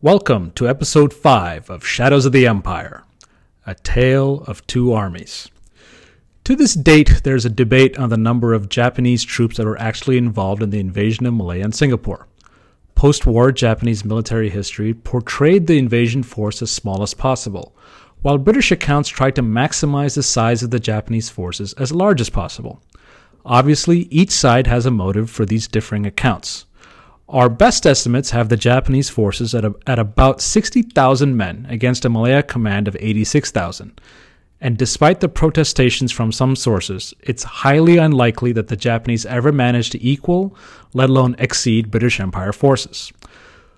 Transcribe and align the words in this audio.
Welcome 0.00 0.52
to 0.52 0.68
episode 0.68 1.12
5 1.12 1.70
of 1.70 1.84
Shadows 1.84 2.24
of 2.24 2.30
the 2.30 2.46
Empire 2.46 3.02
A 3.66 3.74
Tale 3.74 4.44
of 4.46 4.64
Two 4.68 4.92
Armies. 4.92 5.50
To 6.44 6.54
this 6.54 6.74
date, 6.74 7.22
there's 7.24 7.44
a 7.44 7.50
debate 7.50 7.98
on 7.98 8.08
the 8.08 8.16
number 8.16 8.54
of 8.54 8.68
Japanese 8.68 9.24
troops 9.24 9.56
that 9.56 9.66
were 9.66 9.80
actually 9.80 10.16
involved 10.16 10.62
in 10.62 10.70
the 10.70 10.78
invasion 10.78 11.26
of 11.26 11.34
Malaya 11.34 11.64
and 11.64 11.74
Singapore. 11.74 12.28
Post 12.94 13.26
war 13.26 13.50
Japanese 13.50 14.04
military 14.04 14.50
history 14.50 14.94
portrayed 14.94 15.66
the 15.66 15.78
invasion 15.78 16.22
force 16.22 16.62
as 16.62 16.70
small 16.70 17.02
as 17.02 17.12
possible, 17.12 17.74
while 18.22 18.38
British 18.38 18.70
accounts 18.70 19.08
tried 19.08 19.34
to 19.34 19.42
maximize 19.42 20.14
the 20.14 20.22
size 20.22 20.62
of 20.62 20.70
the 20.70 20.78
Japanese 20.78 21.28
forces 21.28 21.72
as 21.72 21.90
large 21.90 22.20
as 22.20 22.30
possible. 22.30 22.80
Obviously, 23.44 24.02
each 24.12 24.30
side 24.30 24.68
has 24.68 24.86
a 24.86 24.92
motive 24.92 25.28
for 25.28 25.44
these 25.44 25.66
differing 25.66 26.06
accounts. 26.06 26.66
Our 27.28 27.50
best 27.50 27.86
estimates 27.86 28.30
have 28.30 28.48
the 28.48 28.56
Japanese 28.56 29.10
forces 29.10 29.54
at, 29.54 29.62
a, 29.62 29.74
at 29.86 29.98
about 29.98 30.40
60,000 30.40 31.36
men 31.36 31.66
against 31.68 32.06
a 32.06 32.08
Malaya 32.08 32.42
command 32.42 32.88
of 32.88 32.96
86,000. 32.98 34.00
And 34.62 34.78
despite 34.78 35.20
the 35.20 35.28
protestations 35.28 36.10
from 36.10 36.32
some 36.32 36.56
sources, 36.56 37.12
it's 37.20 37.42
highly 37.42 37.98
unlikely 37.98 38.52
that 38.52 38.68
the 38.68 38.76
Japanese 38.76 39.26
ever 39.26 39.52
managed 39.52 39.92
to 39.92 40.02
equal, 40.04 40.56
let 40.94 41.10
alone 41.10 41.36
exceed, 41.38 41.90
British 41.90 42.18
Empire 42.18 42.52
forces. 42.52 43.12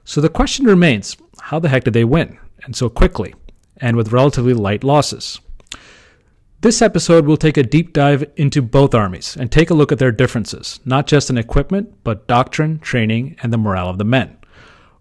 So 0.05 0.21
the 0.21 0.29
question 0.29 0.65
remains 0.65 1.17
how 1.41 1.59
the 1.59 1.69
heck 1.69 1.85
did 1.85 1.95
they 1.95 2.05
win, 2.05 2.39
and 2.63 2.77
so 2.77 2.89
quickly, 2.89 3.35
and 3.79 3.97
with 3.97 4.13
relatively 4.13 4.55
light 4.55 4.85
losses? 4.85 5.41
This 6.63 6.83
episode 6.83 7.25
will 7.25 7.39
take 7.39 7.57
a 7.57 7.63
deep 7.63 7.95
dive 7.95 8.23
into 8.37 8.61
both 8.61 8.95
armies 8.95 9.35
and 9.35 9.51
take 9.51 9.71
a 9.71 9.75
look 9.75 9.91
at 9.93 9.99
their 9.99 10.13
differences, 10.13 10.79
not 10.85 11.07
just 11.07 11.31
in 11.31 11.39
equipment, 11.39 11.95
but 12.05 12.27
doctrine, 12.27 12.81
training, 12.81 13.37
and 13.43 13.51
the 13.51 13.57
morale 13.57 13.89
of 13.89 13.97
the 13.97 14.05
men. 14.05 14.37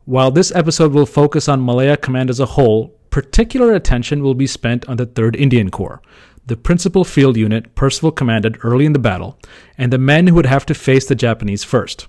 While 0.05 0.31
this 0.31 0.55
episode 0.55 0.93
will 0.93 1.05
focus 1.05 1.49
on 1.49 1.65
Malaya 1.65 1.97
Command 1.97 2.29
as 2.29 2.39
a 2.39 2.45
whole, 2.45 2.97
particular 3.09 3.73
attention 3.73 4.23
will 4.23 4.35
be 4.35 4.47
spent 4.47 4.87
on 4.87 4.95
the 4.95 5.05
3rd 5.05 5.35
Indian 5.35 5.69
Corps, 5.69 6.01
the 6.45 6.55
principal 6.55 7.03
field 7.03 7.35
unit 7.35 7.75
Percival 7.75 8.13
commanded 8.13 8.57
early 8.63 8.85
in 8.85 8.93
the 8.93 8.97
battle, 8.97 9.37
and 9.77 9.91
the 9.91 9.97
men 9.97 10.27
who 10.27 10.35
would 10.35 10.45
have 10.45 10.65
to 10.67 10.73
face 10.73 11.07
the 11.07 11.13
Japanese 11.13 11.65
first. 11.65 12.07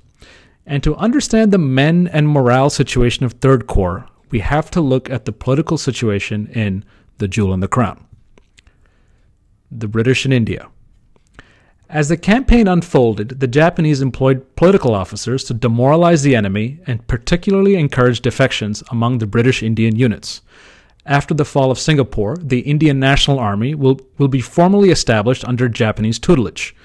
And 0.64 0.80
to 0.84 0.94
understand 0.94 1.52
the 1.52 1.58
men 1.58 2.06
and 2.12 2.28
morale 2.28 2.70
situation 2.70 3.24
of 3.24 3.40
3rd 3.40 3.66
Corps, 3.66 4.06
we 4.30 4.38
have 4.38 4.70
to 4.70 4.80
look 4.80 5.10
at 5.10 5.24
the 5.24 5.32
political 5.32 5.76
situation 5.76 6.46
in 6.54 6.84
The 7.18 7.26
Jewel 7.26 7.52
and 7.52 7.60
the 7.60 7.66
Crown 7.66 8.06
the 9.70 9.88
British 9.88 10.24
in 10.26 10.32
India. 10.32 10.68
As 11.88 12.08
the 12.08 12.16
campaign 12.16 12.68
unfolded, 12.68 13.40
the 13.40 13.48
Japanese 13.48 14.00
employed 14.00 14.54
political 14.54 14.94
officers 14.94 15.42
to 15.44 15.54
demoralize 15.54 16.22
the 16.22 16.36
enemy 16.36 16.78
and 16.86 17.06
particularly 17.08 17.74
encourage 17.74 18.20
defections 18.20 18.84
among 18.90 19.18
the 19.18 19.26
British 19.26 19.62
Indian 19.62 19.96
units. 19.96 20.40
After 21.04 21.34
the 21.34 21.44
fall 21.44 21.70
of 21.72 21.78
Singapore, 21.78 22.36
the 22.36 22.60
Indian 22.60 23.00
National 23.00 23.40
Army 23.40 23.74
will, 23.74 23.98
will 24.18 24.28
be 24.28 24.40
formally 24.40 24.90
established 24.90 25.44
under 25.44 25.68
Japanese 25.68 26.20
tutelage. 26.20 26.76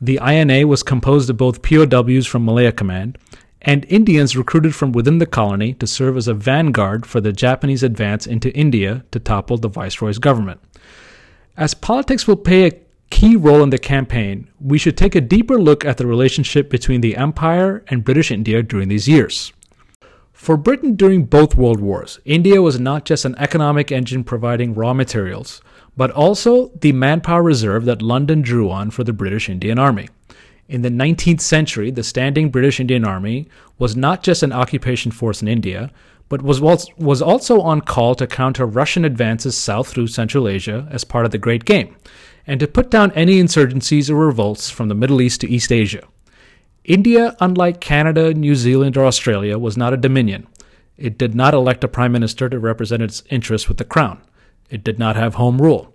The 0.00 0.18
INA 0.26 0.66
was 0.66 0.82
composed 0.82 1.30
of 1.30 1.36
both 1.36 1.62
POWs 1.62 2.26
from 2.26 2.44
Malaya 2.44 2.72
Command 2.72 3.16
and 3.62 3.84
Indians 3.88 4.36
recruited 4.36 4.74
from 4.74 4.92
within 4.92 5.18
the 5.18 5.26
colony 5.26 5.74
to 5.74 5.86
serve 5.86 6.16
as 6.16 6.28
a 6.28 6.34
vanguard 6.34 7.06
for 7.06 7.20
the 7.20 7.32
Japanese 7.32 7.82
advance 7.82 8.26
into 8.26 8.54
India 8.54 9.04
to 9.10 9.18
topple 9.18 9.58
the 9.58 9.68
Viceroy's 9.68 10.18
government. 10.18 10.60
As 11.58 11.74
politics 11.74 12.28
will 12.28 12.36
play 12.36 12.66
a 12.66 12.80
key 13.10 13.34
role 13.34 13.64
in 13.64 13.70
the 13.70 13.78
campaign, 13.78 14.48
we 14.60 14.78
should 14.78 14.96
take 14.96 15.16
a 15.16 15.20
deeper 15.20 15.58
look 15.58 15.84
at 15.84 15.96
the 15.96 16.06
relationship 16.06 16.70
between 16.70 17.00
the 17.00 17.16
Empire 17.16 17.82
and 17.88 18.04
British 18.04 18.30
India 18.30 18.62
during 18.62 18.88
these 18.88 19.08
years. 19.08 19.52
For 20.32 20.56
Britain 20.56 20.94
during 20.94 21.24
both 21.24 21.56
World 21.56 21.80
Wars, 21.80 22.20
India 22.24 22.62
was 22.62 22.78
not 22.78 23.04
just 23.04 23.24
an 23.24 23.34
economic 23.38 23.90
engine 23.90 24.22
providing 24.22 24.72
raw 24.72 24.94
materials, 24.94 25.60
but 25.96 26.12
also 26.12 26.68
the 26.80 26.92
manpower 26.92 27.42
reserve 27.42 27.86
that 27.86 28.02
London 28.02 28.40
drew 28.40 28.70
on 28.70 28.92
for 28.92 29.02
the 29.02 29.12
British 29.12 29.48
Indian 29.48 29.80
Army. 29.80 30.08
In 30.68 30.82
the 30.82 30.90
19th 30.90 31.40
century, 31.40 31.90
the 31.90 32.04
standing 32.04 32.50
British 32.50 32.78
Indian 32.78 33.04
Army 33.04 33.48
was 33.78 33.96
not 33.96 34.22
just 34.22 34.44
an 34.44 34.52
occupation 34.52 35.10
force 35.10 35.42
in 35.42 35.48
India, 35.48 35.90
but 36.28 36.42
was, 36.42 36.60
was 36.96 37.22
also 37.22 37.60
on 37.60 37.80
call 37.80 38.14
to 38.14 38.26
counter 38.26 38.66
Russian 38.66 39.04
advances 39.04 39.56
south 39.56 39.88
through 39.88 40.08
Central 40.08 40.48
Asia 40.48 40.86
as 40.90 41.04
part 41.04 41.24
of 41.24 41.30
the 41.30 41.38
Great 41.38 41.64
Game, 41.64 41.96
and 42.46 42.60
to 42.60 42.66
put 42.66 42.90
down 42.90 43.12
any 43.12 43.40
insurgencies 43.42 44.10
or 44.10 44.16
revolts 44.16 44.70
from 44.70 44.88
the 44.88 44.94
Middle 44.94 45.20
East 45.20 45.40
to 45.40 45.48
East 45.48 45.72
Asia. 45.72 46.06
India, 46.84 47.36
unlike 47.40 47.80
Canada, 47.80 48.32
New 48.32 48.54
Zealand, 48.54 48.96
or 48.96 49.04
Australia, 49.04 49.58
was 49.58 49.76
not 49.76 49.92
a 49.92 49.98
dominion. 49.98 50.46
It 50.96 51.18
did 51.18 51.34
not 51.34 51.54
elect 51.54 51.84
a 51.84 51.88
prime 51.88 52.12
minister 52.12 52.48
to 52.48 52.58
represent 52.58 53.02
its 53.02 53.22
interests 53.30 53.68
with 53.68 53.76
the 53.76 53.84
crown. 53.84 54.20
It 54.70 54.82
did 54.82 54.98
not 54.98 55.16
have 55.16 55.34
home 55.34 55.60
rule. 55.60 55.92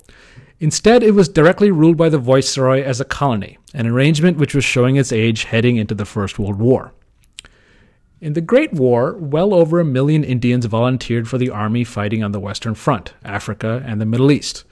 Instead, 0.59 1.03
it 1.03 1.11
was 1.11 1.27
directly 1.27 1.71
ruled 1.71 1.97
by 1.97 2.09
the 2.09 2.17
viceroy 2.17 2.81
as 2.83 3.01
a 3.01 3.05
colony, 3.05 3.57
an 3.73 3.88
arrangement 3.88 4.38
which 4.38 4.55
was 4.55 4.63
showing 4.63 4.95
its 4.95 5.11
age 5.11 5.44
heading 5.44 5.77
into 5.77 5.94
the 5.94 6.05
First 6.05 6.39
World 6.39 6.59
War. 6.59 6.94
In 8.23 8.31
the 8.31 8.39
Great 8.39 8.72
War, 8.72 9.17
well 9.17 9.53
over 9.53 9.81
a 9.81 9.84
million 9.84 10.23
Indians 10.23 10.66
volunteered 10.66 11.28
for 11.28 11.38
the 11.38 11.50
army 11.50 11.84
fighting 11.84 12.23
on 12.23 12.31
the 12.31 12.39
Western 12.39 12.73
Front, 12.73 13.13
Africa, 13.25 13.84
and 13.85 14.00
the 14.00 14.06
Middle 14.06 14.31
East. 14.31 14.63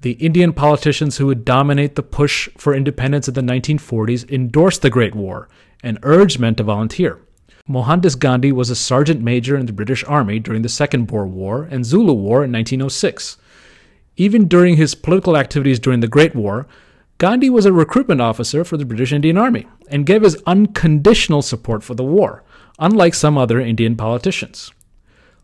The 0.00 0.12
Indian 0.12 0.54
politicians 0.54 1.18
who 1.18 1.26
would 1.26 1.44
dominate 1.44 1.96
the 1.96 2.02
push 2.02 2.48
for 2.56 2.74
independence 2.74 3.28
in 3.28 3.34
the 3.34 3.42
1940s 3.42 4.26
endorsed 4.30 4.80
the 4.80 4.88
Great 4.88 5.14
War 5.14 5.46
and 5.82 5.98
urged 6.04 6.40
men 6.40 6.54
to 6.54 6.62
volunteer. 6.62 7.20
Mohandas 7.68 8.14
Gandhi 8.14 8.50
was 8.50 8.70
a 8.70 8.74
sergeant 8.74 9.20
major 9.20 9.58
in 9.58 9.66
the 9.66 9.74
British 9.74 10.02
Army 10.04 10.38
during 10.38 10.62
the 10.62 10.70
Second 10.70 11.06
Boer 11.06 11.26
War 11.26 11.68
and 11.70 11.84
Zulu 11.84 12.14
War 12.14 12.44
in 12.44 12.50
1906. 12.50 13.36
Even 14.16 14.48
during 14.48 14.76
his 14.78 14.94
political 14.94 15.36
activities 15.36 15.78
during 15.78 16.00
the 16.00 16.08
Great 16.08 16.34
War, 16.34 16.66
Gandhi 17.18 17.50
was 17.50 17.66
a 17.66 17.74
recruitment 17.74 18.22
officer 18.22 18.64
for 18.64 18.78
the 18.78 18.86
British 18.86 19.12
Indian 19.12 19.36
Army 19.36 19.68
and 19.90 20.06
gave 20.06 20.22
his 20.22 20.42
unconditional 20.46 21.42
support 21.42 21.82
for 21.82 21.92
the 21.92 22.02
war 22.02 22.42
unlike 22.78 23.14
some 23.14 23.38
other 23.38 23.60
Indian 23.60 23.96
politicians. 23.96 24.72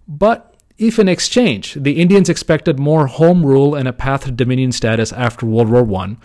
But 0.07 0.55
if 0.79 0.99
in 0.99 1.09
exchange 1.09 1.75
the 1.75 2.01
Indians 2.01 2.29
expected 2.29 2.79
more 2.79 3.07
home 3.07 3.45
rule 3.45 3.75
and 3.75 3.87
a 3.87 3.93
path 3.93 4.25
to 4.25 4.31
dominion 4.31 4.73
status 4.73 5.13
after 5.13 5.47
World 5.47 5.69
War 5.69 6.03
I, 6.03 6.17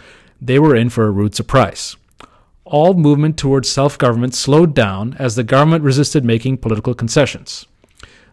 they 0.41 0.59
were 0.59 0.75
in 0.75 0.89
for 0.89 1.05
a 1.05 1.11
rude 1.11 1.35
surprise. 1.35 1.95
All 2.65 2.93
movement 2.93 3.37
towards 3.37 3.69
self 3.69 3.97
government 3.97 4.35
slowed 4.35 4.73
down 4.73 5.15
as 5.19 5.35
the 5.35 5.43
government 5.43 5.83
resisted 5.83 6.25
making 6.25 6.57
political 6.57 6.93
concessions. 6.93 7.65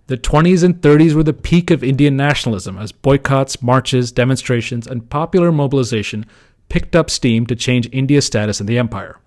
The 0.06 0.18
20s 0.18 0.62
and 0.62 0.82
30s 0.82 1.14
were 1.14 1.22
the 1.22 1.32
peak 1.32 1.70
of 1.70 1.82
Indian 1.82 2.16
nationalism 2.16 2.76
as 2.76 2.92
boycotts, 2.92 3.62
marches, 3.62 4.12
demonstrations, 4.12 4.86
and 4.86 5.08
popular 5.08 5.50
mobilization 5.50 6.26
picked 6.68 6.94
up 6.94 7.08
steam 7.08 7.46
to 7.46 7.56
change 7.56 7.88
India's 7.90 8.26
status 8.26 8.60
in 8.60 8.66
the 8.66 8.78
empire 8.78 9.18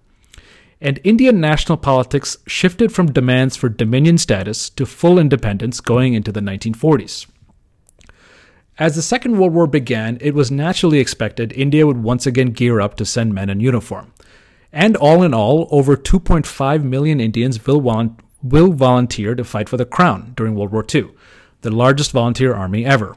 and 0.80 1.00
Indian 1.04 1.40
national 1.42 1.78
politics 1.78 2.38
shifted 2.46 2.92
from 2.92 3.12
demands 3.12 3.56
for 3.56 3.70
dominion 3.70 4.18
status 4.18 4.70
to 4.72 4.86
full 4.86 5.18
independence 5.18 5.82
going 5.82 6.14
into 6.14 6.32
the 6.32 6.40
1940s. 6.40 7.26
As 8.80 8.96
the 8.96 9.02
Second 9.02 9.40
World 9.40 9.54
War 9.54 9.66
began, 9.66 10.20
it 10.22 10.36
was 10.36 10.52
naturally 10.52 11.00
expected 11.00 11.52
India 11.54 11.88
would 11.88 12.04
once 12.04 12.28
again 12.28 12.52
gear 12.52 12.80
up 12.80 12.96
to 12.98 13.06
send 13.06 13.34
men 13.34 13.50
in 13.50 13.60
uniform. 13.60 14.14
And 14.72 14.96
all 14.96 15.24
in 15.24 15.34
all, 15.34 15.68
over 15.72 15.98
2.5 15.98 16.84
million 16.84 17.20
Indians 17.20 17.66
will, 17.66 17.82
will 18.44 18.74
volunteer 18.74 19.34
to 19.34 19.44
fight 19.44 19.68
for 19.68 19.78
the 19.78 19.86
crown 19.86 20.34
during 20.36 20.54
World 20.54 20.72
War 20.72 20.86
II, 20.94 21.10
the 21.62 21.72
largest 21.72 22.12
volunteer 22.12 22.54
army 22.54 22.86
ever. 22.86 23.16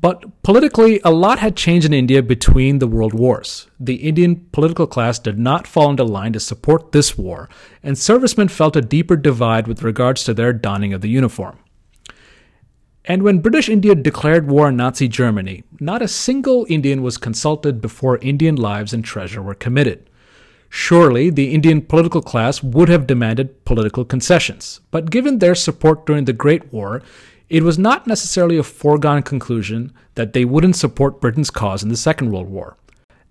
But 0.00 0.42
politically, 0.42 1.00
a 1.04 1.10
lot 1.10 1.38
had 1.38 1.56
changed 1.56 1.86
in 1.86 1.94
India 1.94 2.22
between 2.22 2.78
the 2.78 2.86
world 2.86 3.14
wars. 3.14 3.66
The 3.80 3.94
Indian 3.96 4.46
political 4.52 4.86
class 4.86 5.18
did 5.18 5.38
not 5.38 5.66
fall 5.66 5.90
into 5.90 6.04
line 6.04 6.34
to 6.34 6.40
support 6.40 6.92
this 6.92 7.16
war, 7.16 7.48
and 7.82 7.96
servicemen 7.96 8.48
felt 8.48 8.76
a 8.76 8.82
deeper 8.82 9.16
divide 9.16 9.66
with 9.66 9.82
regards 9.82 10.22
to 10.24 10.34
their 10.34 10.52
donning 10.52 10.92
of 10.92 11.00
the 11.00 11.08
uniform. 11.08 11.58
And 13.06 13.22
when 13.22 13.38
British 13.38 13.68
India 13.68 13.94
declared 13.94 14.48
war 14.48 14.66
on 14.66 14.76
Nazi 14.76 15.08
Germany, 15.08 15.62
not 15.80 16.02
a 16.02 16.08
single 16.08 16.66
Indian 16.68 17.02
was 17.02 17.16
consulted 17.16 17.80
before 17.80 18.18
Indian 18.18 18.56
lives 18.56 18.92
and 18.92 19.04
treasure 19.04 19.40
were 19.40 19.54
committed. 19.54 20.10
Surely 20.68 21.30
the 21.30 21.54
Indian 21.54 21.80
political 21.80 22.20
class 22.20 22.62
would 22.62 22.88
have 22.88 23.06
demanded 23.06 23.64
political 23.64 24.04
concessions, 24.04 24.80
but 24.90 25.10
given 25.10 25.38
their 25.38 25.54
support 25.54 26.04
during 26.04 26.24
the 26.24 26.32
Great 26.32 26.72
War, 26.72 27.00
it 27.48 27.62
was 27.62 27.78
not 27.78 28.06
necessarily 28.06 28.58
a 28.58 28.62
foregone 28.62 29.22
conclusion 29.22 29.92
that 30.14 30.32
they 30.32 30.44
wouldn't 30.44 30.76
support 30.76 31.20
Britain's 31.20 31.50
cause 31.50 31.82
in 31.82 31.88
the 31.88 31.96
Second 31.96 32.30
World 32.30 32.48
War. 32.48 32.76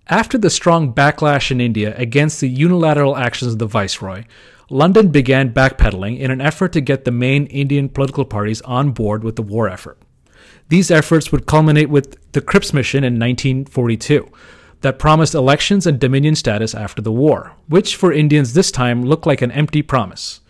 After 0.08 0.38
the 0.38 0.50
strong 0.50 0.92
backlash 0.92 1.50
in 1.50 1.60
India 1.60 1.94
against 1.98 2.40
the 2.40 2.48
unilateral 2.48 3.16
actions 3.16 3.52
of 3.52 3.58
the 3.58 3.66
Viceroy, 3.66 4.24
London 4.70 5.08
began 5.08 5.52
backpedaling 5.52 6.18
in 6.18 6.30
an 6.30 6.40
effort 6.40 6.72
to 6.72 6.80
get 6.80 7.04
the 7.04 7.10
main 7.10 7.46
Indian 7.46 7.88
political 7.88 8.24
parties 8.24 8.60
on 8.62 8.90
board 8.90 9.22
with 9.22 9.36
the 9.36 9.42
war 9.42 9.68
effort. 9.68 9.98
These 10.68 10.90
efforts 10.90 11.30
would 11.30 11.46
culminate 11.46 11.90
with 11.90 12.16
the 12.32 12.40
Cripps 12.40 12.72
Mission 12.72 13.04
in 13.04 13.14
1942, 13.14 14.28
that 14.80 14.98
promised 14.98 15.34
elections 15.34 15.86
and 15.86 15.98
dominion 15.98 16.34
status 16.34 16.74
after 16.74 17.02
the 17.02 17.12
war, 17.12 17.52
which 17.68 17.96
for 17.96 18.12
Indians 18.12 18.52
this 18.52 18.70
time 18.70 19.04
looked 19.04 19.26
like 19.26 19.42
an 19.42 19.50
empty 19.50 19.82
promise. 19.82 20.40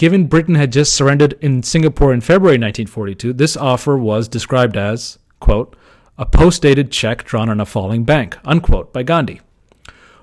Given 0.00 0.28
Britain 0.28 0.54
had 0.54 0.72
just 0.72 0.94
surrendered 0.94 1.34
in 1.42 1.62
Singapore 1.62 2.14
in 2.14 2.22
February 2.22 2.54
1942, 2.54 3.34
this 3.34 3.54
offer 3.54 3.98
was 3.98 4.28
described 4.28 4.78
as, 4.78 5.18
quote, 5.40 5.76
a 6.16 6.24
post-dated 6.24 6.90
check 6.90 7.22
drawn 7.22 7.50
on 7.50 7.60
a 7.60 7.66
falling 7.66 8.04
bank, 8.04 8.38
unquote, 8.46 8.94
by 8.94 9.02
Gandhi. 9.02 9.42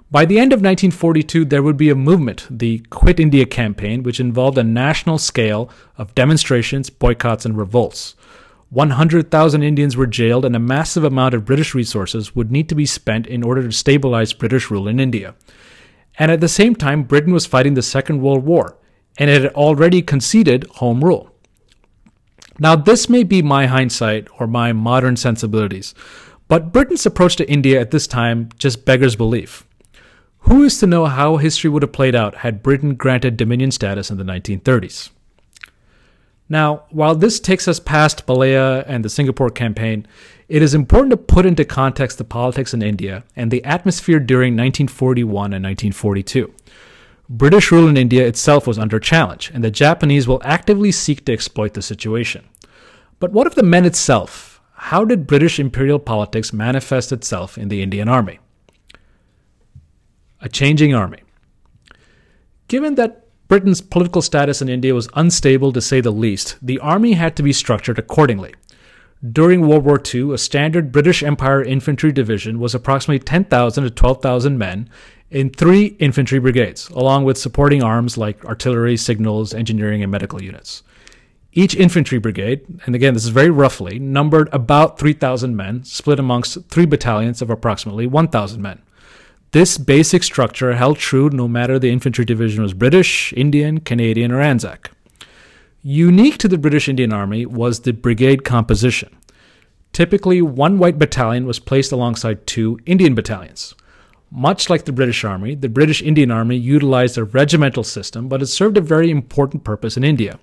By 0.10 0.26
the 0.26 0.40
end 0.40 0.52
of 0.52 0.62
1942, 0.62 1.46
there 1.46 1.62
would 1.62 1.78
be 1.78 1.92
a 1.92 1.96
movement, 1.96 2.48
the 2.50 2.80
Quit 2.90 3.20
India 3.20 3.46
campaign, 3.46 4.02
which 4.02 4.20
involved 4.20 4.58
a 4.58 4.64
national 4.64 5.20
scale 5.20 5.70
of 5.96 6.16
demonstrations, 6.16 6.90
boycotts, 6.90 7.46
and 7.46 7.56
revolts. 7.56 8.16
100,000 8.72 9.62
Indians 9.62 9.96
were 9.96 10.08
jailed, 10.08 10.44
and 10.44 10.56
a 10.56 10.60
massive 10.60 11.04
amount 11.04 11.36
of 11.36 11.46
British 11.46 11.76
resources 11.76 12.36
would 12.36 12.52
need 12.52 12.68
to 12.70 12.74
be 12.74 12.88
spent 12.88 13.28
in 13.28 13.44
order 13.44 13.62
to 13.62 13.72
stabilize 13.72 14.34
British 14.34 14.72
rule 14.72 14.88
in 14.88 15.00
India. 15.00 15.36
And 16.18 16.32
at 16.32 16.42
the 16.42 16.48
same 16.48 16.76
time, 16.76 17.04
Britain 17.04 17.32
was 17.32 17.46
fighting 17.46 17.76
the 17.76 17.84
Second 17.84 18.24
World 18.24 18.44
War, 18.44 18.76
and 19.18 19.30
it 19.30 19.42
had 19.42 19.54
already 19.54 20.02
conceded 20.02 20.68
home 20.76 21.04
rule. 21.04 21.32
Now, 22.60 22.76
this 22.76 23.08
may 23.08 23.24
be 23.24 23.42
my 23.42 23.68
hindsight 23.68 24.28
or 24.40 24.48
my 24.48 24.74
modern 24.74 25.16
sensibilities, 25.16 25.94
but 26.48 26.72
Britain's 26.72 27.06
approach 27.06 27.36
to 27.36 27.50
India 27.50 27.80
at 27.80 27.92
this 27.92 28.08
time 28.08 28.50
just 28.58 28.86
beggars 28.86 29.16
belief. 29.16 29.66
Who 30.40 30.64
is 30.64 30.80
to 30.80 30.88
know 30.88 31.06
how 31.06 31.38
history 31.38 31.70
would 31.70 31.84
have 31.84 31.92
played 31.92 32.16
out 32.16 32.38
had 32.38 32.64
Britain 32.64 32.96
granted 32.96 33.38
Dominion 33.38 33.72
status 33.72 34.10
in 34.10 34.18
the 34.18 34.24
1930s? 34.24 35.10
Now, 36.50 36.84
while 36.90 37.14
this 37.14 37.40
takes 37.42 37.68
us 37.68 37.80
past 37.80 38.26
Malaya 38.28 38.86
and 38.88 39.04
the 39.04 39.10
Singapore 39.10 39.50
campaign, 39.50 40.08
it 40.48 40.62
is 40.62 40.74
important 40.74 41.12
to 41.12 41.18
put 41.18 41.46
into 41.46 41.66
context 41.66 42.18
the 42.18 42.24
politics 42.24 42.74
in 42.74 42.82
India 42.82 43.26
and 43.36 43.52
the 43.52 43.64
atmosphere 43.66 44.20
during 44.20 44.54
1941 44.54 45.54
and 45.54 45.66
1942. 45.66 46.54
British 47.30 47.72
rule 47.72 47.88
in 47.88 47.98
India 47.98 48.26
itself 48.26 48.66
was 48.66 48.80
under 48.80 49.00
challenge, 49.00 49.52
and 49.54 49.64
the 49.64 49.72
Japanese 49.72 50.28
will 50.28 50.42
actively 50.44 50.92
seek 50.92 51.26
to 51.26 51.34
exploit 51.34 51.74
the 51.74 51.82
situation. 51.82 52.46
But 53.20 53.32
what 53.32 53.48
of 53.48 53.56
the 53.56 53.64
men 53.64 53.86
itself? 53.86 54.62
How 54.74 55.04
did 55.04 55.28
British 55.28 55.60
imperial 55.60 56.00
politics 56.00 56.54
manifest 56.54 57.12
itself 57.12 57.58
in 57.58 57.68
the 57.68 57.82
Indian 57.82 58.08
Army? 58.08 58.40
a 60.42 60.50
changing 60.50 60.94
army. 60.94 61.20
Given 62.68 62.96
that 62.96 63.26
Britain's 63.48 63.82
political 63.82 64.22
status 64.22 64.62
in 64.62 64.70
India 64.70 64.94
was 64.94 65.10
unstable 65.14 65.72
to 65.72 65.82
say 65.82 66.02
the 66.02 66.12
least, 66.12 66.58
the 66.62 66.80
army 66.80 67.14
had 67.14 67.36
to 67.38 67.44
be 67.44 67.54
structured 67.54 67.98
accordingly. 67.98 68.54
During 69.32 69.68
World 69.68 69.86
War 69.86 70.02
II, 70.14 70.34
a 70.34 70.38
standard 70.38 70.92
British 70.92 71.24
Empire 71.24 71.64
infantry 71.64 72.12
division 72.12 72.60
was 72.60 72.76
approximately 72.76 73.20
10,000 73.20 73.84
to 73.84 73.90
12,000 73.90 74.58
men 74.58 74.90
in 75.30 75.50
three 75.50 75.88
infantry 76.00 76.40
brigades, 76.40 76.90
along 76.90 77.26
with 77.26 77.38
supporting 77.38 77.84
arms 77.84 78.18
like 78.18 78.46
artillery, 78.46 78.98
signals, 78.98 79.54
engineering, 79.54 80.02
and 80.02 80.12
medical 80.12 80.42
units. 80.42 80.84
Each 81.54 81.76
infantry 81.76 82.20
brigade, 82.20 82.62
and 82.86 82.96
again, 82.96 83.14
this 83.14 83.24
is 83.24 83.30
very 83.30 83.50
roughly, 83.50 84.00
numbered 84.00 84.48
about 84.54 85.00
3,000 85.00 85.56
men, 85.56 85.84
split 85.84 86.20
amongst 86.20 86.70
three 86.70 86.86
battalions 86.86 87.42
of 87.42 87.50
approximately 87.50 88.06
1,000 88.06 88.62
men. 88.62 88.82
This 89.52 89.78
basic 89.78 90.24
structure 90.24 90.76
held 90.76 90.98
true 90.98 91.30
no 91.30 91.48
matter 91.48 91.80
the 91.80 91.90
infantry 91.90 92.26
division 92.26 92.62
was 92.62 92.74
British, 92.74 93.34
Indian, 93.34 93.80
Canadian, 93.80 94.32
or 94.32 94.42
Anzac. 94.42 94.92
Unique 95.82 96.38
to 96.38 96.48
the 96.48 96.58
British 96.58 96.90
Indian 96.90 97.14
Army 97.14 97.46
was 97.46 97.80
the 97.80 97.94
brigade 97.94 98.44
composition. 98.44 99.16
Typically, 99.94 100.42
one 100.42 100.78
white 100.78 101.00
battalion 101.00 101.46
was 101.46 101.60
placed 101.60 101.92
alongside 101.92 102.46
two 102.46 102.78
Indian 102.86 103.16
battalions. 103.16 103.74
Much 104.30 104.70
like 104.70 104.86
the 104.86 104.92
British 104.92 105.24
Army, 105.24 105.56
the 105.56 105.70
British 105.70 106.02
Indian 106.02 106.32
Army 106.32 106.58
utilized 106.58 107.18
a 107.18 107.24
regimental 107.24 107.84
system, 107.84 108.28
but 108.28 108.42
it 108.42 108.48
served 108.48 108.78
a 108.78 108.82
very 108.82 109.10
important 109.10 109.64
purpose 109.64 109.98
in 109.98 110.04
India. 110.04 110.40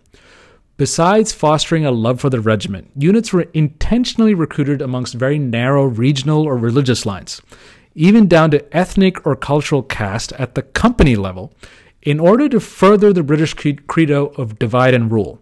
Besides 0.77 1.33
fostering 1.33 1.87
a 1.87 1.91
love 1.91 2.21
for 2.21 2.31
the 2.31 2.41
regiment, 2.41 2.91
units 2.97 3.33
were 3.33 3.47
intentionally 3.55 4.35
recruited 4.35 4.83
amongst 4.83 5.15
very 5.15 5.39
narrow 5.39 5.85
regional 5.85 6.43
or 6.43 6.57
religious 6.57 7.07
lines 7.07 7.41
even 7.95 8.27
down 8.27 8.51
to 8.51 8.77
ethnic 8.77 9.25
or 9.27 9.37
cultural 9.37 9.83
caste 9.83 10.33
at 10.35 10.55
the 10.55 10.63
company 10.63 11.17
level, 11.17 11.53
in 12.03 12.21
order 12.21 12.49
to 12.49 12.61
further 12.61 13.13
the 13.13 13.23
British 13.23 13.55
credo 13.87 14.27
of 14.37 14.59
divide 14.59 14.95
and 14.95 15.11
rule. 15.11 15.41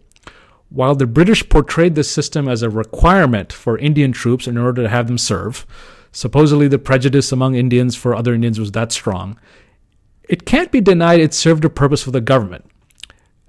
While 0.69 0.94
the 0.94 1.06
British 1.06 1.49
portrayed 1.49 1.97
the 1.97 2.05
system 2.05 2.49
as 2.49 2.62
a 2.62 2.71
requirement 2.71 3.53
for 3.53 3.77
Indian 3.77 4.12
troops 4.12 4.47
in 4.47 4.56
order 4.56 4.83
to 4.83 4.89
have 4.89 5.06
them 5.06 5.19
serve, 5.19 5.67
supposedly 6.12 6.69
the 6.69 6.79
prejudice 6.79 7.32
among 7.32 7.55
Indians 7.55 7.97
for 7.97 8.14
other 8.14 8.35
Indians 8.35 8.61
was 8.61 8.73
that 8.73 8.93
strong, 8.93 9.38
it 10.29 10.47
can't 10.47 10.70
be 10.70 10.81
denied 10.81 11.20
it 11.20 11.35
served 11.35 11.64
a 11.64 11.70
purpose 11.70 12.03
for 12.03 12.11
the 12.11 12.20
government. 12.20 12.64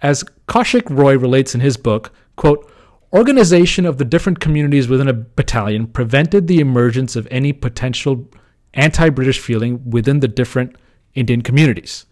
As 0.02 0.24
Kaushik 0.48 0.90
Roy 0.90 1.18
relates 1.18 1.54
in 1.54 1.62
his 1.62 1.78
book, 1.78 2.12
quote, 2.36 2.70
organization 3.14 3.86
of 3.86 3.98
the 3.98 4.06
different 4.06 4.40
communities 4.40 4.88
within 4.88 5.08
a 5.08 5.14
battalion 5.14 5.88
prevented 5.88 6.48
the 6.48 6.60
emergence 6.60 7.16
of 7.16 7.28
any 7.30 7.54
potential 7.54 8.28
anti 8.74 9.10
British 9.10 9.40
feeling 9.40 9.90
within 9.90 10.20
the 10.20 10.28
different 10.28 10.76
Indian 11.14 11.42
communities. 11.42 12.06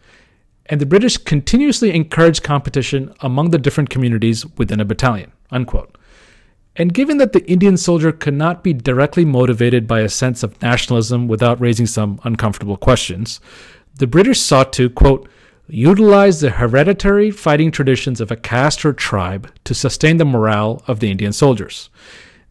And 0.68 0.80
the 0.80 0.86
British 0.86 1.18
continuously 1.18 1.94
encouraged 1.94 2.44
competition 2.44 3.13
among 3.21 3.50
the 3.50 3.57
different 3.57 3.89
communities 3.89 4.45
within 4.57 4.80
a 4.80 4.86
battalion. 4.86 5.31
Unquote. 5.50 5.97
And 6.75 6.94
given 6.94 7.18
that 7.18 7.33
the 7.33 7.45
Indian 7.50 7.75
soldier 7.75 8.12
could 8.12 8.33
not 8.33 8.63
be 8.63 8.73
directly 8.73 9.25
motivated 9.25 9.88
by 9.88 10.01
a 10.01 10.09
sense 10.09 10.41
of 10.41 10.62
nationalism 10.62 11.27
without 11.27 11.59
raising 11.59 11.85
some 11.85 12.19
uncomfortable 12.23 12.77
questions, 12.77 13.41
the 13.95 14.07
British 14.07 14.39
sought 14.39 14.71
to, 14.73 14.89
quote, 14.89 15.27
utilize 15.68 16.39
the 16.39 16.50
hereditary 16.50 17.31
fighting 17.31 17.71
traditions 17.71 18.21
of 18.21 18.31
a 18.31 18.35
caste 18.35 18.85
or 18.85 18.94
tribe 18.94 19.51
to 19.63 19.73
sustain 19.73 20.18
the 20.18 20.25
morale 20.25 20.81
of 20.88 21.00
the 21.00 21.12
Indian 21.12 21.33
soldiers. 21.33 21.89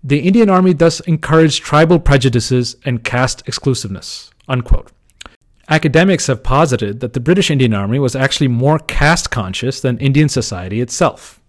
The 0.03 0.21
Indian 0.21 0.49
Army 0.49 0.73
thus 0.73 1.01
encouraged 1.01 1.63
tribal 1.63 1.99
prejudices 1.99 2.77
and 2.85 3.05
caste 3.05 3.43
exclusiveness. 3.47 4.31
Unquote. 4.49 4.93
Academics 5.69 6.27
have 6.27 6.43
posited 6.43 7.01
that 7.01 7.13
the 7.13 7.21
British 7.21 7.51
Indian 7.51 7.75
Army 7.75 7.99
was 7.99 8.17
actually 8.17 8.49
more 8.49 8.79
caste 8.79 9.31
conscious 9.31 9.81
than 9.81 9.99
Indian 9.99 10.29
society 10.29 10.81
itself. 10.81 11.40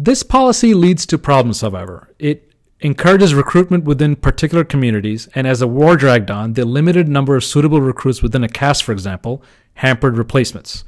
This 0.00 0.22
policy 0.22 0.74
leads 0.74 1.04
to 1.06 1.18
problems, 1.18 1.60
however. 1.60 2.14
It 2.20 2.52
encourages 2.78 3.34
recruitment 3.34 3.82
within 3.82 4.14
particular 4.14 4.62
communities, 4.62 5.28
and 5.34 5.44
as 5.44 5.58
the 5.58 5.66
war 5.66 5.96
dragged 5.96 6.30
on, 6.30 6.52
the 6.52 6.64
limited 6.64 7.08
number 7.08 7.34
of 7.34 7.42
suitable 7.42 7.80
recruits 7.80 8.22
within 8.22 8.44
a 8.44 8.48
caste, 8.48 8.84
for 8.84 8.92
example, 8.92 9.42
hampered 9.74 10.16
replacements. 10.16 10.84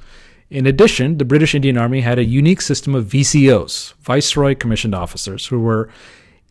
In 0.49 0.65
addition, 0.65 1.19
the 1.19 1.25
British 1.25 1.57
Indian 1.57 1.77
Army 1.77 2.03
had 2.03 2.21
a 2.21 2.25
unique 2.25 2.61
system 2.61 2.95
of 2.95 3.07
VCOs, 3.07 3.95
Viceroy 3.95 4.55
Commissioned 4.55 4.95
Officers, 4.95 5.49
who 5.49 5.59
were 5.59 5.91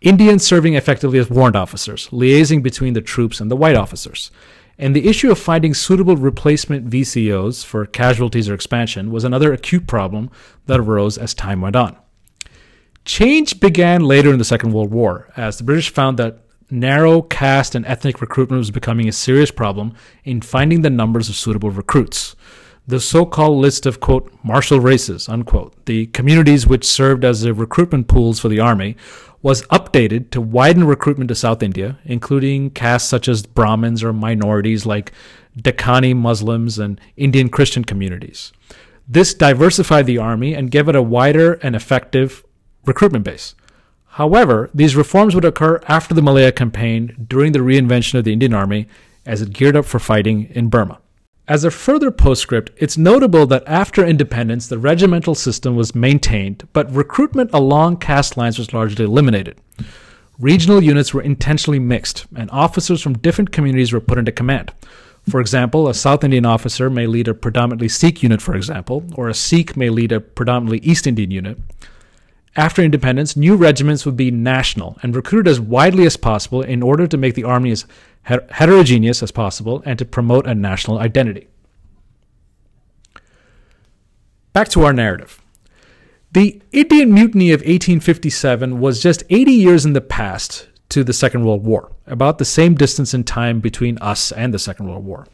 Indians 0.02 0.46
serving 0.46 0.74
effectively 0.74 1.18
as 1.18 1.30
warrant 1.30 1.56
officers, 1.56 2.10
liaising 2.10 2.62
between 2.62 2.92
the 2.92 3.02
troops 3.02 3.40
and 3.40 3.50
the 3.50 3.56
white 3.56 3.78
officers. 3.78 4.32
And 4.78 4.94
the 4.94 5.08
issue 5.08 5.32
of 5.32 5.40
finding 5.40 5.74
suitable 5.74 6.18
replacement 6.18 6.90
VCOs 6.90 7.64
for 7.64 7.86
casualties 7.86 8.50
or 8.50 8.54
expansion 8.54 9.12
was 9.12 9.24
another 9.24 9.54
acute 9.54 9.88
problem 9.88 10.30
that 10.66 10.82
arose 10.82 11.18
as 11.18 11.34
time 11.34 11.62
went 11.62 11.78
on. 11.78 11.96
Change 13.06 13.60
began 13.60 14.02
later 14.04 14.32
in 14.32 14.38
the 14.38 14.46
Second 14.46 14.74
World 14.74 14.92
War, 14.92 15.30
as 15.36 15.58
the 15.58 15.64
British 15.64 15.90
found 15.90 16.18
that 16.18 16.40
narrow 16.70 17.22
caste 17.22 17.76
and 17.76 17.86
ethnic 17.86 18.22
recruitment 18.22 18.60
was 18.60 18.72
becoming 18.72 19.08
a 19.08 19.12
serious 19.12 19.52
problem 19.52 19.94
in 20.24 20.42
finding 20.42 20.82
the 20.82 20.90
numbers 20.90 21.30
of 21.30 21.36
suitable 21.36 21.72
recruits. 21.72 22.36
The 22.88 23.00
so 23.00 23.26
called 23.26 23.60
list 23.60 23.86
of, 23.86 24.00
quote, 24.00 24.32
martial 24.44 24.80
races, 24.80 25.30
unquote, 25.30 25.86
the 25.86 26.08
communities 26.08 26.66
which 26.66 26.86
served 26.86 27.24
as 27.24 27.42
the 27.42 27.54
recruitment 27.54 28.08
pools 28.08 28.40
for 28.40 28.50
the 28.50 28.60
army, 28.60 28.96
was 29.42 29.66
updated 29.68 30.32
to 30.32 30.42
widen 30.42 30.84
recruitment 30.84 31.30
to 31.30 31.36
South 31.36 31.64
India, 31.64 32.00
including 32.04 32.72
castes 32.72 33.08
such 33.08 33.28
as 33.28 33.46
Brahmins 33.46 34.04
or 34.04 34.12
minorities 34.12 34.86
like 34.86 35.12
Deccani 35.58 36.16
Muslims 36.16 36.80
and 36.80 37.00
Indian 37.16 37.50
Christian 37.50 37.86
communities. 37.86 38.52
This 39.08 39.34
diversified 39.34 40.06
the 40.06 40.18
army 40.18 40.54
and 40.54 40.72
gave 40.72 40.90
it 40.90 40.96
a 40.96 41.02
wider 41.02 41.54
and 41.54 41.76
effective 41.76 42.44
recruitment 42.86 43.26
base. 43.26 43.56
However, 44.14 44.70
these 44.74 44.96
reforms 44.96 45.36
would 45.36 45.46
occur 45.46 45.82
after 45.88 46.14
the 46.14 46.22
Malaya 46.22 46.52
campaign 46.52 47.26
during 47.28 47.52
the 47.52 47.60
reinvention 47.60 48.18
of 48.18 48.26
the 48.26 48.34
Indian 48.34 48.54
Army 48.54 48.88
as 49.26 49.42
it 49.42 49.54
geared 49.54 49.76
up 49.76 49.86
for 49.86 50.00
fighting 50.00 50.50
in 50.52 50.70
Burma. 50.70 51.00
As 51.48 51.64
a 51.64 51.72
further 51.72 52.12
postscript, 52.12 52.72
it's 52.78 52.98
notable 52.98 53.48
that 53.48 53.64
after 53.66 54.06
independence, 54.06 54.68
the 54.68 54.78
regimental 54.78 55.34
system 55.34 55.76
was 55.76 55.96
maintained, 55.96 56.68
but 56.74 56.94
recruitment 56.94 57.50
along 57.54 57.98
caste 57.98 58.38
lines 58.38 58.60
was 58.60 58.72
largely 58.72 59.06
eliminated. 59.06 59.60
Regional 60.38 60.84
units 60.84 61.14
were 61.14 61.22
intentionally 61.22 61.80
mixed, 61.80 62.28
and 62.36 62.52
officers 62.52 63.02
from 63.02 63.18
different 63.18 63.52
communities 63.52 63.92
were 63.92 64.00
put 64.00 64.18
into 64.18 64.32
command. 64.32 64.72
For 65.28 65.42
example, 65.42 65.88
a 65.88 65.94
South 65.94 66.24
Indian 66.24 66.46
officer 66.46 66.90
may 66.90 67.08
lead 67.08 67.28
a 67.28 67.34
predominantly 67.34 67.90
Sikh 67.90 68.22
unit, 68.22 68.42
for 68.42 68.56
example, 68.56 69.04
or 69.16 69.28
a 69.28 69.34
Sikh 69.34 69.76
may 69.76 69.90
lead 69.90 70.12
a 70.12 70.20
predominantly 70.20 70.80
East 70.80 71.08
Indian 71.08 71.32
unit. 71.32 71.58
After 72.56 72.82
independence, 72.82 73.36
new 73.36 73.56
regiments 73.56 74.06
would 74.06 74.18
be 74.18 74.32
national 74.32 74.98
and 75.02 75.16
recruited 75.16 75.50
as 75.50 75.60
widely 75.60 76.06
as 76.06 76.18
possible 76.18 76.62
in 76.62 76.82
order 76.82 77.08
to 77.08 77.18
make 77.18 77.36
the 77.36 77.44
army 77.44 77.72
as 77.72 77.86
heterogeneous 78.24 79.22
as 79.24 79.32
possible 79.32 79.84
and 79.86 79.98
to 80.00 80.06
promote 80.06 80.48
a 80.48 80.56
national 80.56 81.00
identity. 81.00 81.48
Back 84.52 84.70
to 84.70 84.84
our 84.84 84.94
narrative. 84.94 85.42
The 86.32 86.62
Indian 86.72 87.14
Mutiny 87.14 87.52
of 87.52 87.62
1857 87.62 88.80
was 88.80 89.02
just 89.02 89.24
80 89.30 89.52
years 89.52 89.86
in 89.86 89.94
the 89.94 90.02
past 90.02 90.68
to 90.90 91.04
the 91.04 91.14
Second 91.14 91.46
World 91.46 91.64
War, 91.64 91.92
about 92.08 92.40
the 92.40 92.46
same 92.46 92.76
distance 92.76 93.14
in 93.14 93.24
time 93.24 93.60
between 93.60 93.98
us 94.00 94.32
and 94.32 94.54
the 94.54 94.60
Second 94.60 94.90
World 94.90 95.06
War. 95.06 95.28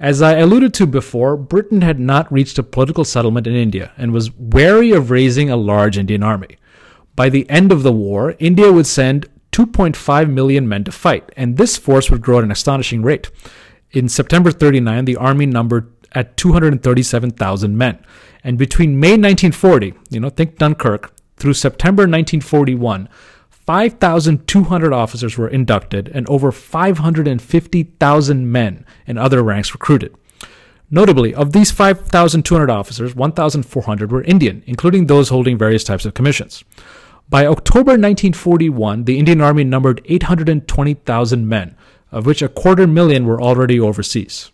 As 0.00 0.22
I 0.22 0.38
alluded 0.38 0.72
to 0.74 0.86
before, 0.86 1.36
Britain 1.36 1.82
had 1.82 2.00
not 2.00 2.32
reached 2.32 2.58
a 2.58 2.62
political 2.62 3.04
settlement 3.04 3.46
in 3.46 3.54
India 3.54 3.92
and 3.98 4.12
was 4.12 4.34
wary 4.34 4.92
of 4.92 5.10
raising 5.10 5.50
a 5.50 5.56
large 5.56 5.98
Indian 5.98 6.22
army. 6.22 6.56
By 7.14 7.28
the 7.28 7.48
end 7.50 7.70
of 7.70 7.82
the 7.82 7.92
war, 7.92 8.34
India 8.38 8.72
would 8.72 8.86
send 8.86 9.28
2.5 9.52 10.30
million 10.30 10.66
men 10.66 10.84
to 10.84 10.92
fight, 10.92 11.30
and 11.36 11.58
this 11.58 11.76
force 11.76 12.10
would 12.10 12.22
grow 12.22 12.38
at 12.38 12.44
an 12.44 12.50
astonishing 12.50 13.02
rate. 13.02 13.30
In 13.90 14.08
September 14.08 14.50
39, 14.50 15.04
the 15.04 15.16
army 15.16 15.44
numbered 15.44 15.92
at 16.12 16.34
237,000 16.38 17.76
men. 17.76 17.98
And 18.42 18.56
between 18.56 18.98
May 18.98 19.18
1940, 19.18 19.92
you 20.08 20.20
know, 20.20 20.30
think 20.30 20.56
Dunkirk, 20.56 21.12
through 21.36 21.52
September 21.52 22.02
1941, 22.04 23.06
5,200 23.70 24.92
officers 24.92 25.38
were 25.38 25.46
inducted 25.46 26.08
and 26.08 26.28
over 26.28 26.50
550,000 26.50 28.50
men 28.50 28.84
and 29.06 29.16
other 29.16 29.44
ranks 29.44 29.72
recruited. 29.72 30.12
Notably, 30.90 31.32
of 31.32 31.52
these 31.52 31.70
5,200 31.70 32.68
officers, 32.68 33.14
1,400 33.14 34.10
were 34.10 34.24
Indian, 34.24 34.64
including 34.66 35.06
those 35.06 35.28
holding 35.28 35.56
various 35.56 35.84
types 35.84 36.04
of 36.04 36.14
commissions. 36.14 36.64
By 37.28 37.46
October 37.46 37.92
1941, 37.92 39.04
the 39.04 39.20
Indian 39.20 39.40
Army 39.40 39.62
numbered 39.62 40.02
820,000 40.04 41.48
men, 41.48 41.76
of 42.10 42.26
which 42.26 42.42
a 42.42 42.48
quarter 42.48 42.88
million 42.88 43.24
were 43.24 43.40
already 43.40 43.78
overseas. 43.78 44.50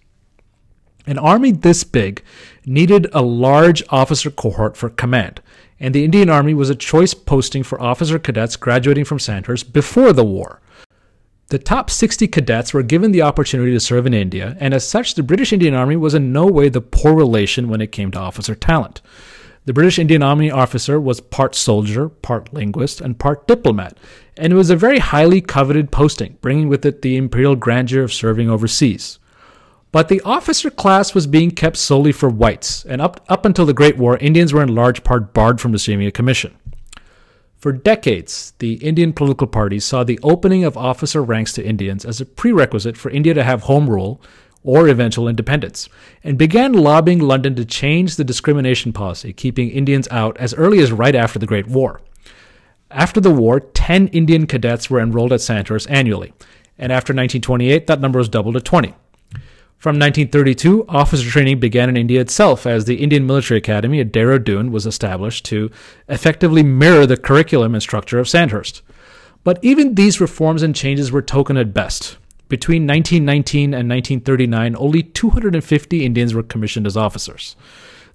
An 1.06 1.16
army 1.16 1.52
this 1.52 1.84
big 1.84 2.22
needed 2.66 3.06
a 3.14 3.22
large 3.22 3.82
officer 3.88 4.30
cohort 4.30 4.76
for 4.76 4.90
command, 4.90 5.40
and 5.78 5.94
the 5.94 6.04
Indian 6.04 6.30
Army 6.30 6.54
was 6.54 6.70
a 6.70 6.74
choice 6.74 7.14
posting 7.14 7.62
for 7.62 7.80
officer 7.80 8.18
cadets 8.18 8.56
graduating 8.56 9.04
from 9.04 9.18
Sandhurst 9.18 9.72
before 9.72 10.12
the 10.12 10.24
war. 10.24 10.60
The 11.48 11.58
top 11.58 11.90
60 11.90 12.26
cadets 12.26 12.74
were 12.74 12.82
given 12.82 13.12
the 13.12 13.22
opportunity 13.22 13.72
to 13.72 13.78
serve 13.78 14.06
in 14.06 14.14
India, 14.14 14.56
and 14.58 14.74
as 14.74 14.88
such, 14.88 15.14
the 15.14 15.22
British 15.22 15.52
Indian 15.52 15.74
Army 15.74 15.94
was 15.94 16.14
in 16.14 16.32
no 16.32 16.46
way 16.46 16.68
the 16.68 16.80
poor 16.80 17.14
relation 17.14 17.68
when 17.68 17.80
it 17.80 17.92
came 17.92 18.10
to 18.10 18.18
officer 18.18 18.54
talent. 18.56 19.00
The 19.64 19.72
British 19.72 19.98
Indian 19.98 20.22
Army 20.22 20.50
officer 20.50 21.00
was 21.00 21.20
part 21.20 21.54
soldier, 21.54 22.08
part 22.08 22.52
linguist, 22.52 23.00
and 23.00 23.18
part 23.18 23.46
diplomat, 23.46 23.96
and 24.36 24.52
it 24.52 24.56
was 24.56 24.70
a 24.70 24.76
very 24.76 24.98
highly 24.98 25.40
coveted 25.40 25.92
posting, 25.92 26.36
bringing 26.40 26.68
with 26.68 26.84
it 26.84 27.02
the 27.02 27.16
imperial 27.16 27.54
grandeur 27.54 28.02
of 28.02 28.12
serving 28.12 28.50
overseas. 28.50 29.18
But 29.92 30.08
the 30.08 30.20
officer 30.22 30.70
class 30.70 31.14
was 31.14 31.26
being 31.26 31.50
kept 31.50 31.76
solely 31.76 32.12
for 32.12 32.28
whites, 32.28 32.84
and 32.84 33.00
up, 33.00 33.24
up 33.28 33.44
until 33.44 33.66
the 33.66 33.72
Great 33.72 33.96
War, 33.96 34.16
Indians 34.18 34.52
were 34.52 34.62
in 34.62 34.74
large 34.74 35.04
part 35.04 35.32
barred 35.32 35.60
from 35.60 35.72
receiving 35.72 36.06
a 36.06 36.12
commission. 36.12 36.56
For 37.56 37.72
decades, 37.72 38.52
the 38.58 38.74
Indian 38.74 39.12
political 39.12 39.46
parties 39.46 39.84
saw 39.84 40.04
the 40.04 40.20
opening 40.22 40.64
of 40.64 40.76
officer 40.76 41.22
ranks 41.22 41.52
to 41.54 41.66
Indians 41.66 42.04
as 42.04 42.20
a 42.20 42.26
prerequisite 42.26 42.96
for 42.96 43.10
India 43.10 43.32
to 43.34 43.42
have 43.42 43.62
home 43.62 43.88
rule 43.88 44.20
or 44.62 44.88
eventual 44.88 45.28
independence, 45.28 45.88
and 46.24 46.36
began 46.36 46.72
lobbying 46.72 47.20
London 47.20 47.54
to 47.54 47.64
change 47.64 48.16
the 48.16 48.24
discrimination 48.24 48.92
policy, 48.92 49.32
keeping 49.32 49.70
Indians 49.70 50.08
out 50.10 50.36
as 50.38 50.52
early 50.54 50.80
as 50.80 50.90
right 50.90 51.14
after 51.14 51.38
the 51.38 51.46
Great 51.46 51.68
War. 51.68 52.00
After 52.90 53.20
the 53.20 53.30
war, 53.30 53.60
10 53.60 54.08
Indian 54.08 54.46
cadets 54.46 54.90
were 54.90 55.00
enrolled 55.00 55.32
at 55.32 55.40
Sandhurst 55.40 55.88
annually, 55.88 56.32
and 56.78 56.92
after 56.92 57.12
1928, 57.12 57.86
that 57.86 58.00
number 58.00 58.18
was 58.18 58.28
doubled 58.28 58.54
to 58.54 58.60
20. 58.60 58.94
From 59.78 59.96
1932, 59.96 60.86
officer 60.88 61.28
training 61.28 61.60
began 61.60 61.90
in 61.90 61.98
India 61.98 62.20
itself 62.20 62.66
as 62.66 62.86
the 62.86 62.96
Indian 62.96 63.26
Military 63.26 63.58
Academy 63.58 64.00
at 64.00 64.10
Dehradun 64.10 64.70
was 64.70 64.86
established 64.86 65.44
to 65.46 65.70
effectively 66.08 66.62
mirror 66.62 67.04
the 67.04 67.18
curriculum 67.18 67.74
and 67.74 67.82
structure 67.82 68.18
of 68.18 68.28
Sandhurst. 68.28 68.82
But 69.44 69.58
even 69.62 69.94
these 69.94 70.20
reforms 70.20 70.62
and 70.62 70.74
changes 70.74 71.12
were 71.12 71.22
token 71.22 71.58
at 71.58 71.74
best. 71.74 72.16
Between 72.48 72.86
1919 72.86 73.74
and 73.74 73.88
1939, 73.88 74.76
only 74.78 75.02
250 75.02 76.04
Indians 76.04 76.32
were 76.32 76.42
commissioned 76.42 76.86
as 76.86 76.96
officers. 76.96 77.54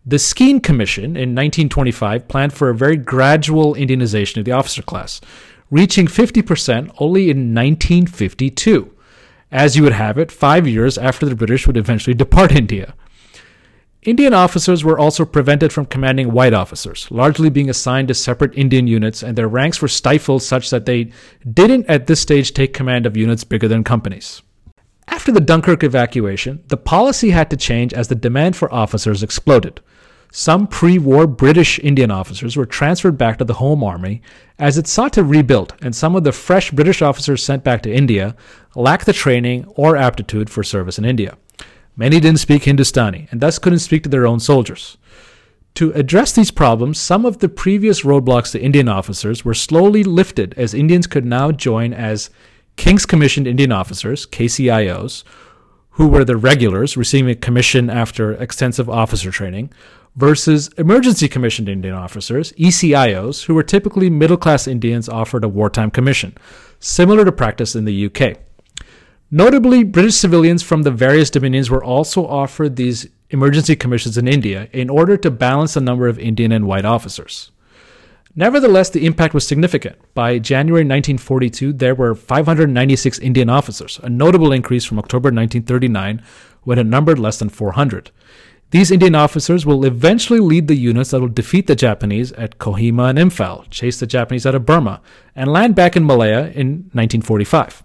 The 0.03 0.17
Skeen 0.17 0.63
Commission 0.63 1.15
in 1.15 1.35
1925 1.35 2.27
planned 2.27 2.53
for 2.53 2.69
a 2.69 2.75
very 2.75 2.97
gradual 2.97 3.75
Indianization 3.75 4.37
of 4.37 4.45
the 4.45 4.51
officer 4.51 4.81
class, 4.81 5.21
reaching 5.69 6.07
50% 6.07 6.95
only 6.97 7.29
in 7.29 7.53
1952 7.53 8.91
as 9.51 9.75
you 9.75 9.83
would 9.83 9.93
have 9.93 10.17
it, 10.17 10.31
five 10.31 10.67
years 10.67 10.97
after 10.97 11.25
the 11.25 11.35
British 11.35 11.67
would 11.67 11.77
eventually 11.77 12.13
depart 12.13 12.51
India. 12.55 12.93
Indian 14.03 14.33
officers 14.33 14.83
were 14.83 14.97
also 14.97 15.25
prevented 15.25 15.71
from 15.71 15.85
commanding 15.85 16.31
white 16.31 16.53
officers, 16.53 17.07
largely 17.11 17.51
being 17.51 17.69
assigned 17.69 18.07
to 18.07 18.15
separate 18.15 18.57
Indian 18.57 18.87
units, 18.87 19.21
and 19.21 19.37
their 19.37 19.47
ranks 19.47 19.79
were 19.79 19.87
stifled 19.87 20.41
such 20.41 20.71
that 20.71 20.87
they 20.87 21.11
didn't 21.53 21.85
at 21.87 22.07
this 22.07 22.19
stage 22.19 22.51
take 22.53 22.73
command 22.73 23.05
of 23.05 23.15
units 23.15 23.43
bigger 23.43 23.67
than 23.67 23.83
companies. 23.83 24.41
After 25.07 25.31
the 25.31 25.39
Dunkirk 25.39 25.83
evacuation, 25.83 26.63
the 26.69 26.77
policy 26.77 27.29
had 27.29 27.51
to 27.51 27.57
change 27.57 27.93
as 27.93 28.07
the 28.07 28.15
demand 28.15 28.55
for 28.55 28.73
officers 28.73 29.21
exploded. 29.21 29.81
Some 30.33 30.65
pre 30.65 30.97
war 30.97 31.27
British 31.27 31.77
Indian 31.79 32.09
officers 32.09 32.55
were 32.55 32.65
transferred 32.65 33.17
back 33.17 33.37
to 33.37 33.43
the 33.43 33.55
Home 33.55 33.83
Army 33.83 34.21
as 34.57 34.77
it 34.77 34.87
sought 34.87 35.11
to 35.13 35.25
rebuild, 35.25 35.75
and 35.81 35.93
some 35.93 36.15
of 36.15 36.23
the 36.23 36.31
fresh 36.31 36.71
British 36.71 37.01
officers 37.01 37.43
sent 37.43 37.65
back 37.65 37.81
to 37.83 37.93
India 37.93 38.35
lacked 38.73 39.05
the 39.05 39.13
training 39.13 39.65
or 39.75 39.97
aptitude 39.97 40.49
for 40.49 40.63
service 40.63 40.97
in 40.97 41.03
India. 41.03 41.37
Many 41.97 42.21
didn't 42.21 42.39
speak 42.39 42.63
Hindustani 42.63 43.27
and 43.29 43.41
thus 43.41 43.59
couldn't 43.59 43.79
speak 43.79 44.03
to 44.03 44.09
their 44.09 44.25
own 44.25 44.39
soldiers. 44.39 44.97
To 45.75 45.91
address 45.91 46.31
these 46.31 46.51
problems, 46.51 46.97
some 46.97 47.25
of 47.25 47.39
the 47.39 47.49
previous 47.49 48.01
roadblocks 48.01 48.53
to 48.53 48.61
Indian 48.61 48.87
officers 48.87 49.43
were 49.43 49.53
slowly 49.53 50.03
lifted 50.03 50.53
as 50.55 50.73
Indians 50.73 51.07
could 51.07 51.25
now 51.25 51.51
join 51.51 51.93
as 51.93 52.29
King's 52.77 53.05
Commissioned 53.05 53.47
Indian 53.47 53.71
Officers, 53.73 54.25
KCIOs, 54.25 55.23
who 55.91 56.07
were 56.07 56.23
the 56.23 56.37
regulars 56.37 56.95
receiving 56.95 57.29
a 57.29 57.35
commission 57.35 57.89
after 57.89 58.33
extensive 58.33 58.89
officer 58.89 59.29
training, 59.31 59.71
versus 60.15 60.67
emergency 60.77 61.27
commissioned 61.27 61.69
Indian 61.69 61.93
officers, 61.93 62.51
ECIOs, 62.53 63.45
who 63.45 63.55
were 63.55 63.63
typically 63.63 64.09
middle 64.09 64.37
class 64.37 64.67
Indians 64.67 65.07
offered 65.07 65.43
a 65.43 65.49
wartime 65.49 65.91
commission, 65.91 66.37
similar 66.79 67.23
to 67.23 67.31
practice 67.31 67.75
in 67.75 67.85
the 67.85 68.05
UK. 68.05 68.37
Notably, 69.29 69.83
British 69.85 70.15
civilians 70.15 70.61
from 70.61 70.81
the 70.83 70.91
various 70.91 71.29
dominions 71.29 71.69
were 71.69 71.83
also 71.83 72.27
offered 72.27 72.75
these 72.75 73.07
emergency 73.29 73.77
commissions 73.77 74.17
in 74.17 74.27
India 74.27 74.67
in 74.73 74.89
order 74.89 75.15
to 75.15 75.31
balance 75.31 75.73
the 75.73 75.81
number 75.81 76.09
of 76.09 76.19
Indian 76.19 76.51
and 76.51 76.67
white 76.67 76.83
officers. 76.83 77.51
Nevertheless, 78.35 78.89
the 78.89 79.05
impact 79.05 79.33
was 79.33 79.45
significant. 79.45 79.97
By 80.13 80.39
January 80.39 80.83
1942, 80.83 81.73
there 81.73 81.95
were 81.95 82.15
596 82.15 83.19
Indian 83.19 83.49
officers, 83.49 83.99
a 84.03 84.09
notable 84.09 84.51
increase 84.51 84.85
from 84.85 84.99
October 84.99 85.27
1939, 85.27 86.21
when 86.63 86.79
it 86.79 86.85
numbered 86.85 87.19
less 87.19 87.39
than 87.39 87.49
400. 87.49 88.11
These 88.71 88.89
Indian 88.89 89.15
officers 89.15 89.65
will 89.65 89.83
eventually 89.83 90.39
lead 90.39 90.69
the 90.69 90.75
units 90.75 91.11
that 91.11 91.19
will 91.19 91.27
defeat 91.27 91.67
the 91.67 91.75
Japanese 91.75 92.31
at 92.33 92.57
Kohima 92.57 93.09
and 93.09 93.19
Imphal, 93.19 93.69
chase 93.69 93.99
the 93.99 94.07
Japanese 94.07 94.45
out 94.45 94.55
of 94.55 94.65
Burma, 94.65 95.01
and 95.35 95.51
land 95.51 95.75
back 95.75 95.97
in 95.97 96.05
Malaya 96.05 96.51
in 96.51 96.89
1945. 96.93 97.83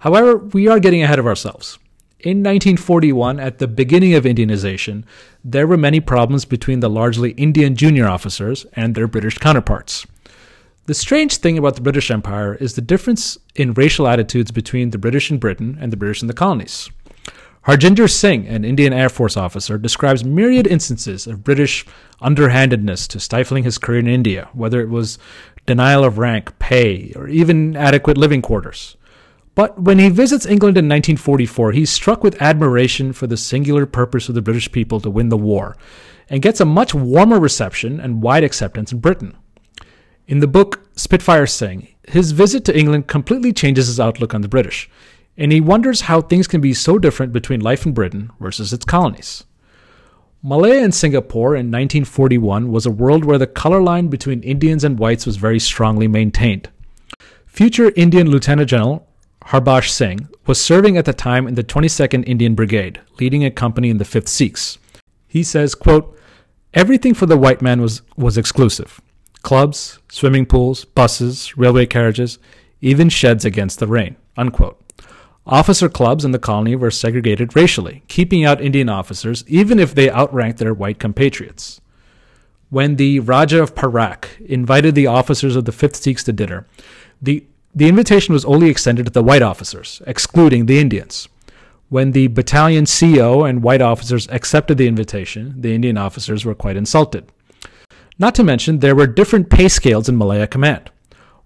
However, 0.00 0.36
we 0.36 0.68
are 0.68 0.78
getting 0.78 1.02
ahead 1.02 1.18
of 1.18 1.26
ourselves. 1.26 1.78
In 2.20 2.42
1941, 2.42 3.40
at 3.40 3.56
the 3.56 3.66
beginning 3.66 4.12
of 4.12 4.24
Indianization, 4.24 5.04
there 5.42 5.66
were 5.66 5.78
many 5.78 5.98
problems 5.98 6.44
between 6.44 6.80
the 6.80 6.90
largely 6.90 7.30
Indian 7.32 7.74
junior 7.74 8.06
officers 8.06 8.66
and 8.74 8.94
their 8.94 9.08
British 9.08 9.38
counterparts. 9.38 10.06
The 10.84 10.94
strange 10.94 11.38
thing 11.38 11.56
about 11.56 11.76
the 11.76 11.80
British 11.80 12.10
Empire 12.10 12.54
is 12.54 12.74
the 12.74 12.82
difference 12.82 13.38
in 13.54 13.72
racial 13.72 14.06
attitudes 14.06 14.50
between 14.50 14.90
the 14.90 14.98
British 14.98 15.30
in 15.30 15.38
Britain 15.38 15.78
and 15.80 15.90
the 15.90 15.96
British 15.96 16.20
in 16.20 16.28
the 16.28 16.34
colonies. 16.34 16.90
Harjinder 17.66 18.10
Singh, 18.10 18.46
an 18.46 18.62
Indian 18.62 18.92
Air 18.92 19.08
Force 19.08 19.38
officer, 19.38 19.78
describes 19.78 20.22
myriad 20.22 20.66
instances 20.66 21.26
of 21.26 21.42
British 21.42 21.86
underhandedness 22.20 23.08
to 23.08 23.18
stifling 23.18 23.64
his 23.64 23.78
career 23.78 24.00
in 24.00 24.06
India, 24.06 24.50
whether 24.52 24.82
it 24.82 24.90
was 24.90 25.18
denial 25.64 26.04
of 26.04 26.18
rank, 26.18 26.58
pay, 26.58 27.10
or 27.16 27.26
even 27.26 27.74
adequate 27.74 28.18
living 28.18 28.42
quarters. 28.42 28.98
But 29.54 29.80
when 29.80 29.98
he 29.98 30.10
visits 30.10 30.44
England 30.44 30.76
in 30.76 30.84
1944, 30.84 31.72
he's 31.72 31.88
struck 31.88 32.22
with 32.22 32.42
admiration 32.42 33.14
for 33.14 33.26
the 33.26 33.38
singular 33.38 33.86
purpose 33.86 34.28
of 34.28 34.34
the 34.34 34.42
British 34.42 34.70
people 34.70 35.00
to 35.00 35.08
win 35.08 35.30
the 35.30 35.38
war, 35.38 35.74
and 36.28 36.42
gets 36.42 36.60
a 36.60 36.66
much 36.66 36.94
warmer 36.94 37.40
reception 37.40 37.98
and 37.98 38.20
wide 38.20 38.44
acceptance 38.44 38.92
in 38.92 38.98
Britain. 38.98 39.34
In 40.26 40.40
the 40.40 40.46
book 40.46 40.86
Spitfire 40.96 41.46
Singh, 41.46 41.88
his 42.08 42.32
visit 42.32 42.66
to 42.66 42.78
England 42.78 43.06
completely 43.06 43.54
changes 43.54 43.86
his 43.86 44.00
outlook 44.00 44.34
on 44.34 44.42
the 44.42 44.48
British 44.48 44.90
and 45.36 45.52
he 45.52 45.60
wonders 45.60 46.02
how 46.02 46.20
things 46.20 46.46
can 46.46 46.60
be 46.60 46.74
so 46.74 46.98
different 46.98 47.32
between 47.32 47.60
life 47.60 47.86
in 47.86 47.92
Britain 47.92 48.30
versus 48.40 48.72
its 48.72 48.84
colonies. 48.84 49.44
Malaya 50.42 50.82
and 50.82 50.94
Singapore 50.94 51.54
in 51.54 51.70
1941 51.70 52.70
was 52.70 52.84
a 52.84 52.90
world 52.90 53.24
where 53.24 53.38
the 53.38 53.46
color 53.46 53.82
line 53.82 54.08
between 54.08 54.42
Indians 54.42 54.84
and 54.84 54.98
whites 54.98 55.24
was 55.24 55.36
very 55.36 55.58
strongly 55.58 56.06
maintained. 56.06 56.68
Future 57.46 57.92
Indian 57.96 58.30
Lieutenant 58.30 58.68
General 58.68 59.08
Harbaksh 59.46 59.88
Singh 59.88 60.28
was 60.46 60.60
serving 60.60 60.96
at 60.96 61.04
the 61.04 61.12
time 61.12 61.46
in 61.46 61.54
the 61.54 61.64
22nd 61.64 62.26
Indian 62.26 62.54
Brigade, 62.54 63.00
leading 63.20 63.44
a 63.44 63.50
company 63.50 63.90
in 63.90 63.98
the 63.98 64.04
5th 64.04 64.28
Sikhs. 64.28 64.78
He 65.26 65.42
says, 65.42 65.74
quote, 65.74 66.18
Everything 66.72 67.14
for 67.14 67.26
the 67.26 67.36
white 67.36 67.62
man 67.62 67.80
was, 67.80 68.02
was 68.16 68.36
exclusive 68.36 69.00
clubs, 69.42 69.98
swimming 70.10 70.46
pools, 70.46 70.84
buses, 70.84 71.56
railway 71.56 71.86
carriages, 71.86 72.38
even 72.80 73.08
sheds 73.08 73.44
against 73.44 73.78
the 73.78 73.86
rain. 73.86 74.16
Unquote. 74.36 74.83
Officer 75.46 75.90
clubs 75.90 76.24
in 76.24 76.30
the 76.30 76.38
colony 76.38 76.74
were 76.74 76.90
segregated 76.90 77.54
racially, 77.54 78.02
keeping 78.08 78.44
out 78.44 78.62
Indian 78.62 78.88
officers 78.88 79.44
even 79.46 79.78
if 79.78 79.94
they 79.94 80.08
outranked 80.08 80.58
their 80.58 80.72
white 80.72 80.98
compatriots. 80.98 81.82
When 82.70 82.96
the 82.96 83.20
Raja 83.20 83.62
of 83.62 83.74
Perak 83.74 84.38
invited 84.46 84.94
the 84.94 85.06
officers 85.06 85.54
of 85.54 85.66
the 85.66 85.72
5th 85.72 85.96
Sikhs 85.96 86.24
to 86.24 86.32
dinner, 86.32 86.66
the, 87.20 87.44
the 87.74 87.88
invitation 87.88 88.32
was 88.32 88.46
only 88.46 88.70
extended 88.70 89.04
to 89.04 89.12
the 89.12 89.22
white 89.22 89.42
officers, 89.42 90.00
excluding 90.06 90.64
the 90.64 90.78
Indians. 90.78 91.28
When 91.90 92.12
the 92.12 92.28
battalion 92.28 92.86
CO 92.86 93.44
and 93.44 93.62
white 93.62 93.82
officers 93.82 94.26
accepted 94.28 94.78
the 94.78 94.88
invitation, 94.88 95.60
the 95.60 95.74
Indian 95.74 95.98
officers 95.98 96.46
were 96.46 96.54
quite 96.54 96.76
insulted. 96.76 97.30
Not 98.18 98.34
to 98.36 98.44
mention, 98.44 98.78
there 98.78 98.96
were 98.96 99.06
different 99.06 99.50
pay 99.50 99.68
scales 99.68 100.08
in 100.08 100.16
Malaya 100.16 100.46
Command. 100.46 100.90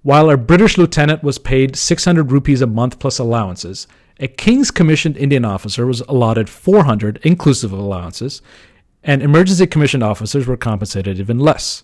While 0.02 0.30
a 0.30 0.36
British 0.36 0.78
lieutenant 0.78 1.22
was 1.22 1.38
paid 1.38 1.76
600 1.76 2.30
rupees 2.30 2.62
a 2.62 2.66
month 2.66 2.98
plus 2.98 3.18
allowances, 3.18 3.86
a 4.20 4.28
King's 4.28 4.70
commissioned 4.70 5.16
Indian 5.16 5.44
officer 5.44 5.86
was 5.86 6.00
allotted 6.02 6.48
400 6.48 7.18
inclusive 7.22 7.72
of 7.72 7.78
allowances, 7.78 8.40
and 9.02 9.22
emergency 9.22 9.66
commissioned 9.66 10.02
officers 10.02 10.46
were 10.46 10.56
compensated 10.56 11.18
even 11.18 11.38
less. 11.38 11.82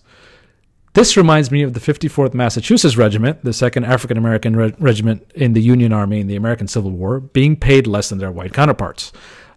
This 0.93 1.17
reminds 1.17 1.51
me 1.51 1.61
of 1.61 1.73
the 1.73 1.81
54th 1.81 2.33
Massachusetts 2.33 2.95
Regiment, 2.95 3.43
the 3.43 3.51
second 3.51 3.83
African 3.83 4.17
American 4.17 4.55
re- 4.55 4.73
regiment 4.79 5.29
in 5.35 5.51
the 5.51 5.61
Union 5.61 5.91
Army 5.91 6.21
in 6.21 6.27
the 6.27 6.37
American 6.37 6.69
Civil 6.69 6.91
War, 6.91 7.19
being 7.19 7.57
paid 7.57 7.85
less 7.85 8.07
than 8.07 8.17
their 8.17 8.31
white 8.31 8.53
counterparts, 8.53 9.11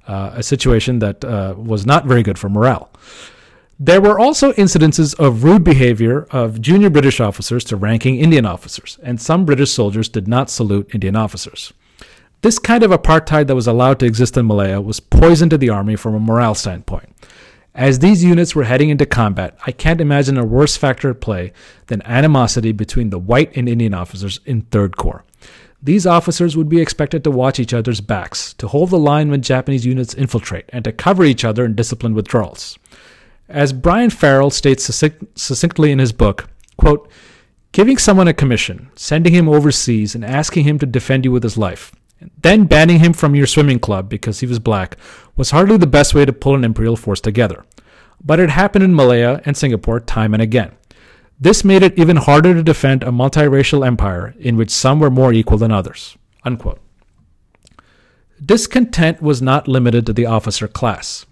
uh, 0.09 0.33
a 0.35 0.43
situation 0.43 0.99
that 0.99 1.25
uh, 1.25 1.55
was 1.57 1.87
not 1.87 2.07
very 2.07 2.25
good 2.25 2.39
for 2.39 2.49
morale. 2.49 2.91
There 3.81 4.01
were 4.01 4.19
also 4.19 4.51
incidences 4.55 5.15
of 5.21 5.45
rude 5.45 5.63
behavior 5.63 6.27
of 6.33 6.61
junior 6.61 6.91
British 6.91 7.21
officers 7.21 7.63
to 7.65 7.77
ranking 7.77 8.19
Indian 8.19 8.45
officers, 8.45 8.99
and 9.05 9.21
some 9.21 9.45
British 9.45 9.71
soldiers 9.71 10.09
did 10.09 10.27
not 10.27 10.51
salute 10.51 10.91
Indian 10.93 11.15
officers. 11.15 11.73
This 12.43 12.59
kind 12.59 12.83
of 12.83 12.91
apartheid 12.91 13.47
that 13.47 13.55
was 13.55 13.69
allowed 13.69 14.01
to 14.01 14.07
exist 14.07 14.37
in 14.37 14.47
Malaya 14.47 14.81
was 14.81 14.99
poison 14.99 15.49
to 15.51 15.57
the 15.57 15.69
army 15.69 15.95
from 15.95 16.17
a 16.17 16.19
morale 16.19 16.57
standpoint. 16.57 17.15
As 17.73 18.01
these 18.01 18.25
units 18.25 18.53
were 18.53 18.65
heading 18.65 18.89
into 18.89 19.07
combat, 19.07 19.57
I 19.65 19.71
can't 19.71 20.01
imagine 20.01 20.39
a 20.39 20.45
worse 20.45 20.77
factor 20.77 21.11
at 21.11 21.21
play 21.21 21.53
than 21.87 22.03
animosity 22.03 22.73
between 22.73 23.11
the 23.11 23.19
white 23.21 23.57
and 23.57 23.69
Indian 23.69 23.95
officers 23.95 24.41
in 24.45 24.63
3rd 24.63 24.97
Corps. 24.97 25.25
These 25.81 26.05
officers 26.05 26.57
would 26.57 26.69
be 26.69 26.81
expected 26.81 27.23
to 27.23 27.31
watch 27.31 27.61
each 27.61 27.73
other's 27.73 28.01
backs, 28.01 28.55
to 28.55 28.67
hold 28.67 28.91
the 28.91 28.99
line 28.99 29.31
when 29.31 29.43
Japanese 29.43 29.87
units 29.87 30.15
infiltrate, 30.15 30.69
and 30.71 30.83
to 30.85 30.91
cover 30.91 31.25
each 31.25 31.45
other 31.45 31.65
in 31.65 31.77
disciplined 31.77 32.17
withdrawals. 32.17 32.77
As 33.49 33.73
Brian 33.73 34.11
Farrell 34.11 34.51
states 34.51 34.85
succinctly 34.85 35.91
in 35.91 35.99
his 35.99 36.13
book, 36.13 36.49
quote, 36.77 37.11
giving 37.73 37.97
someone 37.97 38.29
a 38.29 38.35
commission, 38.35 38.91
sending 38.95 39.33
him 39.33 39.49
overseas, 39.49 40.15
and 40.15 40.25
asking 40.25 40.65
him 40.65 40.79
to 40.79 40.87
defend 40.87 41.25
you 41.25 41.33
with 41.33 41.43
his 41.43 41.57
life, 41.57 41.93
then 42.43 42.65
banning 42.65 42.99
him 42.99 43.13
from 43.13 43.35
your 43.35 43.47
swimming 43.47 43.79
club 43.79 44.09
because 44.09 44.41
he 44.41 44.47
was 44.47 44.59
black 44.59 44.97
was 45.37 45.51
hardly 45.51 45.77
the 45.77 45.87
best 45.87 46.15
way 46.15 46.25
to 46.25 46.33
pull 46.33 46.55
an 46.55 46.65
imperial 46.65 46.97
force 46.97 47.21
together. 47.21 47.65
But 48.23 48.41
it 48.41 48.51
happened 48.51 48.85
in 48.85 48.95
Malaya 48.95 49.41
and 49.45 49.57
Singapore 49.57 50.01
time 50.01 50.35
and 50.35 50.43
again. 50.43 50.73
This 51.41 51.65
made 51.65 51.85
it 51.85 51.99
even 51.99 52.17
harder 52.17 52.53
to 52.53 52.63
defend 52.65 53.03
a 53.03 53.07
multiracial 53.07 53.87
empire 53.87 54.35
in 54.41 54.57
which 54.57 54.71
some 54.71 54.99
were 54.99 55.11
more 55.11 55.33
equal 55.33 55.57
than 55.57 55.71
others. 55.71 56.19
Unquote. 56.45 56.81
Discontent 58.45 59.23
was 59.23 59.41
not 59.41 59.69
limited 59.69 60.05
to 60.07 60.13
the 60.13 60.27
officer 60.27 60.67
class. 60.67 61.27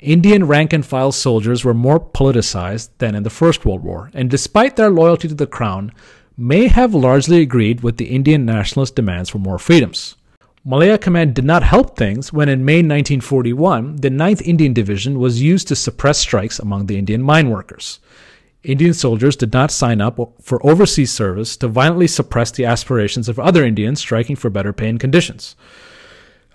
Indian 0.00 0.46
rank 0.46 0.72
and 0.72 0.84
file 0.84 1.12
soldiers 1.12 1.62
were 1.62 1.74
more 1.74 2.00
politicized 2.00 2.88
than 2.98 3.14
in 3.14 3.22
the 3.22 3.28
First 3.30 3.66
World 3.66 3.82
War, 3.82 4.10
and 4.14 4.30
despite 4.30 4.76
their 4.76 4.88
loyalty 4.88 5.28
to 5.28 5.34
the 5.34 5.46
crown, 5.46 5.92
may 6.38 6.68
have 6.68 6.94
largely 6.94 7.42
agreed 7.42 7.82
with 7.82 7.98
the 7.98 8.06
Indian 8.06 8.46
nationalist 8.46 8.96
demands 8.96 9.28
for 9.28 9.38
more 9.38 9.58
freedoms. 9.58 10.16
Malaya 10.64 10.96
Command 10.96 11.34
did 11.34 11.44
not 11.44 11.62
help 11.62 11.96
things 11.96 12.32
when 12.32 12.48
in 12.48 12.64
May 12.64 12.78
1941, 12.78 13.96
the 13.96 14.08
9th 14.08 14.40
Indian 14.42 14.72
Division 14.72 15.18
was 15.18 15.42
used 15.42 15.68
to 15.68 15.76
suppress 15.76 16.18
strikes 16.18 16.58
among 16.58 16.86
the 16.86 16.96
Indian 16.96 17.22
mine 17.22 17.50
workers. 17.50 18.00
Indian 18.62 18.94
soldiers 18.94 19.36
did 19.36 19.52
not 19.52 19.70
sign 19.70 20.00
up 20.00 20.18
for 20.40 20.66
overseas 20.66 21.10
service 21.10 21.56
to 21.58 21.68
violently 21.68 22.06
suppress 22.06 22.50
the 22.50 22.64
aspirations 22.64 23.28
of 23.28 23.38
other 23.38 23.64
Indians 23.64 24.00
striking 24.00 24.36
for 24.36 24.50
better 24.50 24.72
pay 24.72 24.88
and 24.88 25.00
conditions. 25.00 25.56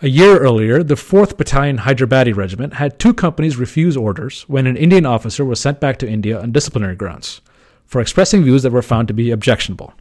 A 0.02 0.10
year 0.10 0.40
earlier, 0.40 0.84
the 0.84 0.96
4th 0.96 1.38
Battalion 1.38 1.78
Hyderabadi 1.78 2.36
Regiment 2.36 2.74
had 2.74 3.00
two 3.00 3.14
companies 3.14 3.56
refuse 3.56 3.96
orders 3.96 4.42
when 4.50 4.68
an 4.68 4.76
Indian 4.76 5.06
officer 5.06 5.46
was 5.46 5.58
sent 5.58 5.80
back 5.80 5.98
to 6.00 6.10
India 6.10 6.38
on 6.38 6.52
disciplinary 6.52 6.98
grounds 6.98 7.40
for 7.86 8.02
expressing 8.02 8.44
views 8.44 8.62
that 8.64 8.74
were 8.74 8.82
found 8.82 9.08
to 9.08 9.14
be 9.14 9.32
objectionable. 9.32 9.94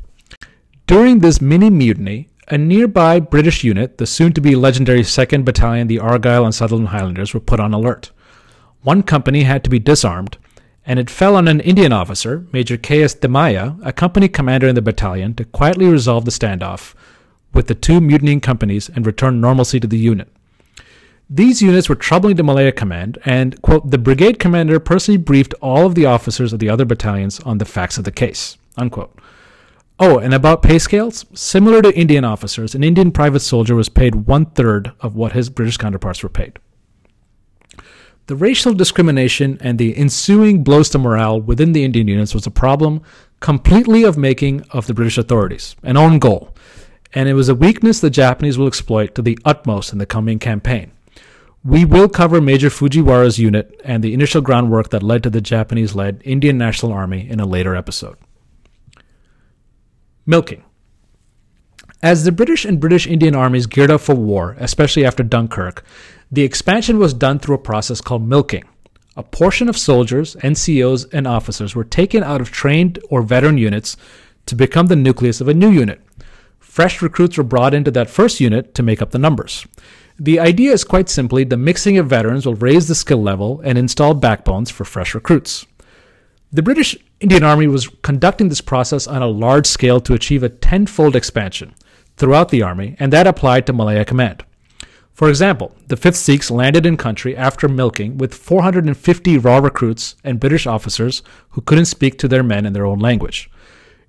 During 0.89 1.21
this 1.21 1.41
mini 1.41 1.71
mutiny, 1.71 2.29
a 2.49 2.59
nearby 2.59 3.21
British 3.21 3.63
unit, 3.63 3.99
the 3.99 4.07
soon 4.07 4.33
to 4.33 4.41
be 4.41 4.57
legendary 4.57 5.03
2nd 5.03 5.45
Battalion, 5.45 5.87
the 5.87 6.01
Argyll 6.01 6.45
and 6.45 6.55
Sutherland 6.55 6.89
Highlanders, 6.89 7.33
were 7.33 7.39
put 7.39 7.61
on 7.61 7.73
alert. 7.73 8.11
One 8.83 9.05
company 9.05 9.45
had 9.45 9.63
to 9.63 9.71
be 9.71 9.79
disarmed, 9.79 10.39
and 10.85 10.99
it 10.99 11.09
fell 11.09 11.37
on 11.37 11.47
an 11.47 11.61
Indian 11.61 11.93
officer, 11.93 12.49
Major 12.53 12.77
K.S. 12.77 13.15
Thimayya, 13.15 13.79
a 13.87 13.93
company 13.93 14.27
commander 14.27 14.67
in 14.67 14.75
the 14.75 14.83
battalion, 14.83 15.35
to 15.35 15.45
quietly 15.45 15.87
resolve 15.87 16.25
the 16.25 16.33
standoff 16.33 16.95
with 17.55 17.69
the 17.69 17.75
two 17.75 18.01
mutinying 18.01 18.41
companies 18.41 18.89
and 18.89 19.07
return 19.07 19.41
normalcy 19.41 19.81
to 19.81 19.87
the 19.87 19.99
unit. 19.99 20.29
These 21.31 21.63
units 21.63 21.89
were 21.89 21.95
troubling 21.95 22.37
to 22.37 22.43
Malaya 22.43 22.73
Command, 22.73 23.19
and, 23.25 23.61
quote, 23.63 23.91
the 23.91 23.97
brigade 23.97 24.39
commander 24.39 24.79
personally 24.79 25.17
briefed 25.17 25.55
all 25.63 25.87
of 25.87 25.95
the 25.95 26.05
officers 26.05 26.53
of 26.53 26.59
the 26.59 26.69
other 26.69 26.85
battalions 26.85 27.41
on 27.41 27.59
the 27.59 27.65
facts 27.65 27.97
of 27.97 28.05
the 28.05 28.13
case, 28.13 28.59
unquote. 28.77 29.19
Oh, 29.99 30.19
and 30.19 30.35
about 30.35 30.63
pay 30.63 30.79
scales? 30.79 31.25
Similar 31.35 31.81
to 31.83 31.97
Indian 31.99 32.25
officers, 32.25 32.75
an 32.75 32.85
Indian 32.85 33.11
private 33.11 33.41
soldier 33.41 33.75
was 33.75 33.89
paid 33.89 34.27
one 34.27 34.47
third 34.47 34.93
of 35.01 35.15
what 35.15 35.33
his 35.33 35.49
British 35.49 35.77
counterparts 35.77 36.23
were 36.23 36.29
paid. 36.29 36.59
The 38.27 38.37
racial 38.37 38.75
discrimination 38.75 39.59
and 39.61 39.79
the 39.79 39.97
ensuing 39.97 40.65
blows 40.65 40.89
to 40.91 40.99
morale 40.99 41.41
within 41.41 41.73
the 41.73 41.85
Indian 41.85 42.09
units 42.09 42.35
was 42.35 42.47
a 42.47 42.51
problem 42.51 43.03
completely 43.41 44.03
of 44.03 44.19
making 44.19 44.63
of 44.71 44.87
the 44.87 44.95
British 44.95 45.19
authorities, 45.19 45.77
an 45.83 45.97
own 45.97 46.19
goal 46.19 46.54
and 47.15 47.29
it 47.29 47.35
was 47.35 47.49
a 47.49 47.55
weakness 47.55 48.01
the 48.01 48.11
Japanese 48.11 48.59
will 48.59 48.67
exploit 48.67 49.15
to 49.15 49.23
the 49.23 49.39
utmost 49.45 49.93
in 49.93 49.99
the 49.99 50.07
coming 50.07 50.39
campaign. 50.39 50.91
We 51.65 51.85
will 51.85 52.09
cover 52.09 52.41
Major 52.41 52.69
Fujiwara's 52.69 53.39
unit 53.39 53.81
and 53.85 54.03
the 54.03 54.13
initial 54.13 54.43
groundwork 54.43 54.91
that 54.91 55.03
led 55.03 55.23
to 55.23 55.31
the 55.31 55.41
Japanese 55.41 55.95
led 55.95 56.21
Indian 56.25 56.59
National 56.59 56.93
Army 56.93 57.27
in 57.29 57.41
a 57.41 57.47
later 57.47 57.75
episode. 57.75 58.19
Milking. 60.27 60.65
As 62.03 62.25
the 62.25 62.33
British 62.33 62.67
and 62.67 62.81
British 62.81 63.07
Indian 63.07 63.35
armies 63.35 63.67
geared 63.67 63.91
up 63.91 64.03
for 64.03 64.15
war, 64.15 64.57
especially 64.59 65.07
after 65.07 65.23
Dunkirk, 65.23 65.85
the 66.31 66.43
expansion 66.43 66.99
was 66.99 67.15
done 67.15 67.39
through 67.39 67.55
a 67.55 67.59
process 67.59 68.03
called 68.03 68.29
milking. 68.29 68.65
A 69.17 69.23
portion 69.23 69.69
of 69.69 69.79
soldiers, 69.79 70.35
NCOs, 70.37 71.07
and 71.15 71.27
officers 71.27 71.75
were 71.75 71.85
taken 71.85 72.23
out 72.23 72.41
of 72.41 72.51
trained 72.51 72.99
or 73.09 73.23
veteran 73.23 73.57
units 73.57 73.97
to 74.47 74.55
become 74.55 74.89
the 74.89 74.97
nucleus 74.97 75.41
of 75.41 75.49
a 75.49 75.55
new 75.55 75.71
unit. 75.71 76.03
Fresh 76.75 77.03
recruits 77.03 77.39
were 77.39 77.45
brought 77.45 77.73
into 77.73 77.93
that 77.93 78.11
first 78.11 78.41
unit 78.41 78.75
to 78.75 78.83
make 78.83 79.01
up 79.01 79.13
the 79.13 79.19
numbers. 79.27 79.65
The 80.19 80.41
idea 80.41 80.73
is 80.73 80.83
quite 80.83 81.09
simply 81.09 81.45
the 81.45 81.57
mixing 81.57 81.99
of 81.99 82.09
veterans 82.09 82.47
will 82.47 82.57
raise 82.57 82.89
the 82.89 82.97
skill 82.97 83.23
level 83.23 83.61
and 83.63 83.79
install 83.79 84.13
backbones 84.13 84.73
for 84.73 84.85
fresh 84.85 85.15
recruits. 85.15 85.67
The 86.51 86.65
British 86.65 86.97
Indian 87.21 87.45
Army 87.45 87.69
was 87.69 87.87
conducting 88.03 88.49
this 88.49 88.61
process 88.61 89.07
on 89.07 89.23
a 89.23 89.29
large 89.29 89.69
scale 89.69 90.01
to 90.01 90.15
achieve 90.15 90.43
a 90.43 90.49
tenfold 90.49 91.15
expansion 91.15 91.77
throughout 92.17 92.49
the 92.49 92.63
Army, 92.63 92.97
and 92.99 93.13
that 93.13 93.29
applied 93.29 93.69
to 93.69 93.73
Malaya 93.73 94.05
Command. 94.05 94.45
For 95.13 95.29
example, 95.29 95.77
the 95.87 95.97
5th 95.97 96.17
Sikhs 96.17 96.51
landed 96.51 96.85
in 96.85 96.97
country 96.97 97.37
after 97.37 97.69
milking 97.69 98.19
with 98.19 98.35
450 98.35 99.39
raw 99.39 99.59
recruits 99.59 100.17
and 100.25 100.41
British 100.41 100.67
officers 100.67 101.23
who 101.51 101.61
couldn't 101.61 101.85
speak 101.85 102.19
to 102.19 102.27
their 102.27 102.43
men 102.43 102.67
in 102.67 102.73
their 102.73 102.85
own 102.85 102.99
language 102.99 103.49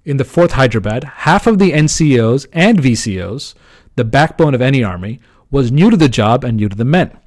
in 0.06 0.18
the 0.18 0.24
4th 0.24 0.52
Hyderabad, 0.52 1.04
half 1.04 1.48
of 1.48 1.58
the 1.58 1.72
NCOs 1.72 2.46
and 2.54 2.78
VCOs, 2.78 3.56
the 3.96 4.04
backbone 4.04 4.54
of 4.54 4.62
any 4.62 4.84
army, 4.84 5.20
was 5.50 5.72
new 5.72 5.90
to 5.90 5.98
the 5.98 6.10
job 6.10 6.44
and 6.44 6.58
new 6.58 6.70
to 6.70 6.76
the 6.76 6.86
men. 6.86 7.18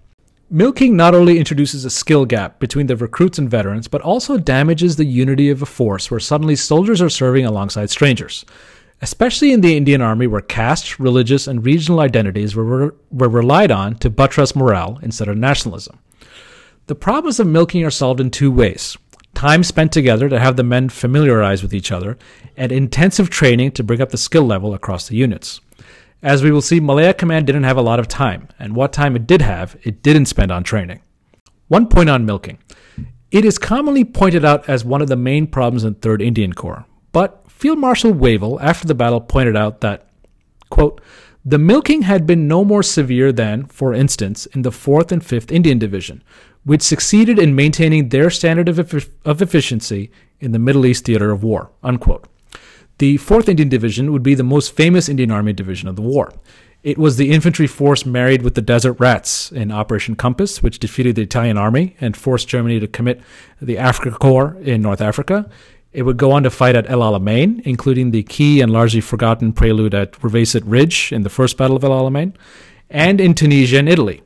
Milking 0.50 0.96
not 0.96 1.14
only 1.14 1.38
introduces 1.38 1.84
a 1.84 1.90
skill 1.90 2.24
gap 2.24 2.58
between 2.58 2.86
the 2.86 2.96
recruits 2.96 3.38
and 3.38 3.50
veterans, 3.50 3.88
but 3.88 4.00
also 4.00 4.38
damages 4.38 4.96
the 4.96 5.04
unity 5.04 5.50
of 5.50 5.60
a 5.60 5.66
force 5.66 6.10
where 6.10 6.20
suddenly 6.20 6.56
soldiers 6.56 7.02
are 7.02 7.10
serving 7.10 7.44
alongside 7.44 7.90
strangers, 7.90 8.46
especially 9.02 9.52
in 9.52 9.60
the 9.60 9.76
Indian 9.76 10.00
Army 10.00 10.26
where 10.26 10.40
caste, 10.40 10.98
religious, 10.98 11.46
and 11.46 11.66
regional 11.66 12.00
identities 12.00 12.56
were, 12.56 12.94
were 13.10 13.28
relied 13.28 13.70
on 13.70 13.96
to 13.96 14.08
buttress 14.08 14.56
morale 14.56 14.98
instead 15.02 15.28
of 15.28 15.36
nationalism. 15.36 15.98
The 16.86 16.94
problems 16.94 17.38
of 17.38 17.46
milking 17.46 17.84
are 17.84 17.90
solved 17.90 18.20
in 18.20 18.30
two 18.30 18.50
ways 18.50 18.96
time 19.38 19.62
spent 19.62 19.92
together 19.92 20.28
to 20.28 20.40
have 20.40 20.56
the 20.56 20.64
men 20.64 20.88
familiarize 20.88 21.62
with 21.62 21.72
each 21.72 21.92
other, 21.92 22.18
and 22.56 22.72
intensive 22.72 23.30
training 23.30 23.70
to 23.70 23.84
bring 23.84 24.00
up 24.02 24.10
the 24.10 24.18
skill 24.18 24.42
level 24.42 24.74
across 24.74 25.06
the 25.06 25.14
units. 25.14 25.60
As 26.24 26.42
we 26.42 26.50
will 26.50 26.60
see, 26.60 26.80
Malaya 26.80 27.14
Command 27.14 27.46
didn't 27.46 27.62
have 27.62 27.76
a 27.76 27.82
lot 27.82 28.00
of 28.00 28.08
time, 28.08 28.48
and 28.58 28.74
what 28.74 28.92
time 28.92 29.14
it 29.14 29.28
did 29.28 29.40
have, 29.40 29.76
it 29.84 30.02
didn't 30.02 30.26
spend 30.26 30.50
on 30.50 30.64
training. 30.64 31.02
One 31.68 31.86
point 31.86 32.10
on 32.10 32.26
milking. 32.26 32.58
It 33.30 33.44
is 33.44 33.58
commonly 33.58 34.04
pointed 34.04 34.44
out 34.44 34.68
as 34.68 34.84
one 34.84 35.02
of 35.02 35.08
the 35.08 35.14
main 35.14 35.46
problems 35.46 35.84
in 35.84 35.94
3rd 35.94 36.20
Indian 36.20 36.52
Corps, 36.52 36.84
but 37.12 37.48
Field 37.48 37.78
Marshal 37.78 38.12
Wavell, 38.12 38.58
after 38.60 38.88
the 38.88 38.94
battle, 38.96 39.20
pointed 39.20 39.56
out 39.56 39.82
that, 39.82 40.08
quote, 40.68 41.00
the 41.44 41.58
milking 41.58 42.02
had 42.02 42.26
been 42.26 42.48
no 42.48 42.64
more 42.64 42.82
severe 42.82 43.30
than, 43.30 43.66
for 43.66 43.94
instance, 43.94 44.46
in 44.46 44.62
the 44.62 44.70
4th 44.70 45.12
and 45.12 45.22
5th 45.22 45.52
Indian 45.52 45.78
Division, 45.78 46.24
which 46.64 46.82
succeeded 46.82 47.38
in 47.38 47.54
maintaining 47.54 48.08
their 48.08 48.30
standard 48.30 48.68
of, 48.68 48.78
of 49.24 49.42
efficiency 49.42 50.10
in 50.40 50.52
the 50.52 50.58
Middle 50.58 50.86
East 50.86 51.04
theater 51.04 51.30
of 51.30 51.42
war. 51.42 51.70
Unquote. 51.82 52.26
The 52.98 53.16
4th 53.18 53.48
Indian 53.48 53.68
Division 53.68 54.12
would 54.12 54.22
be 54.22 54.34
the 54.34 54.42
most 54.42 54.72
famous 54.72 55.08
Indian 55.08 55.30
Army 55.30 55.52
division 55.52 55.88
of 55.88 55.96
the 55.96 56.02
war. 56.02 56.32
It 56.82 56.98
was 56.98 57.16
the 57.16 57.30
infantry 57.30 57.66
force 57.66 58.06
married 58.06 58.42
with 58.42 58.54
the 58.54 58.62
Desert 58.62 58.94
Rats 58.94 59.50
in 59.50 59.72
Operation 59.72 60.14
Compass, 60.14 60.62
which 60.62 60.78
defeated 60.78 61.16
the 61.16 61.22
Italian 61.22 61.58
army 61.58 61.96
and 62.00 62.16
forced 62.16 62.48
Germany 62.48 62.78
to 62.80 62.86
commit 62.86 63.20
the 63.60 63.76
Afrika 63.76 64.12
Korps 64.12 64.64
in 64.64 64.80
North 64.80 65.00
Africa. 65.00 65.50
It 65.92 66.02
would 66.02 66.16
go 66.16 66.30
on 66.30 66.44
to 66.44 66.50
fight 66.50 66.76
at 66.76 66.88
El 66.88 67.00
Alamein, 67.00 67.60
including 67.62 68.10
the 68.10 68.22
key 68.22 68.60
and 68.60 68.70
largely 68.70 69.00
forgotten 69.00 69.52
prelude 69.52 69.94
at 69.94 70.12
Ruweisat 70.12 70.62
Ridge 70.64 71.12
in 71.12 71.22
the 71.22 71.30
First 71.30 71.56
Battle 71.56 71.76
of 71.76 71.82
El 71.82 71.90
Alamein, 71.90 72.34
and 72.90 73.20
in 73.20 73.34
Tunisia 73.34 73.78
and 73.78 73.88
Italy. 73.88 74.22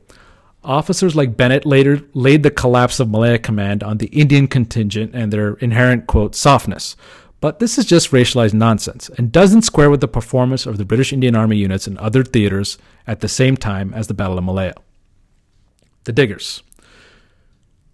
Officers 0.63 1.15
like 1.15 1.35
Bennett 1.35 1.65
later 1.65 2.01
laid 2.13 2.43
the 2.43 2.51
collapse 2.51 2.99
of 2.99 3.09
Malaya 3.09 3.37
Command 3.37 3.83
on 3.83 3.97
the 3.97 4.07
Indian 4.07 4.47
contingent 4.47 5.13
and 5.13 5.31
their 5.31 5.55
inherent, 5.55 6.07
quote, 6.07 6.35
softness. 6.35 6.95
But 7.41 7.59
this 7.59 7.77
is 7.77 7.85
just 7.85 8.11
racialized 8.11 8.53
nonsense 8.53 9.09
and 9.17 9.29
doesn't 9.29 9.63
square 9.63 9.89
with 9.89 9.99
the 9.99 10.07
performance 10.07 10.65
of 10.65 10.77
the 10.77 10.85
British 10.85 11.11
Indian 11.11 11.35
Army 11.35 11.57
units 11.57 11.87
in 11.87 11.97
other 11.97 12.23
theaters 12.23 12.77
at 13.05 13.19
the 13.19 13.27
same 13.27 13.57
time 13.57 13.93
as 13.93 14.07
the 14.07 14.13
Battle 14.13 14.37
of 14.37 14.45
Malaya. 14.45 14.75
The 16.05 16.13
Diggers. 16.13 16.63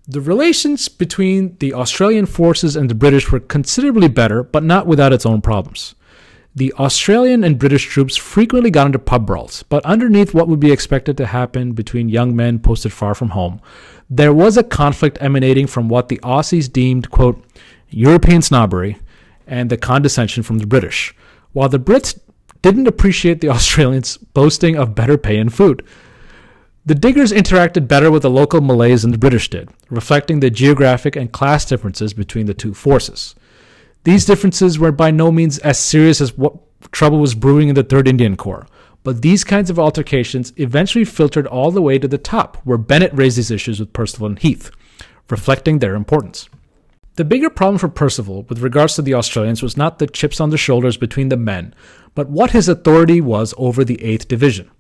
The 0.08 0.22
relations 0.22 0.88
between 0.88 1.58
the 1.58 1.74
Australian 1.74 2.28
forces 2.28 2.76
and 2.76 2.90
the 2.90 2.96
British 2.96 3.32
were 3.32 3.40
considerably 3.40 4.08
better, 4.08 4.44
but 4.44 4.64
not 4.64 4.86
without 4.86 5.14
its 5.14 5.26
own 5.26 5.42
problems. 5.42 5.96
The 6.56 6.74
Australian 6.74 7.44
and 7.44 7.60
British 7.60 7.86
troops 7.86 8.18
frequently 8.18 8.72
got 8.72 8.88
into 8.88 9.00
pub 9.00 9.28
brawls, 9.28 9.64
but 9.64 9.86
underneath 9.86 10.34
what 10.34 10.48
would 10.48 10.60
be 10.60 10.72
expected 10.72 11.16
to 11.18 11.28
happen 11.28 11.74
between 11.74 12.10
young 12.10 12.36
men 12.36 12.58
posted 12.58 12.92
far 12.92 13.14
from 13.14 13.30
home, 13.30 13.62
there 14.10 14.34
was 14.34 14.58
a 14.58 14.64
conflict 14.64 15.20
emanating 15.22 15.68
from 15.68 15.90
what 15.90 16.10
the 16.10 16.18
Aussies 16.24 16.72
deemed, 16.72 17.12
quote, 17.12 17.44
European 17.90 18.42
snobbery 18.42 18.98
and 19.46 19.70
the 19.70 19.78
condescension 19.78 20.42
from 20.42 20.58
the 20.58 20.66
British, 20.66 21.14
while 21.54 21.70
the 21.70 21.80
Brits 21.80 22.20
didn't 22.64 22.88
appreciate 22.88 23.42
the 23.42 23.50
Australians 23.58 24.18
boasting 24.18 24.76
of 24.76 24.96
better 24.96 25.18
pay 25.18 25.38
and 25.38 25.54
food. 25.54 25.86
The 26.86 26.96
diggers 26.96 27.32
interacted 27.32 27.88
better 27.88 28.10
with 28.10 28.24
the 28.24 28.30
local 28.32 28.62
Malays 28.62 29.04
than 29.04 29.12
the 29.12 29.18
British 29.20 29.50
did, 29.50 29.70
reflecting 29.92 30.40
the 30.40 30.50
geographic 30.50 31.16
and 31.16 31.32
class 31.32 31.64
differences 31.66 32.14
between 32.14 32.48
the 32.48 32.54
two 32.56 32.74
forces. 32.74 33.36
These 34.04 34.26
differences 34.26 34.80
were 34.80 34.92
by 34.92 35.12
no 35.12 35.32
means 35.32 35.58
as 35.60 35.78
serious 35.78 36.22
as 36.22 36.38
what 36.38 36.56
trouble 36.92 37.20
was 37.20 37.36
brewing 37.36 37.70
in 37.70 37.76
the 37.76 37.84
3rd 37.84 38.08
Indian 38.08 38.38
Corps, 38.38 38.66
but 39.04 39.22
these 39.22 39.44
kinds 39.44 39.70
of 39.70 39.78
altercations 39.78 40.54
eventually 40.56 41.06
filtered 41.06 41.48
all 41.48 41.72
the 41.72 41.82
way 41.82 42.00
to 42.00 42.08
the 42.08 42.18
top, 42.18 42.58
where 42.64 42.78
Bennett 42.78 43.14
raised 43.14 43.38
these 43.38 43.52
issues 43.52 43.80
with 43.80 43.94
Percival 43.94 44.28
and 44.28 44.40
Heath, 44.40 44.72
reflecting 45.30 45.80
their 45.80 45.96
importance. 45.96 46.50
The 47.16 47.26
bigger 47.26 47.50
problem 47.50 47.78
for 47.78 47.90
Percival 47.90 48.44
with 48.44 48.62
regards 48.62 48.96
to 48.96 49.02
the 49.02 49.14
Australians 49.14 49.62
was 49.62 49.76
not 49.76 50.00
the 50.00 50.08
chips 50.08 50.40
on 50.40 50.52
the 50.52 50.58
shoulders 50.58 50.96
between 50.96 51.28
the 51.28 51.38
men, 51.38 51.76
but 52.16 52.30
what 52.30 52.52
his 52.52 52.70
authority 52.70 53.20
was 53.20 53.54
over 53.58 53.84
the 53.84 53.98
8th 53.98 54.30
Division. 54.30 54.72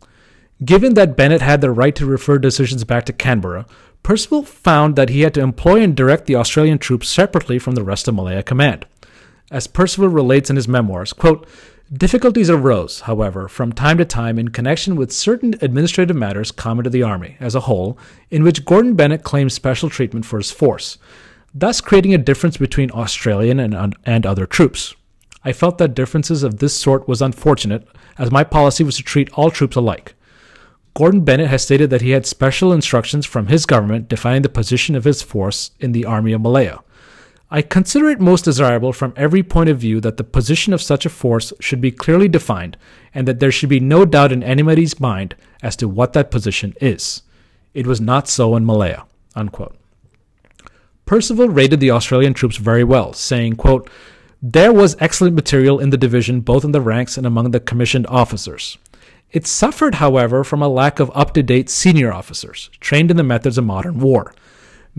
Given 0.63 0.93
that 0.93 1.17
Bennett 1.17 1.41
had 1.41 1.59
the 1.59 1.71
right 1.71 1.95
to 1.95 2.05
refer 2.05 2.37
decisions 2.37 2.85
back 2.85 3.05
to 3.05 3.13
Canberra, 3.13 3.65
Percival 4.03 4.43
found 4.43 4.95
that 4.95 5.09
he 5.09 5.21
had 5.21 5.33
to 5.33 5.41
employ 5.41 5.81
and 5.81 5.95
direct 5.95 6.25
the 6.25 6.35
Australian 6.35 6.77
troops 6.77 7.09
separately 7.09 7.59
from 7.59 7.75
the 7.75 7.83
rest 7.83 8.07
of 8.07 8.15
Malaya 8.15 8.43
Command. 8.43 8.85
As 9.51 9.67
Percival 9.67 10.09
relates 10.09 10.49
in 10.49 10.55
his 10.55 10.67
memoirs, 10.67 11.13
quote, 11.13 11.47
Difficulties 11.91 12.51
arose, 12.51 13.01
however, 13.01 13.47
from 13.47 13.73
time 13.73 13.97
to 13.97 14.05
time 14.05 14.37
in 14.37 14.49
connection 14.49 14.95
with 14.95 15.11
certain 15.11 15.55
administrative 15.59 16.15
matters 16.15 16.51
common 16.51 16.83
to 16.83 16.89
the 16.89 17.01
Army 17.01 17.35
as 17.39 17.55
a 17.55 17.61
whole, 17.61 17.97
in 18.29 18.43
which 18.43 18.63
Gordon 18.63 18.93
Bennett 18.93 19.23
claimed 19.23 19.51
special 19.51 19.89
treatment 19.89 20.23
for 20.23 20.37
his 20.37 20.51
force, 20.51 20.99
thus 21.51 21.81
creating 21.81 22.13
a 22.13 22.19
difference 22.19 22.57
between 22.57 22.91
Australian 22.91 23.59
and, 23.59 23.95
and 24.05 24.25
other 24.25 24.45
troops. 24.45 24.93
I 25.43 25.51
felt 25.51 25.79
that 25.79 25.95
differences 25.95 26.43
of 26.43 26.59
this 26.59 26.75
sort 26.75 27.07
was 27.07 27.23
unfortunate, 27.23 27.87
as 28.19 28.29
my 28.29 28.43
policy 28.43 28.83
was 28.83 28.97
to 28.97 29.03
treat 29.03 29.33
all 29.33 29.49
troops 29.49 29.75
alike. 29.75 30.13
Gordon 30.93 31.21
Bennett 31.21 31.47
has 31.47 31.63
stated 31.63 31.89
that 31.89 32.01
he 32.01 32.11
had 32.11 32.27
special 32.27 32.71
instructions 32.71 33.25
from 33.25 33.47
his 33.47 33.65
government 33.65 34.09
defining 34.09 34.43
the 34.43 34.49
position 34.49 34.95
of 34.95 35.05
his 35.05 35.23
force 35.23 35.71
in 35.79 35.91
the 35.91 36.05
Army 36.05 36.33
of 36.33 36.41
Malaya. 36.41 36.79
I 37.51 37.63
consider 37.63 38.09
it 38.09 38.19
most 38.19 38.45
desirable 38.45 38.93
from 38.93 39.13
every 39.15 39.41
point 39.41 39.69
of 39.69 39.79
view 39.79 39.99
that 40.01 40.17
the 40.17 40.23
position 40.23 40.71
of 40.71 40.81
such 40.81 41.05
a 41.05 41.09
force 41.09 41.51
should 41.59 41.81
be 41.81 41.91
clearly 41.91 42.27
defined 42.27 42.77
and 43.13 43.27
that 43.27 43.39
there 43.39 43.51
should 43.51 43.69
be 43.69 43.79
no 43.79 44.05
doubt 44.05 44.31
in 44.31 44.43
anybody's 44.43 44.99
mind 44.99 45.35
as 45.63 45.75
to 45.77 45.87
what 45.87 46.13
that 46.13 46.29
position 46.29 46.75
is. 46.79 47.23
It 47.73 47.87
was 47.87 47.99
not 47.99 48.27
so 48.27 48.55
in 48.55 48.65
Malaya. 48.65 49.03
Unquote. 49.35 49.75
Percival 51.05 51.49
rated 51.49 51.79
the 51.79 51.89
Australian 51.89 52.35
troops 52.35 52.57
very 52.57 52.83
well, 52.83 53.13
saying, 53.13 53.55
quote, 53.55 53.89
There 54.43 54.71
was 54.71 54.95
excellent 54.99 55.33
material 55.33 55.79
in 55.79 55.89
the 55.89 55.97
division 55.97 56.41
both 56.41 56.63
in 56.63 56.71
the 56.71 56.81
ranks 56.81 57.17
and 57.17 57.25
among 57.25 57.49
the 57.49 57.59
commissioned 57.59 58.05
officers. 58.07 58.77
It 59.31 59.47
suffered, 59.47 59.95
however, 59.95 60.43
from 60.43 60.61
a 60.61 60.67
lack 60.67 60.99
of 60.99 61.11
up 61.15 61.33
to 61.33 61.41
date 61.41 61.69
senior 61.69 62.13
officers, 62.13 62.69
trained 62.79 63.09
in 63.09 63.17
the 63.17 63.23
methods 63.23 63.57
of 63.57 63.65
modern 63.65 63.99
war. 63.99 64.33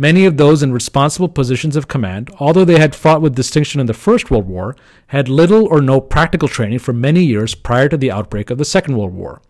Many 0.01 0.25
of 0.25 0.39
those 0.39 0.63
in 0.63 0.73
responsible 0.73 1.29
positions 1.29 1.77
of 1.77 1.87
command, 1.87 2.31
although 2.39 2.65
they 2.65 2.79
had 2.79 2.95
fought 2.95 3.21
with 3.21 3.35
distinction 3.35 3.83
in 3.83 3.87
the 3.87 3.93
First 3.93 4.31
World 4.31 4.47
War, 4.47 4.75
had 5.09 5.29
little 5.29 5.67
or 5.67 5.83
no 5.83 6.01
practical 6.01 6.49
training 6.49 6.79
for 6.79 6.95
many 6.95 7.23
years 7.23 7.55
prior 7.55 7.87
to 7.91 7.99
the 7.99 8.11
outbreak 8.11 8.49
of 8.49 8.57
the 8.57 8.65
Second 8.65 8.97
World 8.97 9.13
War. 9.13 9.43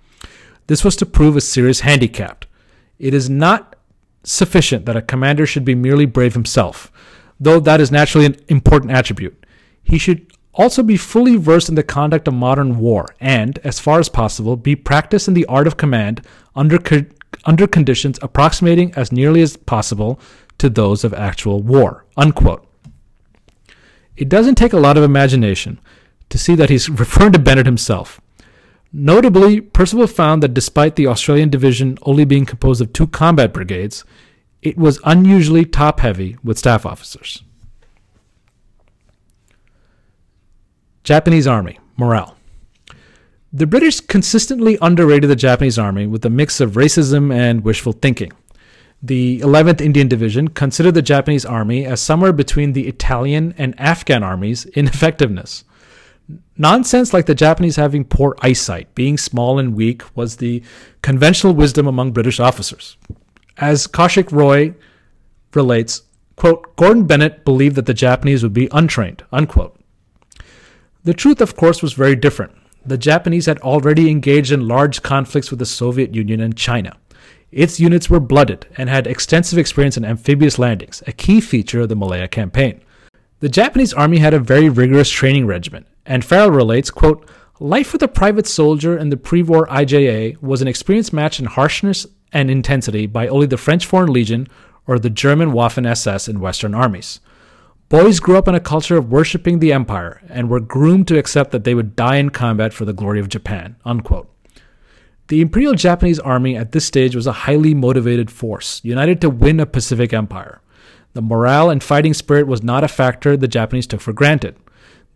This 0.67 0.83
was 0.83 0.97
to 0.97 1.07
prove 1.07 1.37
a 1.37 1.41
serious 1.41 1.83
handicap. 1.83 2.45
It 2.99 3.15
is 3.15 3.31
not 3.31 3.77
sufficient 4.25 4.87
that 4.87 4.97
a 4.97 5.03
commander 5.03 5.47
should 5.47 5.65
be 5.65 5.77
merely 5.77 6.05
brave 6.05 6.35
himself, 6.35 6.91
though 7.39 7.61
that 7.61 7.81
is 7.81 7.93
naturally 7.93 8.27
an 8.27 8.35
important 8.49 8.91
attribute. 8.91 9.47
He 9.85 9.99
should 9.99 10.33
also, 10.53 10.83
be 10.83 10.97
fully 10.97 11.37
versed 11.37 11.69
in 11.69 11.77
the 11.77 11.85
conduct 11.85 12.27
of 12.27 12.35
modern 12.35 12.81
war 12.81 13.07
and, 13.21 13.61
as 13.63 13.79
far 13.79 14.01
as 14.01 14.09
possible, 14.09 14.57
be 14.57 14.75
practiced 14.75 15.29
in 15.29 15.35
the 15.35 15.47
art 15.47 15.69
of 15.69 15.77
command 15.77 16.27
under, 16.57 16.81
under 17.45 17.66
conditions 17.66 18.19
approximating 18.23 18.93
as 18.95 19.12
nearly 19.12 19.43
as 19.43 19.57
possible 19.57 20.21
to 20.59 20.69
those 20.69 21.05
of 21.05 21.14
actual 21.14 21.62
war. 21.62 22.05
Unquote. 22.16 22.66
It 24.16 24.29
doesn't 24.29 24.57
take 24.57 24.73
a 24.73 24.79
lot 24.79 24.97
of 24.97 25.05
imagination 25.05 25.81
to 26.29 26.38
see 26.38 26.55
that 26.55 26.71
he's 26.71 26.88
referring 27.03 27.33
to 27.33 27.38
Bennett 27.38 27.66
himself. 27.66 28.21
Notably, 28.93 29.61
Percival 29.61 30.07
found 30.07 30.43
that 30.43 30.55
despite 30.55 30.97
the 30.97 31.07
Australian 31.07 31.49
division 31.49 31.97
only 32.03 32.25
being 32.25 32.45
composed 32.45 32.81
of 32.81 32.93
two 32.93 33.07
combat 33.07 33.53
brigades, 33.53 34.05
it 34.62 34.77
was 34.77 35.01
unusually 35.05 35.64
top 35.64 36.01
heavy 36.01 36.37
with 36.43 36.59
staff 36.59 36.85
officers. 36.85 37.43
Japanese 41.05 41.47
Army 41.47 41.79
morale. 41.97 42.37
The 43.53 43.67
British 43.67 43.99
consistently 43.99 44.79
underrated 44.81 45.29
the 45.29 45.35
Japanese 45.35 45.77
Army 45.77 46.07
with 46.07 46.25
a 46.25 46.31
mix 46.31 46.61
of 46.61 46.75
racism 46.75 47.35
and 47.35 47.65
wishful 47.65 47.93
thinking. 47.93 48.31
The 49.03 49.41
11th 49.41 49.81
Indian 49.81 50.07
Division 50.07 50.49
considered 50.49 50.95
the 50.95 51.03
Japanese 51.03 51.45
Army 51.45 51.85
as 51.85 52.01
somewhere 52.01 52.33
between 52.33 52.75
the 52.75 52.87
Italian 52.87 53.53
and 53.59 53.79
Afghan 53.81 54.23
armies 54.23 54.67
in 54.67 54.87
effectiveness. 54.87 55.65
Nonsense 56.57 57.13
like 57.13 57.27
the 57.27 57.35
Japanese 57.35 57.75
having 57.75 58.05
poor 58.05 58.37
eyesight, 58.41 58.95
being 58.95 59.19
small 59.19 59.59
and 59.59 59.75
weak, 59.75 60.05
was 60.15 60.37
the 60.37 60.63
conventional 61.03 61.53
wisdom 61.53 61.89
among 61.89 62.13
British 62.13 62.39
officers. 62.39 62.97
As 63.57 63.89
Kaushik 63.89 64.31
Roy 64.31 64.75
relates, 65.55 66.03
quote, 66.37 66.77
Gordon 66.77 67.05
Bennett 67.05 67.45
believed 67.45 67.75
that 67.75 67.87
the 67.87 67.95
Japanese 67.95 68.45
would 68.45 68.55
be 68.55 68.69
untrained, 68.71 69.25
unquote. 69.33 69.77
The 71.03 71.15
truth, 71.15 71.41
of 71.41 71.57
course, 71.57 71.83
was 71.83 71.95
very 71.95 72.15
different. 72.15 72.53
The 72.85 72.99
Japanese 72.99 73.47
had 73.47 73.59
already 73.59 74.11
engaged 74.11 74.53
in 74.53 74.66
large 74.66 75.03
conflicts 75.03 75.51
with 75.51 75.59
the 75.59 75.66
Soviet 75.66 76.14
Union 76.14 76.40
and 76.40 76.57
China. 76.57 76.97
Its 77.53 77.81
units 77.81 78.09
were 78.09 78.21
blooded 78.21 78.66
and 78.77 78.88
had 78.88 79.07
extensive 79.07 79.59
experience 79.59 79.97
in 79.97 80.05
amphibious 80.05 80.59
landings, 80.59 81.03
a 81.07 81.12
key 81.12 81.40
feature 81.40 81.81
of 81.81 81.88
the 81.88 81.97
Malaya 81.97 82.29
campaign. 82.29 82.81
The 83.40 83.49
Japanese 83.49 83.93
army 83.93 84.19
had 84.19 84.35
a 84.35 84.38
very 84.38 84.69
rigorous 84.69 85.11
training 85.11 85.47
regimen, 85.47 85.85
and 86.07 86.25
Farrell 86.25 86.51
relates, 86.51 86.90
quote, 86.90 87.29
Life 87.59 87.88
for 87.88 87.99
the 87.99 88.09
private 88.09 88.47
soldier 88.47 88.97
in 88.97 89.11
the 89.11 89.16
pre-war 89.16 89.66
IJA 89.66 90.40
was 90.40 90.62
an 90.62 90.69
experience 90.69 91.12
matched 91.12 91.40
in 91.40 91.47
harshness 91.47 92.07
and 92.33 92.51
intensity 92.51 93.07
by 93.07 93.29
only 93.29 93.47
the 93.47 93.59
French 93.59 93.85
Foreign 93.85 94.12
Legion 94.12 94.49
or 94.87 94.99
the 94.99 95.11
German 95.11 95.53
Waffen 95.53 95.87
SS 95.87 96.29
in 96.29 96.40
Western 96.40 96.75
armies. 96.75 97.21
Boys 97.90 98.20
grew 98.20 98.38
up 98.38 98.46
in 98.46 98.55
a 98.55 98.61
culture 98.61 98.96
of 98.96 99.11
worshiping 99.11 99.59
the 99.59 99.72
empire 99.72 100.22
and 100.29 100.48
were 100.48 100.61
groomed 100.61 101.09
to 101.09 101.18
accept 101.18 101.50
that 101.50 101.64
they 101.64 101.74
would 101.74 101.96
die 101.96 102.18
in 102.18 102.31
combat 102.31 102.72
for 102.72 102.85
the 102.85 102.92
glory 102.92 103.18
of 103.18 103.29
Japan. 103.29 103.74
Unquote. 103.85 104.33
The 105.26 105.40
Imperial 105.40 105.74
Japanese 105.74 106.20
Army 106.20 106.57
at 106.57 106.70
this 106.70 106.85
stage 106.85 107.16
was 107.16 107.26
a 107.26 107.33
highly 107.33 107.74
motivated 107.74 108.31
force, 108.31 108.81
united 108.85 109.20
to 109.20 109.29
win 109.29 109.59
a 109.59 109.66
Pacific 109.66 110.12
empire. 110.12 110.61
The 111.14 111.20
morale 111.20 111.68
and 111.68 111.83
fighting 111.83 112.14
spirit 112.14 112.46
was 112.46 112.62
not 112.62 112.85
a 112.85 112.88
factor 112.88 113.37
the 113.37 113.48
Japanese 113.48 113.88
took 113.88 114.00
for 114.00 114.12
granted. 114.12 114.55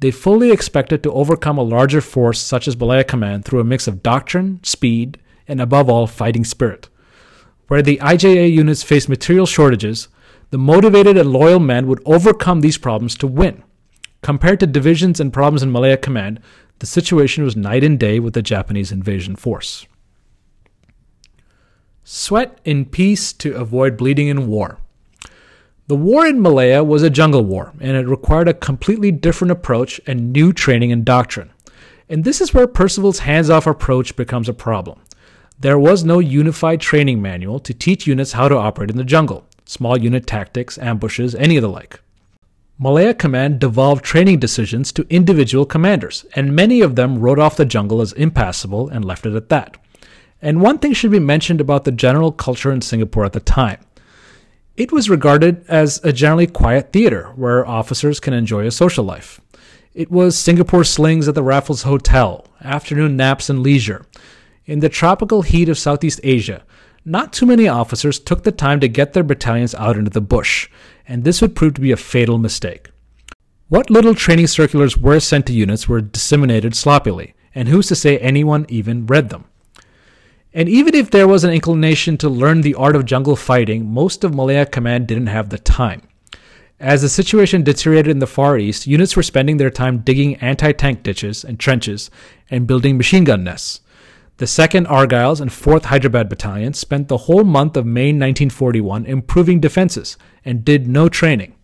They 0.00 0.10
fully 0.10 0.50
expected 0.50 1.04
to 1.04 1.12
overcome 1.12 1.58
a 1.58 1.62
larger 1.62 2.00
force 2.00 2.40
such 2.40 2.66
as 2.66 2.76
Malaya 2.76 3.04
Command 3.04 3.44
through 3.44 3.60
a 3.60 3.64
mix 3.64 3.86
of 3.86 4.02
doctrine, 4.02 4.58
speed, 4.64 5.18
and 5.46 5.60
above 5.60 5.88
all, 5.88 6.08
fighting 6.08 6.44
spirit. 6.44 6.88
Where 7.68 7.82
the 7.82 7.98
IJA 7.98 8.52
units 8.52 8.82
faced 8.82 9.08
material 9.08 9.46
shortages, 9.46 10.08
the 10.54 10.58
motivated 10.58 11.16
and 11.16 11.32
loyal 11.32 11.58
men 11.58 11.88
would 11.88 12.00
overcome 12.06 12.60
these 12.60 12.78
problems 12.78 13.16
to 13.16 13.26
win. 13.26 13.64
Compared 14.22 14.60
to 14.60 14.68
divisions 14.68 15.18
and 15.18 15.32
problems 15.32 15.64
in 15.64 15.72
Malaya 15.72 15.96
Command, 15.96 16.38
the 16.78 16.86
situation 16.86 17.42
was 17.42 17.56
night 17.56 17.82
and 17.82 17.98
day 17.98 18.20
with 18.20 18.34
the 18.34 18.40
Japanese 18.40 18.92
invasion 18.92 19.34
force. 19.34 19.88
Sweat 22.04 22.60
in 22.64 22.84
peace 22.84 23.32
to 23.32 23.56
avoid 23.56 23.96
bleeding 23.96 24.28
in 24.28 24.46
war. 24.46 24.78
The 25.88 25.96
war 25.96 26.24
in 26.24 26.40
Malaya 26.40 26.84
was 26.84 27.02
a 27.02 27.10
jungle 27.10 27.44
war, 27.44 27.72
and 27.80 27.96
it 27.96 28.06
required 28.06 28.46
a 28.46 28.54
completely 28.54 29.10
different 29.10 29.50
approach 29.50 30.00
and 30.06 30.32
new 30.32 30.52
training 30.52 30.92
and 30.92 31.04
doctrine. 31.04 31.50
And 32.08 32.22
this 32.22 32.40
is 32.40 32.54
where 32.54 32.68
Percival's 32.68 33.18
hands 33.18 33.50
off 33.50 33.66
approach 33.66 34.14
becomes 34.14 34.48
a 34.48 34.54
problem. 34.54 35.00
There 35.58 35.80
was 35.80 36.04
no 36.04 36.20
unified 36.20 36.80
training 36.80 37.20
manual 37.20 37.58
to 37.58 37.74
teach 37.74 38.06
units 38.06 38.30
how 38.30 38.46
to 38.46 38.56
operate 38.56 38.90
in 38.90 38.96
the 38.96 39.02
jungle 39.02 39.48
small 39.64 39.98
unit 39.98 40.26
tactics, 40.26 40.78
ambushes, 40.78 41.34
any 41.34 41.56
of 41.56 41.62
the 41.62 41.68
like. 41.68 42.00
Malaya 42.78 43.14
Command 43.14 43.60
devolved 43.60 44.04
training 44.04 44.40
decisions 44.40 44.90
to 44.92 45.06
individual 45.08 45.64
commanders, 45.64 46.26
and 46.34 46.56
many 46.56 46.80
of 46.80 46.96
them 46.96 47.20
wrote 47.20 47.38
off 47.38 47.56
the 47.56 47.64
jungle 47.64 48.00
as 48.00 48.12
impassable 48.14 48.88
and 48.88 49.04
left 49.04 49.26
it 49.26 49.34
at 49.34 49.48
that. 49.48 49.76
And 50.42 50.60
one 50.60 50.78
thing 50.78 50.92
should 50.92 51.12
be 51.12 51.20
mentioned 51.20 51.60
about 51.60 51.84
the 51.84 51.92
general 51.92 52.32
culture 52.32 52.72
in 52.72 52.80
Singapore 52.80 53.24
at 53.24 53.32
the 53.32 53.40
time. 53.40 53.80
It 54.76 54.90
was 54.90 55.08
regarded 55.08 55.64
as 55.68 56.00
a 56.02 56.12
generally 56.12 56.48
quiet 56.48 56.92
theater 56.92 57.32
where 57.36 57.64
officers 57.64 58.18
can 58.18 58.34
enjoy 58.34 58.66
a 58.66 58.72
social 58.72 59.04
life. 59.04 59.40
It 59.94 60.10
was 60.10 60.36
Singapore 60.36 60.82
slings 60.82 61.28
at 61.28 61.36
the 61.36 61.44
Raffles 61.44 61.84
Hotel, 61.84 62.44
afternoon 62.60 63.16
naps 63.16 63.48
and 63.48 63.62
leisure. 63.62 64.04
In 64.66 64.80
the 64.80 64.88
tropical 64.88 65.42
heat 65.42 65.68
of 65.68 65.78
Southeast 65.78 66.18
Asia, 66.24 66.64
not 67.04 67.32
too 67.32 67.46
many 67.46 67.68
officers 67.68 68.18
took 68.18 68.44
the 68.44 68.52
time 68.52 68.80
to 68.80 68.88
get 68.88 69.12
their 69.12 69.22
battalions 69.22 69.74
out 69.74 69.96
into 69.96 70.10
the 70.10 70.20
bush, 70.20 70.70
and 71.06 71.22
this 71.22 71.42
would 71.42 71.54
prove 71.54 71.74
to 71.74 71.80
be 71.80 71.92
a 71.92 71.96
fatal 71.96 72.38
mistake. 72.38 72.90
What 73.68 73.90
little 73.90 74.14
training 74.14 74.46
circulars 74.46 74.96
were 74.96 75.20
sent 75.20 75.46
to 75.46 75.52
units 75.52 75.88
were 75.88 76.00
disseminated 76.00 76.74
sloppily, 76.74 77.34
and 77.54 77.68
who's 77.68 77.88
to 77.88 77.96
say 77.96 78.18
anyone 78.18 78.66
even 78.68 79.06
read 79.06 79.28
them? 79.28 79.44
And 80.52 80.68
even 80.68 80.94
if 80.94 81.10
there 81.10 81.26
was 81.26 81.44
an 81.44 81.52
inclination 81.52 82.16
to 82.18 82.28
learn 82.28 82.60
the 82.60 82.76
art 82.76 82.94
of 82.94 83.04
jungle 83.04 83.36
fighting, 83.36 83.90
most 83.90 84.22
of 84.22 84.34
Malaya 84.34 84.64
Command 84.64 85.08
didn't 85.08 85.26
have 85.26 85.48
the 85.48 85.58
time. 85.58 86.02
As 86.78 87.02
the 87.02 87.08
situation 87.08 87.62
deteriorated 87.62 88.10
in 88.10 88.18
the 88.18 88.26
Far 88.26 88.58
East, 88.58 88.86
units 88.86 89.16
were 89.16 89.22
spending 89.22 89.56
their 89.56 89.70
time 89.70 89.98
digging 89.98 90.36
anti 90.36 90.72
tank 90.72 91.02
ditches 91.02 91.44
and 91.44 91.58
trenches 91.58 92.10
and 92.50 92.66
building 92.66 92.96
machine 92.96 93.24
gun 93.24 93.44
nests. 93.44 93.80
The 94.38 94.46
2nd 94.46 94.88
Argylls 94.88 95.40
and 95.40 95.48
4th 95.48 95.84
Hyderabad 95.84 96.28
Battalions 96.28 96.76
spent 96.76 97.06
the 97.06 97.18
whole 97.18 97.44
month 97.44 97.76
of 97.76 97.86
May 97.86 98.08
1941 98.08 99.06
improving 99.06 99.60
defenses 99.60 100.16
and 100.44 100.64
did 100.64 100.88
no 100.88 101.08
training. 101.08 101.54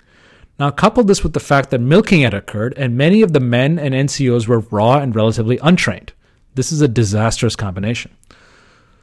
Now, 0.56 0.70
couple 0.70 1.02
this 1.02 1.24
with 1.24 1.32
the 1.32 1.40
fact 1.40 1.70
that 1.70 1.80
milking 1.80 2.20
had 2.20 2.32
occurred 2.32 2.74
and 2.76 2.96
many 2.96 3.22
of 3.22 3.32
the 3.32 3.40
men 3.40 3.76
and 3.76 3.92
NCOs 3.92 4.46
were 4.46 4.60
raw 4.60 4.98
and 4.98 5.16
relatively 5.16 5.58
untrained. 5.60 6.12
This 6.54 6.70
is 6.70 6.80
a 6.80 6.86
disastrous 6.86 7.56
combination. 7.56 8.14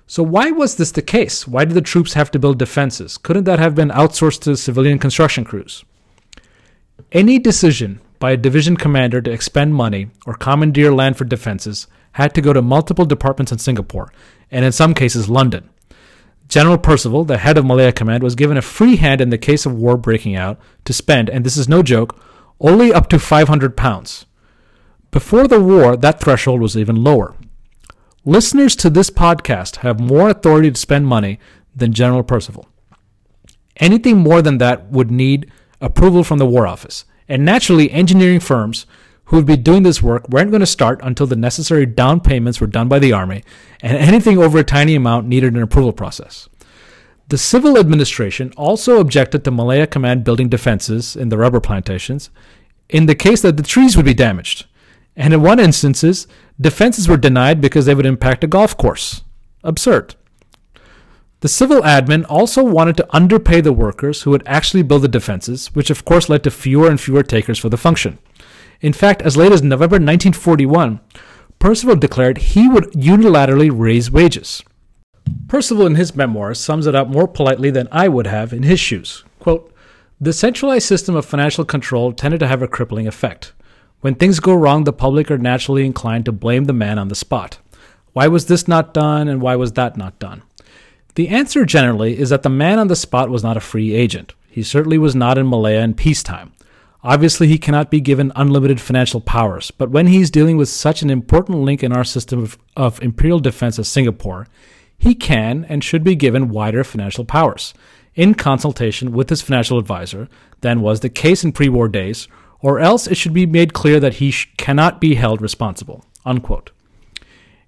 So, 0.06 0.24
why 0.24 0.52
was 0.52 0.78
this 0.78 0.92
the 0.92 1.02
case? 1.02 1.46
Why 1.46 1.66
did 1.66 1.74
the 1.74 1.82
troops 1.82 2.14
have 2.14 2.32
to 2.32 2.40
build 2.40 2.60
defenses? 2.60 3.18
Couldn't 3.18 3.44
that 3.44 3.60
have 3.60 3.76
been 3.76 3.90
outsourced 3.90 4.40
to 4.44 4.56
civilian 4.56 4.98
construction 4.98 5.44
crews? 5.44 5.84
Any 7.12 7.38
decision 7.38 8.00
by 8.18 8.32
a 8.32 8.38
division 8.38 8.78
commander 8.78 9.22
to 9.22 9.32
expend 9.32 9.76
money 9.76 10.08
or 10.26 10.36
commandeer 10.36 10.94
land 10.94 11.18
for 11.18 11.26
defenses 11.26 11.88
had 12.18 12.34
to 12.34 12.42
go 12.42 12.52
to 12.52 12.64
multiple 12.64 13.06
departments 13.06 13.52
in 13.52 13.60
Singapore, 13.60 14.12
and 14.50 14.66
in 14.66 14.72
some 14.72 14.96
cases, 14.96 15.30
London. 15.30 15.70
General 16.48 16.80
Percival, 16.80 17.24
the 17.24 17.38
head 17.38 17.60
of 17.60 17.66
Malaya 17.66 17.92
Command, 17.92 18.24
was 18.24 18.34
given 18.34 18.58
a 18.58 18.62
free 18.64 18.96
hand 18.96 19.22
in 19.22 19.30
the 19.30 19.38
case 19.38 19.68
of 19.68 19.76
war 19.76 19.98
breaking 19.98 20.36
out 20.36 20.60
to 20.86 20.94
spend, 20.94 21.30
and 21.30 21.46
this 21.46 21.56
is 21.56 21.70
no 21.70 21.84
joke, 21.84 22.20
only 22.60 22.92
up 22.92 23.08
to 23.10 23.20
500 23.20 23.78
pounds. 23.78 24.26
Before 25.12 25.48
the 25.48 25.62
war, 25.62 25.96
that 25.96 26.20
threshold 26.20 26.60
was 26.60 26.76
even 26.76 27.04
lower. 27.04 27.36
Listeners 28.26 28.76
to 28.78 28.90
this 28.90 29.12
podcast 29.12 29.78
have 29.78 30.00
more 30.00 30.30
authority 30.30 30.72
to 30.72 30.80
spend 30.80 31.06
money 31.06 31.38
than 31.76 31.94
General 31.94 32.24
Percival. 32.24 32.68
Anything 33.76 34.18
more 34.18 34.42
than 34.42 34.58
that 34.58 34.90
would 34.90 35.12
need 35.12 35.52
approval 35.80 36.24
from 36.24 36.40
the 36.40 36.48
War 36.48 36.66
Office. 36.66 37.06
And 37.30 37.46
naturally, 37.46 37.92
engineering 37.92 38.40
firms 38.40 38.88
who 39.28 39.38
would 39.38 39.46
be 39.46 39.58
doing 39.58 39.84
this 39.84 40.02
work 40.02 40.28
weren't 40.30 40.52
going 40.52 40.62
to 40.62 40.66
start 40.66 41.00
until 41.04 41.28
the 41.28 41.36
necessary 41.36 41.86
down 41.86 42.20
payments 42.20 42.62
were 42.62 42.68
done 42.68 42.88
by 42.88 43.00
the 43.00 43.14
Army, 43.14 43.44
and 43.82 43.98
anything 43.98 44.38
over 44.38 44.58
a 44.58 44.64
tiny 44.64 44.96
amount 44.96 45.28
needed 45.28 45.54
an 45.54 45.62
approval 45.62 45.94
process. 45.94 46.48
The 47.30 47.38
civil 47.38 47.78
administration 47.78 48.54
also 48.56 49.00
objected 49.00 49.44
to 49.44 49.52
Malaya 49.52 49.86
Command 49.86 50.24
building 50.24 50.48
defenses 50.48 51.16
in 51.16 51.28
the 51.28 51.38
rubber 51.38 51.60
plantations 51.60 52.30
in 52.90 53.06
the 53.06 53.16
case 53.16 53.42
that 53.42 53.58
the 53.58 53.64
trees 53.64 53.98
would 53.98 54.06
be 54.06 54.14
damaged. 54.14 54.66
And 55.18 55.34
in 55.34 55.42
one 55.42 55.60
instances, 55.60 56.26
defenses 56.60 57.10
were 57.10 57.18
denied 57.18 57.60
because 57.60 57.86
they 57.86 57.96
would 57.96 58.06
impact 58.06 58.46
a 58.46 58.48
golf 58.48 58.78
course. 58.78 59.24
Absurd. 59.64 60.16
The 61.42 61.50
civil 61.50 61.82
admin 61.82 62.26
also 62.30 62.64
wanted 62.64 62.96
to 62.98 63.16
underpay 63.16 63.60
the 63.60 63.74
workers 63.74 64.22
who 64.22 64.32
would 64.32 64.48
actually 64.48 64.84
build 64.84 65.02
the 65.02 65.08
defenses, 65.10 65.68
which 65.76 65.90
of 65.90 66.06
course 66.06 66.30
led 66.30 66.44
to 66.46 66.52
fewer 66.52 66.90
and 66.90 67.00
fewer 67.00 67.24
takers 67.24 67.60
for 67.60 67.70
the 67.70 67.78
function. 67.78 68.20
In 68.82 68.94
fact, 68.94 69.22
as 69.22 69.38
late 69.38 69.52
as 69.52 69.62
November 69.62 69.96
1941, 69.96 71.00
Percival 71.60 71.96
declared 71.96 72.38
he 72.38 72.68
would 72.68 72.92
unilaterally 72.92 73.72
raise 73.74 74.12
wages. 74.12 74.64
Percival, 75.48 75.88
in 75.88 75.96
his 75.96 76.16
memoirs, 76.16 76.60
sums 76.60 76.86
it 76.86 76.96
up 76.96 77.08
more 77.08 77.28
politely 77.28 77.72
than 77.72 77.88
I 77.92 78.08
would 78.08 78.28
have 78.28 78.54
in 78.54 78.64
his 78.64 78.80
shoes. 78.80 79.24
Quote, 79.40 79.74
the 80.20 80.34
centralized 80.34 80.88
system 80.88 81.16
of 81.16 81.26
financial 81.26 81.66
control 81.66 82.12
tended 82.12 82.40
to 82.40 82.48
have 82.48 82.62
a 82.62 82.68
crippling 82.68 83.08
effect. 83.08 83.54
When 84.02 84.16
things 84.16 84.40
go 84.40 84.54
wrong, 84.54 84.84
the 84.84 84.94
public 84.94 85.30
are 85.32 85.38
naturally 85.38 85.86
inclined 85.86 86.26
to 86.26 86.32
blame 86.32 86.66
the 86.66 86.74
man 86.74 87.00
on 87.00 87.08
the 87.08 87.16
spot. 87.16 87.58
Why 88.14 88.28
was 88.28 88.46
this 88.46 88.68
not 88.68 88.94
done 88.94 89.28
and 89.28 89.42
why 89.42 89.56
was 89.56 89.74
that 89.74 89.98
not 89.98 90.20
done? 90.20 90.44
The 91.16 91.30
answer 91.30 91.66
generally 91.66 92.18
is 92.18 92.30
that 92.30 92.44
the 92.44 92.50
man 92.50 92.80
on 92.80 92.88
the 92.88 92.96
spot 92.96 93.30
was 93.30 93.44
not 93.44 93.58
a 93.58 93.60
free 93.62 93.94
agent. 93.94 94.34
He 94.50 94.64
certainly 94.64 94.98
was 94.98 95.16
not 95.16 95.38
in 95.38 95.48
Malaya 95.48 95.82
in 95.82 95.94
peacetime. 95.94 96.54
Obviously, 97.04 97.48
he 97.48 97.58
cannot 97.58 97.92
be 97.92 98.02
given 98.02 98.32
unlimited 98.36 98.82
financial 98.82 99.22
powers, 99.22 99.72
but 99.72 99.92
when 99.92 100.08
he's 100.08 100.32
dealing 100.32 100.58
with 100.58 100.70
such 100.70 101.02
an 101.02 101.10
important 101.10 101.60
link 101.60 101.84
in 101.84 101.92
our 101.92 102.04
system 102.04 102.42
of, 102.42 102.58
of 102.76 103.02
imperial 103.02 103.40
defense 103.40 103.78
as 103.78 103.88
Singapore, 103.88 104.48
he 104.98 105.14
can 105.14 105.66
and 105.70 105.84
should 105.84 106.04
be 106.04 106.16
given 106.16 106.50
wider 106.50 106.84
financial 106.84 107.24
powers, 107.24 107.74
in 108.16 108.34
consultation 108.34 109.12
with 109.12 109.30
his 109.30 109.44
financial 109.44 109.78
advisor, 109.78 110.28
than 110.62 110.82
was 110.82 111.02
the 111.02 111.10
case 111.10 111.44
in 111.44 111.52
pre 111.52 111.70
war 111.70 111.88
days, 111.88 112.28
or 112.62 112.80
else 112.80 113.06
it 113.06 113.16
should 113.16 113.34
be 113.34 113.46
made 113.46 113.74
clear 113.74 114.00
that 114.00 114.16
he 114.16 114.32
sh- 114.32 114.52
cannot 114.58 115.00
be 115.00 115.16
held 115.16 115.42
responsible. 115.42 116.04
Unquote. 116.26 116.72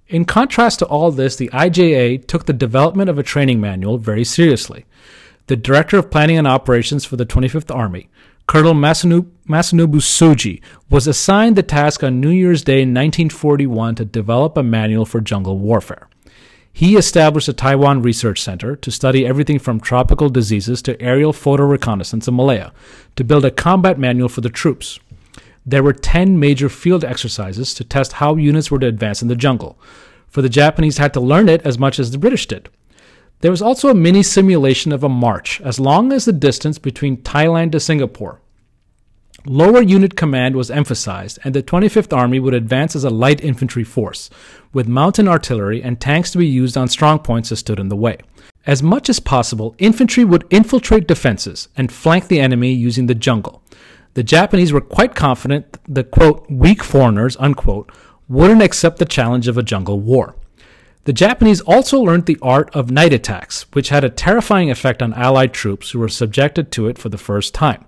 In 0.07 0.25
contrast 0.25 0.79
to 0.79 0.87
all 0.87 1.11
this, 1.11 1.35
the 1.35 1.49
IJA 1.49 2.25
took 2.25 2.45
the 2.45 2.53
development 2.53 3.11
of 3.11 3.19
a 3.19 3.23
training 3.23 3.61
manual 3.61 3.99
very 3.99 4.23
seriously. 4.23 4.85
The 5.45 5.55
Director 5.55 5.99
of 5.99 6.09
Planning 6.09 6.39
and 6.39 6.47
Operations 6.47 7.05
for 7.05 7.15
the 7.15 7.27
25th 7.27 7.73
Army, 7.73 8.09
Colonel 8.49 8.73
Masanobu, 8.73 9.29
Tsuji, 9.47 10.59
was 10.89 11.05
assigned 11.05 11.55
the 11.55 11.61
task 11.61 12.03
on 12.03 12.19
New 12.19 12.31
Year's 12.31 12.63
Day 12.63 12.79
1941 12.79 13.93
to 13.93 14.05
develop 14.05 14.57
a 14.57 14.63
manual 14.63 15.05
for 15.05 15.21
jungle 15.21 15.59
warfare. 15.59 16.09
He 16.73 16.95
established 16.95 17.47
a 17.47 17.53
Taiwan 17.53 18.01
Research 18.01 18.41
Center 18.41 18.75
to 18.75 18.89
study 18.89 19.23
everything 19.23 19.59
from 19.59 19.79
tropical 19.79 20.29
diseases 20.29 20.81
to 20.81 20.99
aerial 20.99 21.31
photo 21.31 21.63
reconnaissance 21.63 22.27
in 22.27 22.35
Malaya 22.35 22.71
to 23.17 23.23
build 23.23 23.45
a 23.45 23.51
combat 23.51 23.99
manual 23.99 24.29
for 24.29 24.41
the 24.41 24.49
troops. 24.49 24.99
There 25.63 25.83
were 25.83 25.93
10 25.93 26.39
major 26.39 26.69
field 26.69 27.05
exercises 27.05 27.75
to 27.75 27.83
test 27.83 28.13
how 28.13 28.35
units 28.35 28.71
were 28.71 28.79
to 28.79 28.87
advance 28.87 29.21
in 29.21 29.27
the 29.27 29.35
jungle, 29.35 29.77
for 30.27 30.41
the 30.41 30.49
Japanese 30.49 30.97
had 30.97 31.13
to 31.13 31.19
learn 31.19 31.49
it 31.49 31.61
as 31.61 31.77
much 31.77 31.99
as 31.99 32.09
the 32.09 32.17
British 32.17 32.47
did. 32.47 32.67
There 33.41 33.51
was 33.51 33.61
also 33.61 33.87
a 33.87 33.95
mini 33.95 34.21
simulation 34.21 34.91
of 34.91 35.03
a 35.03 35.09
march 35.09 35.61
as 35.61 35.79
long 35.79 36.11
as 36.11 36.25
the 36.25 36.33
distance 36.33 36.77
between 36.77 37.17
Thailand 37.17 37.71
to 37.71 37.79
Singapore. 37.79 38.41
Lower 39.45 39.81
unit 39.81 40.17
command 40.17 40.57
was 40.57 40.69
emphasized, 40.69 41.39
and 41.45 41.55
the 41.55 41.63
25th 41.63 42.15
Army 42.15 42.41
would 42.41 42.53
advance 42.53 42.97
as 42.97 43.05
a 43.05 43.09
light 43.09 43.41
infantry 43.41 43.85
force, 43.85 44.29
with 44.73 44.89
mountain 44.89 45.29
artillery 45.29 45.81
and 45.81 46.01
tanks 46.01 46.31
to 46.31 46.37
be 46.37 46.45
used 46.45 46.75
on 46.75 46.89
strong 46.89 47.19
points 47.19 47.47
that 47.47 47.55
stood 47.55 47.79
in 47.79 47.87
the 47.87 47.95
way. 47.95 48.17
As 48.67 48.83
much 48.83 49.07
as 49.07 49.21
possible, 49.21 49.73
infantry 49.77 50.25
would 50.25 50.45
infiltrate 50.49 51.07
defenses 51.07 51.69
and 51.77 51.89
flank 51.89 52.27
the 52.27 52.41
enemy 52.41 52.73
using 52.73 53.07
the 53.07 53.15
jungle. 53.15 53.63
The 54.15 54.23
Japanese 54.23 54.73
were 54.73 54.81
quite 54.81 55.15
confident 55.15 55.77
the 55.87 56.03
quote, 56.03 56.45
weak 56.51 56.83
foreigners, 56.83 57.37
unquote, 57.37 57.89
wouldn't 58.27 58.61
accept 58.61 58.97
the 58.97 59.05
challenge 59.05 59.47
of 59.47 59.57
a 59.57 59.63
jungle 59.63 60.01
war. 60.01 60.35
The 61.05 61.13
Japanese 61.13 61.61
also 61.61 61.99
learned 61.99 62.25
the 62.25 62.37
art 62.41 62.75
of 62.75 62.91
night 62.91 63.13
attacks, 63.13 63.65
which 63.73 63.89
had 63.89 64.03
a 64.03 64.09
terrifying 64.09 64.69
effect 64.69 65.01
on 65.01 65.13
Allied 65.13 65.53
troops 65.53 65.91
who 65.91 65.99
were 65.99 66.09
subjected 66.09 66.71
to 66.73 66.87
it 66.87 66.97
for 66.97 67.09
the 67.09 67.17
first 67.17 67.53
time. 67.53 67.85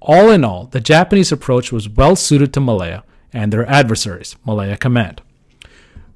All 0.00 0.30
in 0.30 0.44
all, 0.44 0.66
the 0.66 0.80
Japanese 0.80 1.32
approach 1.32 1.72
was 1.72 1.88
well 1.88 2.14
suited 2.14 2.52
to 2.52 2.60
Malaya 2.60 3.02
and 3.32 3.52
their 3.52 3.68
adversaries, 3.68 4.36
Malaya 4.44 4.76
Command. 4.76 5.22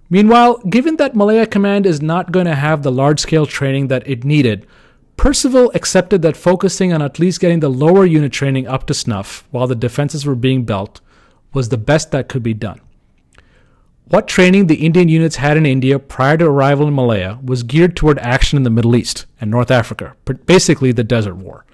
Meanwhile, 0.08 0.58
given 0.68 0.96
that 0.96 1.16
Malaya 1.16 1.46
Command 1.46 1.86
is 1.86 2.02
not 2.02 2.32
going 2.32 2.46
to 2.46 2.54
have 2.54 2.82
the 2.82 2.92
large 2.92 3.20
scale 3.20 3.46
training 3.46 3.88
that 3.88 4.06
it 4.06 4.24
needed, 4.24 4.66
Percival 5.16 5.70
accepted 5.74 6.22
that 6.22 6.36
focusing 6.36 6.92
on 6.92 7.02
at 7.02 7.18
least 7.18 7.40
getting 7.40 7.60
the 7.60 7.68
lower 7.68 8.06
unit 8.06 8.32
training 8.32 8.66
up 8.66 8.86
to 8.86 8.94
snuff 8.94 9.46
while 9.50 9.66
the 9.66 9.74
defenses 9.74 10.24
were 10.24 10.34
being 10.34 10.64
built 10.64 11.00
was 11.52 11.68
the 11.68 11.76
best 11.76 12.10
that 12.10 12.28
could 12.28 12.42
be 12.42 12.54
done. 12.54 12.80
What 14.10 14.26
training 14.26 14.66
the 14.66 14.84
Indian 14.84 15.08
units 15.08 15.36
had 15.36 15.56
in 15.56 15.64
India 15.64 15.96
prior 16.00 16.36
to 16.38 16.46
arrival 16.46 16.88
in 16.88 16.94
Malaya 16.96 17.38
was 17.44 17.62
geared 17.62 17.94
toward 17.94 18.18
action 18.18 18.56
in 18.56 18.64
the 18.64 18.68
Middle 18.68 18.96
East 18.96 19.24
and 19.40 19.52
North 19.52 19.70
Africa, 19.70 20.16
basically 20.46 20.90
the 20.90 21.04
Desert 21.04 21.36
War. 21.36 21.64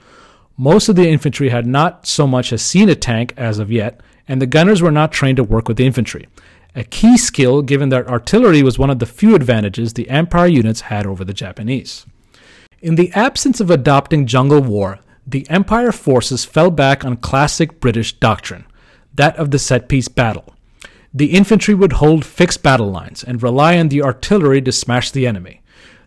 Most 0.58 0.90
of 0.90 0.96
the 0.96 1.08
infantry 1.08 1.48
had 1.48 1.66
not 1.66 2.06
so 2.06 2.26
much 2.26 2.52
as 2.52 2.60
seen 2.60 2.90
a 2.90 2.94
tank 2.94 3.32
as 3.38 3.58
of 3.58 3.72
yet, 3.72 4.02
and 4.28 4.42
the 4.42 4.46
gunners 4.46 4.82
were 4.82 4.90
not 4.90 5.12
trained 5.12 5.38
to 5.38 5.44
work 5.44 5.66
with 5.66 5.78
the 5.78 5.86
infantry, 5.86 6.28
a 6.74 6.84
key 6.84 7.16
skill 7.16 7.62
given 7.62 7.88
that 7.88 8.06
artillery 8.06 8.62
was 8.62 8.78
one 8.78 8.90
of 8.90 8.98
the 8.98 9.06
few 9.06 9.34
advantages 9.34 9.94
the 9.94 10.10
Empire 10.10 10.46
units 10.46 10.82
had 10.82 11.06
over 11.06 11.24
the 11.24 11.32
Japanese. 11.32 12.04
In 12.82 12.96
the 12.96 13.10
absence 13.14 13.62
of 13.62 13.70
adopting 13.70 14.26
jungle 14.26 14.60
war, 14.60 14.98
the 15.26 15.48
Empire 15.48 15.90
forces 15.90 16.44
fell 16.44 16.70
back 16.70 17.02
on 17.02 17.16
classic 17.16 17.80
British 17.80 18.12
doctrine, 18.12 18.66
that 19.14 19.34
of 19.38 19.52
the 19.52 19.58
set 19.58 19.88
piece 19.88 20.08
battle 20.08 20.52
the 21.16 21.32
infantry 21.32 21.72
would 21.72 21.94
hold 21.94 22.26
fixed 22.26 22.62
battle 22.62 22.90
lines 22.90 23.24
and 23.24 23.42
rely 23.42 23.78
on 23.78 23.88
the 23.88 24.02
artillery 24.02 24.60
to 24.60 24.70
smash 24.70 25.10
the 25.10 25.26
enemy. 25.26 25.62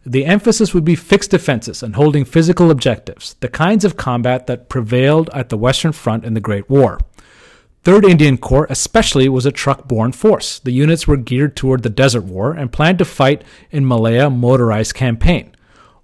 The 0.06 0.24
emphasis 0.24 0.72
would 0.76 0.86
be 0.86 0.96
fixed 0.96 1.32
defenses 1.32 1.82
and 1.82 1.96
holding 1.96 2.26
physical 2.26 2.70
objectives, 2.70 3.34
the 3.40 3.48
kinds 3.48 3.84
of 3.84 3.98
combat 3.98 4.46
that 4.46 4.70
prevailed 4.70 5.32
at 5.34 5.50
the 5.50 5.58
Western 5.58 5.94
Front 5.94 6.26
in 6.26 6.36
the 6.36 6.40
Great 6.40 6.70
War. 6.70 7.00
3rd 7.84 8.08
Indian 8.08 8.38
Corps 8.38 8.68
especially 8.70 9.28
was 9.28 9.48
a 9.48 9.52
truck-borne 9.52 10.12
force. 10.12 10.60
The 10.60 10.74
units 10.74 11.08
were 11.08 11.18
geared 11.18 11.56
toward 11.56 11.82
the 11.82 11.90
Desert 11.90 12.26
War 12.26 12.54
and 12.54 12.72
planned 12.72 13.00
to 13.00 13.06
fight 13.06 13.44
in 13.72 13.88
Malaya 13.88 14.30
motorized 14.30 14.94
campaign. 14.94 15.56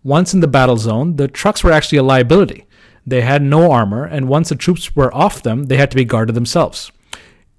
Once 0.03 0.33
in 0.33 0.39
the 0.39 0.47
battle 0.47 0.77
zone, 0.77 1.17
the 1.17 1.27
trucks 1.27 1.63
were 1.63 1.71
actually 1.71 1.99
a 1.99 2.03
liability. 2.03 2.65
They 3.05 3.21
had 3.21 3.43
no 3.43 3.71
armor, 3.71 4.03
and 4.03 4.27
once 4.27 4.49
the 4.49 4.55
troops 4.55 4.95
were 4.95 5.13
off 5.13 5.43
them, 5.43 5.65
they 5.65 5.77
had 5.77 5.91
to 5.91 5.97
be 5.97 6.05
guarded 6.05 6.33
themselves. 6.33 6.91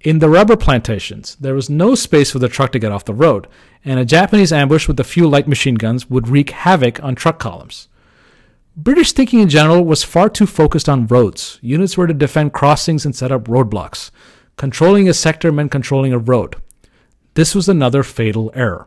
In 0.06 0.20
the 0.20 0.28
rubber 0.28 0.56
plantations, 0.56 1.36
there 1.40 1.56
was 1.56 1.68
no 1.68 1.96
space 1.96 2.30
for 2.30 2.38
the 2.38 2.48
truck 2.48 2.70
to 2.70 2.78
get 2.78 2.92
off 2.92 3.04
the 3.04 3.12
road, 3.12 3.48
and 3.84 3.98
a 3.98 4.04
Japanese 4.04 4.52
ambush 4.52 4.86
with 4.86 5.00
a 5.00 5.02
few 5.02 5.28
light 5.28 5.48
machine 5.48 5.74
guns 5.74 6.08
would 6.08 6.28
wreak 6.28 6.50
havoc 6.50 7.02
on 7.02 7.16
truck 7.16 7.40
columns. 7.40 7.88
British 8.76 9.10
thinking 9.10 9.40
in 9.40 9.48
general 9.48 9.84
was 9.84 10.04
far 10.04 10.28
too 10.28 10.46
focused 10.46 10.88
on 10.88 11.08
roads. 11.08 11.58
Units 11.60 11.96
were 11.96 12.06
to 12.06 12.14
defend 12.14 12.52
crossings 12.52 13.04
and 13.04 13.16
set 13.16 13.32
up 13.32 13.48
roadblocks. 13.48 14.12
Controlling 14.56 15.08
a 15.08 15.12
sector 15.12 15.50
meant 15.50 15.72
controlling 15.72 16.12
a 16.12 16.18
road. 16.18 16.54
This 17.34 17.52
was 17.52 17.68
another 17.68 18.04
fatal 18.04 18.52
error. 18.54 18.86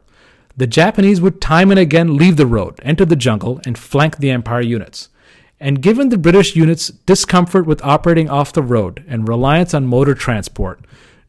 The 0.55 0.67
Japanese 0.67 1.19
would 1.19 1.41
time 1.41 1.69
and 1.69 1.77
again 1.82 2.15
leave 2.15 2.38
the 2.38 2.47
road, 2.47 2.79
enter 2.82 3.03
the 3.03 3.17
jungle, 3.17 3.60
and 3.65 3.77
flank 3.77 4.19
the 4.19 4.32
Empire 4.32 4.62
units. 4.62 5.10
And 5.60 5.82
given 5.82 6.08
the 6.08 6.17
British 6.17 6.55
units' 6.55 6.88
discomfort 6.88 7.65
with 7.65 7.84
operating 7.84 8.29
off 8.29 8.53
the 8.53 8.63
road 8.63 9.03
and 9.10 9.27
reliance 9.27 9.73
on 9.73 9.86
motor 9.86 10.15
transport, 10.15 10.79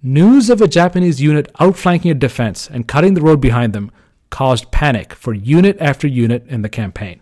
News 0.02 0.48
of 0.48 0.62
a 0.62 0.68
Japanese 0.68 1.20
unit 1.20 1.50
outflanking 1.60 2.10
a 2.10 2.14
defense 2.14 2.70
and 2.70 2.88
cutting 2.88 3.12
the 3.12 3.20
road 3.20 3.38
behind 3.38 3.74
them 3.74 3.90
caused 4.30 4.70
panic 4.70 5.12
for 5.12 5.34
unit 5.34 5.76
after 5.78 6.08
unit 6.08 6.46
in 6.48 6.62
the 6.62 6.70
campaign. 6.70 7.20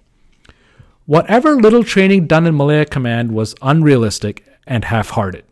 Whatever 1.04 1.56
little 1.56 1.82
training 1.82 2.28
done 2.28 2.46
in 2.46 2.56
Malaya 2.56 2.84
Command 2.84 3.32
was 3.32 3.56
unrealistic 3.62 4.46
and 4.64 4.84
half 4.84 5.10
hearted. 5.10 5.44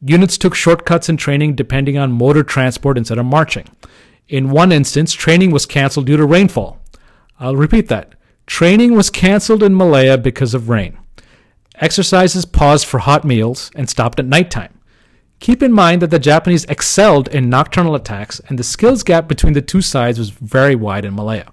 Units 0.00 0.38
took 0.38 0.54
shortcuts 0.54 1.10
in 1.10 1.18
training 1.18 1.54
depending 1.54 1.98
on 1.98 2.12
motor 2.12 2.42
transport 2.42 2.96
instead 2.96 3.18
of 3.18 3.26
marching. 3.26 3.68
In 4.28 4.48
one 4.48 4.72
instance, 4.72 5.12
training 5.12 5.50
was 5.50 5.66
canceled 5.66 6.06
due 6.06 6.16
to 6.16 6.24
rainfall. 6.24 6.80
I'll 7.38 7.56
repeat 7.56 7.88
that. 7.88 8.14
Training 8.46 8.94
was 8.94 9.10
canceled 9.10 9.62
in 9.62 9.74
Malaya 9.74 10.16
because 10.16 10.54
of 10.54 10.70
rain. 10.70 10.96
Exercises 11.74 12.46
paused 12.46 12.86
for 12.86 13.00
hot 13.00 13.22
meals 13.22 13.70
and 13.74 13.90
stopped 13.90 14.18
at 14.18 14.24
nighttime. 14.24 14.72
Keep 15.44 15.62
in 15.62 15.74
mind 15.74 16.00
that 16.00 16.10
the 16.10 16.18
Japanese 16.18 16.64
excelled 16.70 17.28
in 17.28 17.50
nocturnal 17.50 17.94
attacks, 17.94 18.40
and 18.48 18.58
the 18.58 18.64
skills 18.64 19.02
gap 19.02 19.28
between 19.28 19.52
the 19.52 19.60
two 19.60 19.82
sides 19.82 20.18
was 20.18 20.30
very 20.30 20.74
wide 20.74 21.04
in 21.04 21.14
Malaya. 21.14 21.52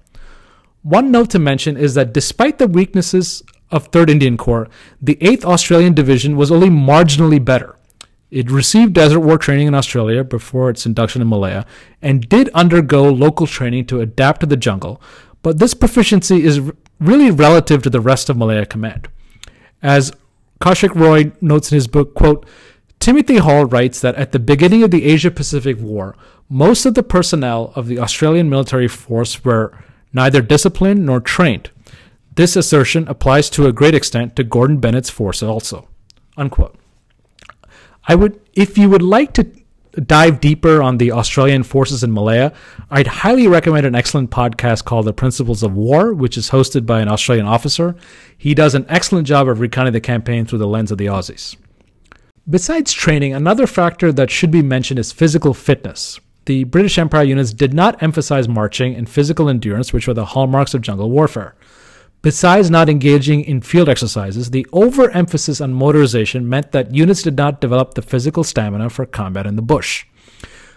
One 0.82 1.12
note 1.12 1.30
to 1.32 1.40
mention 1.40 1.76
is 1.76 1.94
that 1.96 2.14
despite 2.14 2.58
the 2.58 2.70
weaknesses 2.70 3.44
of 3.70 3.92
3rd 3.92 4.12
Indian 4.12 4.38
Corps, 4.38 4.70
the 5.02 5.18
8th 5.18 5.44
Australian 5.44 5.94
Division 5.94 6.38
was 6.38 6.54
only 6.54 6.70
marginally 6.70 7.44
better. 7.44 7.76
It 8.30 8.50
received 8.50 8.94
Desert 8.94 9.20
War 9.20 9.38
training 9.38 9.68
in 9.68 9.76
Australia 9.76 10.24
before 10.24 10.70
its 10.70 10.86
induction 10.86 11.22
in 11.22 11.28
Malaya 11.28 11.66
and 12.02 12.30
did 12.30 12.48
undergo 12.54 13.12
local 13.12 13.46
training 13.46 13.88
to 13.88 14.00
adapt 14.00 14.40
to 14.40 14.46
the 14.46 14.56
jungle, 14.56 15.02
but 15.42 15.60
this 15.60 15.74
proficiency 15.74 16.46
is 16.46 16.62
really 17.02 17.30
relative 17.30 17.84
to 17.84 17.90
the 17.90 18.00
rest 18.00 18.30
of 18.30 18.38
Malaya 18.38 18.66
Command. 18.66 19.10
As 19.84 20.14
Kaushik 20.62 20.96
Roy 20.96 21.34
notes 21.42 21.74
in 21.74 21.76
his 21.76 21.88
book, 21.88 22.16
quote, 22.16 22.46
Timothy 23.02 23.38
Hall 23.38 23.66
writes 23.66 24.00
that 24.02 24.14
at 24.14 24.32
the 24.32 24.38
beginning 24.38 24.84
of 24.84 24.92
the 24.92 25.06
Asia 25.06 25.32
Pacific 25.32 25.80
War, 25.80 26.16
most 26.48 26.86
of 26.86 26.94
the 26.94 27.02
personnel 27.02 27.74
of 27.76 27.88
the 27.88 27.98
Australian 27.98 28.48
military 28.48 28.88
force 28.88 29.44
were 29.44 29.76
neither 30.14 30.40
disciplined 30.40 31.04
nor 31.04 31.20
trained. 31.20 31.72
This 32.36 32.56
assertion 32.56 33.08
applies 33.08 33.50
to 33.50 33.66
a 33.66 33.74
great 33.74 33.96
extent 33.96 34.36
to 34.36 34.44
Gordon 34.44 34.78
Bennett's 34.78 35.10
force 35.10 35.42
also. 35.42 35.88
Unquote. 36.38 36.78
I 38.08 38.14
would 38.14 38.40
if 38.54 38.78
you 38.78 38.88
would 38.92 39.02
like 39.02 39.34
to 39.34 39.48
dive 40.06 40.40
deeper 40.40 40.84
on 40.84 41.00
the 41.00 41.12
Australian 41.12 41.64
forces 41.64 42.04
in 42.04 42.14
Malaya, 42.14 42.54
I'd 42.92 43.08
highly 43.08 43.48
recommend 43.48 43.88
an 43.88 43.96
excellent 43.96 44.30
podcast 44.30 44.86
called 44.86 45.08
The 45.08 45.14
Principles 45.14 45.64
of 45.64 45.74
War, 45.74 46.14
which 46.14 46.38
is 46.38 46.52
hosted 46.52 46.86
by 46.86 47.02
an 47.02 47.10
Australian 47.10 47.48
officer. 47.48 47.96
He 48.38 48.54
does 48.54 48.76
an 48.76 48.86
excellent 48.88 49.26
job 49.26 49.48
of 49.48 49.60
recounting 49.60 49.94
the 49.94 50.00
campaign 50.00 50.46
through 50.46 50.60
the 50.60 50.68
lens 50.68 50.92
of 50.92 51.00
the 51.00 51.08
Aussies. 51.08 51.56
Besides 52.52 52.92
training, 52.92 53.34
another 53.34 53.66
factor 53.66 54.12
that 54.12 54.30
should 54.30 54.52
be 54.52 54.62
mentioned 54.62 55.00
is 55.00 55.14
physical 55.14 55.54
fitness. 55.54 56.20
The 56.48 56.66
British 56.66 56.98
Empire 56.98 57.24
units 57.24 57.54
did 57.54 57.74
not 57.74 58.04
emphasize 58.04 58.50
marching 58.50 58.94
and 58.94 59.10
physical 59.10 59.48
endurance, 59.48 59.94
which 59.94 60.06
were 60.06 60.14
the 60.14 60.26
hallmarks 60.26 60.74
of 60.74 60.82
jungle 60.82 61.10
warfare. 61.10 61.56
Besides 62.22 62.70
not 62.70 62.90
engaging 62.90 63.46
in 63.46 63.62
field 63.62 63.88
exercises, 63.88 64.52
the 64.52 64.68
overemphasis 64.74 65.62
on 65.62 65.74
motorization 65.74 66.44
meant 66.44 66.74
that 66.74 66.94
units 66.94 67.22
did 67.22 67.38
not 67.38 67.62
develop 67.62 67.94
the 67.94 68.02
physical 68.02 68.44
stamina 68.44 68.90
for 68.90 69.06
combat 69.06 69.48
in 69.48 69.56
the 69.56 69.62
bush. 69.62 70.06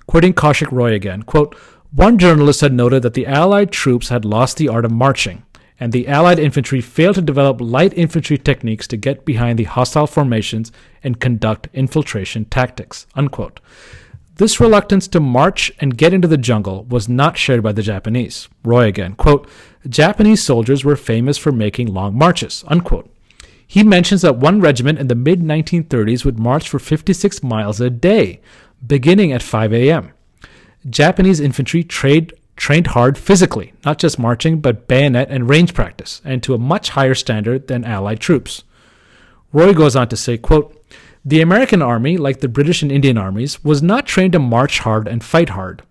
Quoting 0.07 0.33
Kaushik 0.33 0.71
Roy 0.71 0.93
again, 0.93 1.25
quote, 1.25 1.57
one 1.91 2.19
journalist 2.19 2.61
had 2.61 2.73
noted 2.73 3.03
that 3.03 3.15
the 3.15 3.27
Allied 3.27 3.73
troops 3.73 4.11
had 4.11 4.25
lost 4.25 4.59
the 4.59 4.69
art 4.69 4.85
of 4.85 4.93
marching 4.93 5.43
and 5.81 5.93
the 5.93 6.07
Allied 6.07 6.39
infantry 6.39 6.81
failed 6.81 7.17
to 7.17 7.23
develop 7.23 7.61
light 7.61 7.93
infantry 7.95 8.39
techniques 8.39 8.87
to 8.89 8.97
get 8.97 9.25
behind 9.25 9.59
the 9.59 9.65
hostile 9.65 10.07
formations 10.07 10.71
and 11.03 11.21
conduct 11.21 11.69
infiltration 11.73 12.45
tactics. 12.45 13.07
Unquote. 13.15 13.61
This 14.37 14.59
reluctance 14.59 15.07
to 15.09 15.21
march 15.21 15.73
and 15.79 15.97
get 15.97 16.13
into 16.13 16.27
the 16.27 16.37
jungle 16.37 16.85
was 16.85 17.09
not 17.09 17.39
shared 17.39 17.63
by 17.63 17.73
the 17.73 17.83
Japanese. 17.83 18.49
Roy 18.65 18.87
again, 18.87 19.15
quote, 19.15 19.49
Japanese 19.89 20.43
soldiers 20.43 20.85
were 20.85 20.97
famous 20.97 21.39
for 21.39 21.53
making 21.53 21.93
long 21.93 22.17
marches, 22.17 22.65
unquote. 22.67 23.09
He 23.67 23.83
mentions 23.83 24.23
that 24.23 24.37
one 24.37 24.61
regiment 24.61 24.99
in 24.99 25.09
the 25.09 25.15
mid 25.15 25.41
1930s 25.41 26.25
would 26.25 26.39
march 26.39 26.69
for 26.69 26.79
56 26.79 27.43
miles 27.43 27.81
a 27.81 27.91
day, 27.91 28.41
beginning 28.85 29.33
at 29.33 29.43
5 29.43 29.73
a.m. 29.73 30.13
Japanese 30.89 31.41
infantry 31.41 31.83
trained 31.83 32.33
trained 32.57 32.89
hard 32.89 33.19
physically, 33.19 33.73
not 33.85 33.99
just 33.99 34.19
marching, 34.19 34.61
but 34.61 34.87
bayonet 34.87 35.29
and 35.31 35.49
range 35.49 35.75
practice, 35.75 36.21
and 36.25 36.43
to 36.43 36.55
a 36.55 36.59
much 36.59 36.91
higher 36.91 37.15
standard 37.15 37.69
than 37.69 37.85
Allied 37.85 38.21
troops. 38.21 38.65
Roy 39.53 39.73
goes 39.73 39.97
on 39.97 40.09
to 40.09 40.17
say, 40.17 40.37
quote, 40.37 40.77
The 41.25 41.41
American 41.41 41.83
army, 41.83 42.17
like 42.17 42.41
the 42.41 42.49
British 42.49 42.83
and 42.83 42.91
Indian 42.91 43.19
armies, 43.19 43.63
was 43.65 43.83
not 43.83 44.07
trained 44.07 44.33
to 44.33 44.39
march 44.39 44.81
hard 44.81 45.07
and 45.07 45.23
fight 45.23 45.51
hard. 45.51 45.83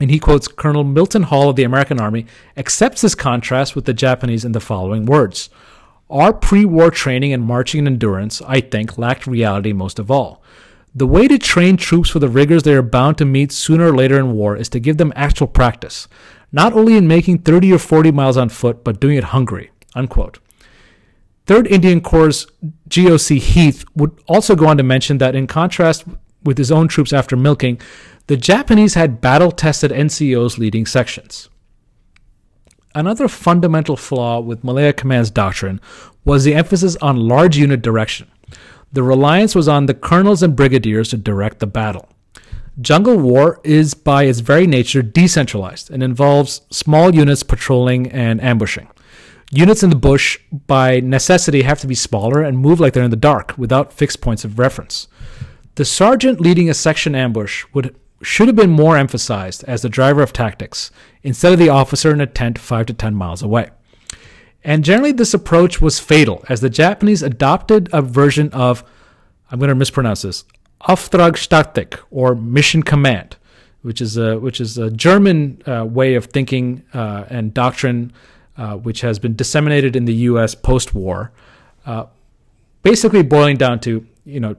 And 0.00 0.10
he 0.10 0.18
quotes 0.18 0.48
Colonel 0.48 0.82
Milton 0.82 1.24
Hall 1.24 1.50
of 1.50 1.56
the 1.56 1.64
American 1.64 2.00
Army, 2.00 2.26
accepts 2.56 3.02
this 3.02 3.14
contrast 3.14 3.76
with 3.76 3.84
the 3.84 3.92
Japanese 3.92 4.44
in 4.44 4.52
the 4.52 4.60
following 4.60 5.04
words. 5.04 5.50
Our 6.08 6.32
pre 6.32 6.64
war 6.64 6.90
training 6.90 7.30
in 7.30 7.42
marching 7.42 7.80
and 7.80 7.88
endurance, 7.88 8.42
I 8.42 8.60
think, 8.60 8.98
lacked 8.98 9.26
reality 9.26 9.72
most 9.72 9.98
of 9.98 10.10
all. 10.10 10.39
The 10.94 11.06
way 11.06 11.28
to 11.28 11.38
train 11.38 11.76
troops 11.76 12.10
for 12.10 12.18
the 12.18 12.28
rigors 12.28 12.64
they 12.64 12.74
are 12.74 12.82
bound 12.82 13.18
to 13.18 13.24
meet 13.24 13.52
sooner 13.52 13.92
or 13.92 13.96
later 13.96 14.18
in 14.18 14.32
war 14.32 14.56
is 14.56 14.68
to 14.70 14.80
give 14.80 14.96
them 14.96 15.12
actual 15.14 15.46
practice, 15.46 16.08
not 16.50 16.72
only 16.72 16.96
in 16.96 17.06
making 17.06 17.38
30 17.38 17.72
or 17.72 17.78
40 17.78 18.10
miles 18.10 18.36
on 18.36 18.48
foot, 18.48 18.82
but 18.82 19.00
doing 19.00 19.16
it 19.16 19.24
hungry. 19.24 19.70
Unquote. 19.94 20.40
3rd 21.46 21.68
Indian 21.68 22.00
Corps' 22.00 22.46
GOC 22.88 23.38
Heath 23.38 23.84
would 23.94 24.12
also 24.26 24.56
go 24.56 24.66
on 24.66 24.76
to 24.76 24.82
mention 24.82 25.18
that, 25.18 25.34
in 25.34 25.46
contrast 25.46 26.04
with 26.42 26.58
his 26.58 26.72
own 26.72 26.88
troops 26.88 27.12
after 27.12 27.36
milking, 27.36 27.80
the 28.26 28.36
Japanese 28.36 28.94
had 28.94 29.20
battle 29.20 29.50
tested 29.50 29.90
NCOs 29.90 30.58
leading 30.58 30.86
sections. 30.86 31.48
Another 32.94 33.28
fundamental 33.28 33.96
flaw 33.96 34.40
with 34.40 34.64
Malaya 34.64 34.92
Command's 34.92 35.30
doctrine 35.30 35.80
was 36.24 36.44
the 36.44 36.54
emphasis 36.54 36.96
on 36.96 37.16
large 37.16 37.56
unit 37.56 37.82
direction. 37.82 38.28
The 38.92 39.02
reliance 39.02 39.54
was 39.54 39.68
on 39.68 39.86
the 39.86 39.94
colonels 39.94 40.42
and 40.42 40.56
brigadiers 40.56 41.10
to 41.10 41.16
direct 41.16 41.60
the 41.60 41.66
battle. 41.66 42.08
Jungle 42.80 43.18
war 43.18 43.60
is, 43.62 43.94
by 43.94 44.24
its 44.24 44.40
very 44.40 44.66
nature, 44.66 45.02
decentralized 45.02 45.90
and 45.90 46.02
involves 46.02 46.62
small 46.70 47.14
units 47.14 47.42
patrolling 47.42 48.10
and 48.10 48.40
ambushing. 48.42 48.88
Units 49.52 49.82
in 49.82 49.90
the 49.90 49.96
bush, 49.96 50.38
by 50.66 51.00
necessity, 51.00 51.62
have 51.62 51.80
to 51.80 51.86
be 51.86 51.94
smaller 51.94 52.42
and 52.42 52.58
move 52.58 52.80
like 52.80 52.92
they're 52.92 53.04
in 53.04 53.10
the 53.10 53.16
dark 53.16 53.54
without 53.58 53.92
fixed 53.92 54.20
points 54.20 54.44
of 54.44 54.58
reference. 54.58 55.08
The 55.74 55.84
sergeant 55.84 56.40
leading 56.40 56.70
a 56.70 56.74
section 56.74 57.14
ambush 57.14 57.64
would 57.72 57.94
should 58.22 58.48
have 58.48 58.56
been 58.56 58.70
more 58.70 58.98
emphasized 58.98 59.64
as 59.64 59.82
the 59.82 59.88
driver 59.88 60.22
of 60.22 60.32
tactics 60.32 60.90
instead 61.22 61.52
of 61.52 61.58
the 61.58 61.70
officer 61.70 62.12
in 62.12 62.20
a 62.20 62.26
tent 62.26 62.58
5 62.58 62.86
to 62.86 62.92
10 62.92 63.14
miles 63.14 63.42
away. 63.42 63.70
And 64.62 64.84
generally, 64.84 65.12
this 65.12 65.34
approach 65.34 65.80
was 65.80 65.98
fatal 65.98 66.44
as 66.48 66.60
the 66.60 66.70
Japanese 66.70 67.22
adopted 67.22 67.88
a 67.92 68.02
version 68.02 68.50
of, 68.52 68.84
I'm 69.50 69.58
going 69.58 69.68
to 69.68 69.74
mispronounce 69.74 70.22
this, 70.22 70.44
Auftragstatik 70.82 71.98
or 72.10 72.34
mission 72.34 72.82
command, 72.82 73.36
which 73.82 74.00
is 74.00 74.16
a, 74.16 74.38
which 74.38 74.60
is 74.60 74.78
a 74.78 74.90
German 74.90 75.62
uh, 75.66 75.84
way 75.86 76.14
of 76.14 76.26
thinking 76.26 76.82
uh, 76.92 77.24
and 77.28 77.54
doctrine 77.54 78.12
uh, 78.56 78.76
which 78.76 79.00
has 79.00 79.18
been 79.18 79.34
disseminated 79.34 79.96
in 79.96 80.04
the 80.04 80.12
U.S. 80.14 80.54
post-war, 80.54 81.32
uh, 81.86 82.04
basically 82.82 83.22
boiling 83.22 83.56
down 83.56 83.80
to 83.80 84.06
you 84.26 84.38
know, 84.38 84.56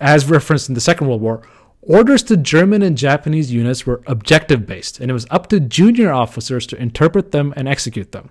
as 0.00 0.28
referenced 0.28 0.68
in 0.68 0.74
the 0.74 0.80
Second 0.80 1.06
World 1.06 1.20
War, 1.20 1.42
orders 1.80 2.22
to 2.24 2.36
German 2.36 2.82
and 2.82 2.96
Japanese 2.96 3.52
units 3.52 3.86
were 3.86 4.02
objective 4.06 4.66
based, 4.66 4.98
and 4.98 5.10
it 5.10 5.14
was 5.14 5.26
up 5.30 5.48
to 5.48 5.60
junior 5.60 6.12
officers 6.12 6.66
to 6.66 6.76
interpret 6.76 7.30
them 7.30 7.54
and 7.56 7.68
execute 7.68 8.12
them. 8.12 8.30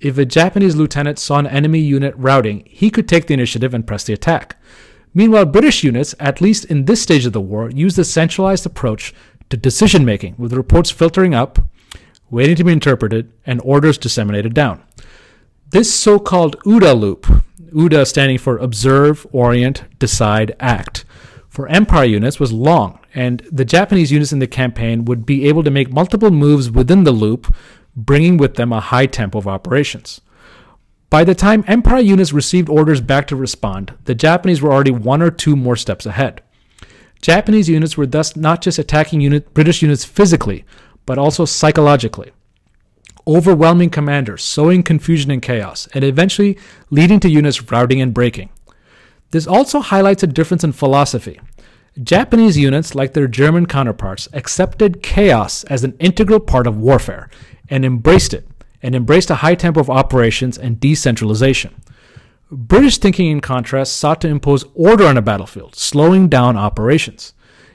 If 0.00 0.16
a 0.16 0.24
Japanese 0.24 0.76
lieutenant 0.76 1.18
saw 1.18 1.38
an 1.38 1.46
enemy 1.46 1.80
unit 1.80 2.14
routing, 2.16 2.62
he 2.66 2.90
could 2.90 3.08
take 3.08 3.26
the 3.26 3.34
initiative 3.34 3.74
and 3.74 3.86
press 3.86 4.04
the 4.04 4.12
attack. 4.12 4.56
Meanwhile, 5.12 5.46
British 5.46 5.82
units, 5.82 6.14
at 6.20 6.40
least 6.40 6.66
in 6.66 6.84
this 6.84 7.02
stage 7.02 7.26
of 7.26 7.32
the 7.32 7.40
war, 7.40 7.70
used 7.70 7.98
a 7.98 8.04
centralized 8.04 8.66
approach 8.66 9.14
to 9.50 9.56
decision 9.56 10.04
making, 10.04 10.34
with 10.38 10.52
reports 10.52 10.90
filtering 10.90 11.34
up 11.34 11.58
waiting 12.30 12.56
to 12.56 12.64
be 12.64 12.72
interpreted, 12.72 13.32
and 13.46 13.60
orders 13.64 13.98
disseminated 13.98 14.54
down. 14.54 14.82
This 15.70 15.92
so 15.92 16.18
called 16.18 16.58
OODA 16.64 16.98
loop, 16.98 17.26
OODA 17.74 18.06
standing 18.06 18.38
for 18.38 18.58
Observe, 18.58 19.26
Orient, 19.32 19.84
Decide, 19.98 20.54
Act, 20.60 21.04
for 21.48 21.68
Empire 21.68 22.04
units 22.04 22.38
was 22.38 22.52
long, 22.52 22.98
and 23.14 23.40
the 23.50 23.64
Japanese 23.64 24.12
units 24.12 24.32
in 24.32 24.38
the 24.38 24.46
campaign 24.46 25.04
would 25.06 25.26
be 25.26 25.48
able 25.48 25.62
to 25.64 25.70
make 25.70 25.90
multiple 25.90 26.30
moves 26.30 26.70
within 26.70 27.04
the 27.04 27.12
loop, 27.12 27.54
bringing 27.98 28.36
with 28.36 28.54
them 28.54 28.72
a 28.72 28.80
high 28.80 29.06
tempo 29.06 29.38
of 29.38 29.48
operations. 29.48 30.20
By 31.10 31.24
the 31.24 31.34
time 31.34 31.64
Empire 31.66 32.00
units 32.00 32.32
received 32.32 32.68
orders 32.68 33.00
back 33.00 33.26
to 33.28 33.36
respond, 33.36 33.94
the 34.04 34.14
Japanese 34.14 34.62
were 34.62 34.72
already 34.72 34.90
one 34.90 35.22
or 35.22 35.30
two 35.30 35.56
more 35.56 35.76
steps 35.76 36.06
ahead. 36.06 36.42
Japanese 37.20 37.68
units 37.68 37.96
were 37.96 38.06
thus 38.06 38.36
not 38.36 38.62
just 38.62 38.78
attacking 38.78 39.20
unit, 39.20 39.52
British 39.52 39.82
units 39.82 40.04
physically, 40.04 40.64
but 41.06 41.18
also 41.18 41.44
psychologically. 41.44 42.30
Overwhelming 43.26 43.90
commanders, 43.90 44.44
sowing 44.44 44.82
confusion 44.82 45.30
and 45.30 45.42
chaos, 45.42 45.88
and 45.92 46.04
eventually 46.04 46.58
leading 46.90 47.20
to 47.20 47.28
units 47.28 47.70
routing 47.70 48.00
and 48.00 48.14
breaking. 48.14 48.50
This 49.30 49.46
also 49.46 49.80
highlights 49.80 50.22
a 50.22 50.28
difference 50.28 50.62
in 50.62 50.72
philosophy. 50.72 51.40
Japanese 52.02 52.56
units, 52.56 52.94
like 52.94 53.14
their 53.14 53.26
German 53.26 53.66
counterparts, 53.66 54.28
accepted 54.32 55.02
chaos 55.02 55.64
as 55.64 55.82
an 55.84 55.96
integral 55.98 56.38
part 56.38 56.66
of 56.66 56.78
warfare 56.78 57.28
and 57.70 57.84
embraced 57.84 58.34
it, 58.34 58.46
and 58.82 58.94
embraced 58.94 59.30
a 59.30 59.36
high 59.36 59.54
tempo 59.54 59.80
of 59.80 59.90
operations 59.90 60.56
and 60.58 60.80
decentralization. 60.80 61.74
British 62.50 62.98
thinking, 62.98 63.30
in 63.30 63.40
contrast, 63.40 63.96
sought 63.96 64.20
to 64.22 64.28
impose 64.28 64.64
order 64.74 65.04
on 65.04 65.18
a 65.18 65.22
battlefield, 65.22 65.74
slowing 65.76 66.28
down 66.28 66.56
operations. 66.56 67.34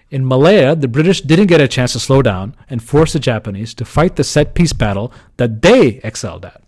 In 0.09 0.27
Malaya, 0.27 0.75
the 0.75 0.87
British 0.87 1.21
didn't 1.21 1.47
get 1.47 1.61
a 1.61 1.67
chance 1.67 1.93
to 1.93 1.99
slow 1.99 2.21
down 2.21 2.55
and 2.69 2.83
force 2.83 3.13
the 3.13 3.19
Japanese 3.19 3.73
to 3.75 3.85
fight 3.85 4.15
the 4.15 4.23
set 4.23 4.53
piece 4.53 4.73
battle 4.73 5.11
that 5.37 5.61
they 5.61 5.99
excelled 6.03 6.45
at. 6.45 6.63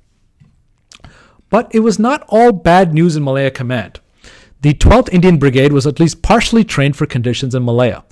But 1.50 1.74
it 1.74 1.82
was 1.82 2.00
not 2.00 2.26
all 2.28 2.52
bad 2.52 2.94
news 2.94 3.16
in 3.16 3.24
Malaya 3.24 3.52
Command. 3.52 4.00
The 4.62 4.74
12th 4.74 5.14
Indian 5.14 5.38
Brigade 5.38 5.74
was 5.74 5.86
at 5.86 6.00
least 6.00 6.24
partially 6.24 6.64
trained 6.64 6.96
for 6.96 7.06
conditions 7.06 7.54
in 7.54 7.64
Malaya. 7.64 8.04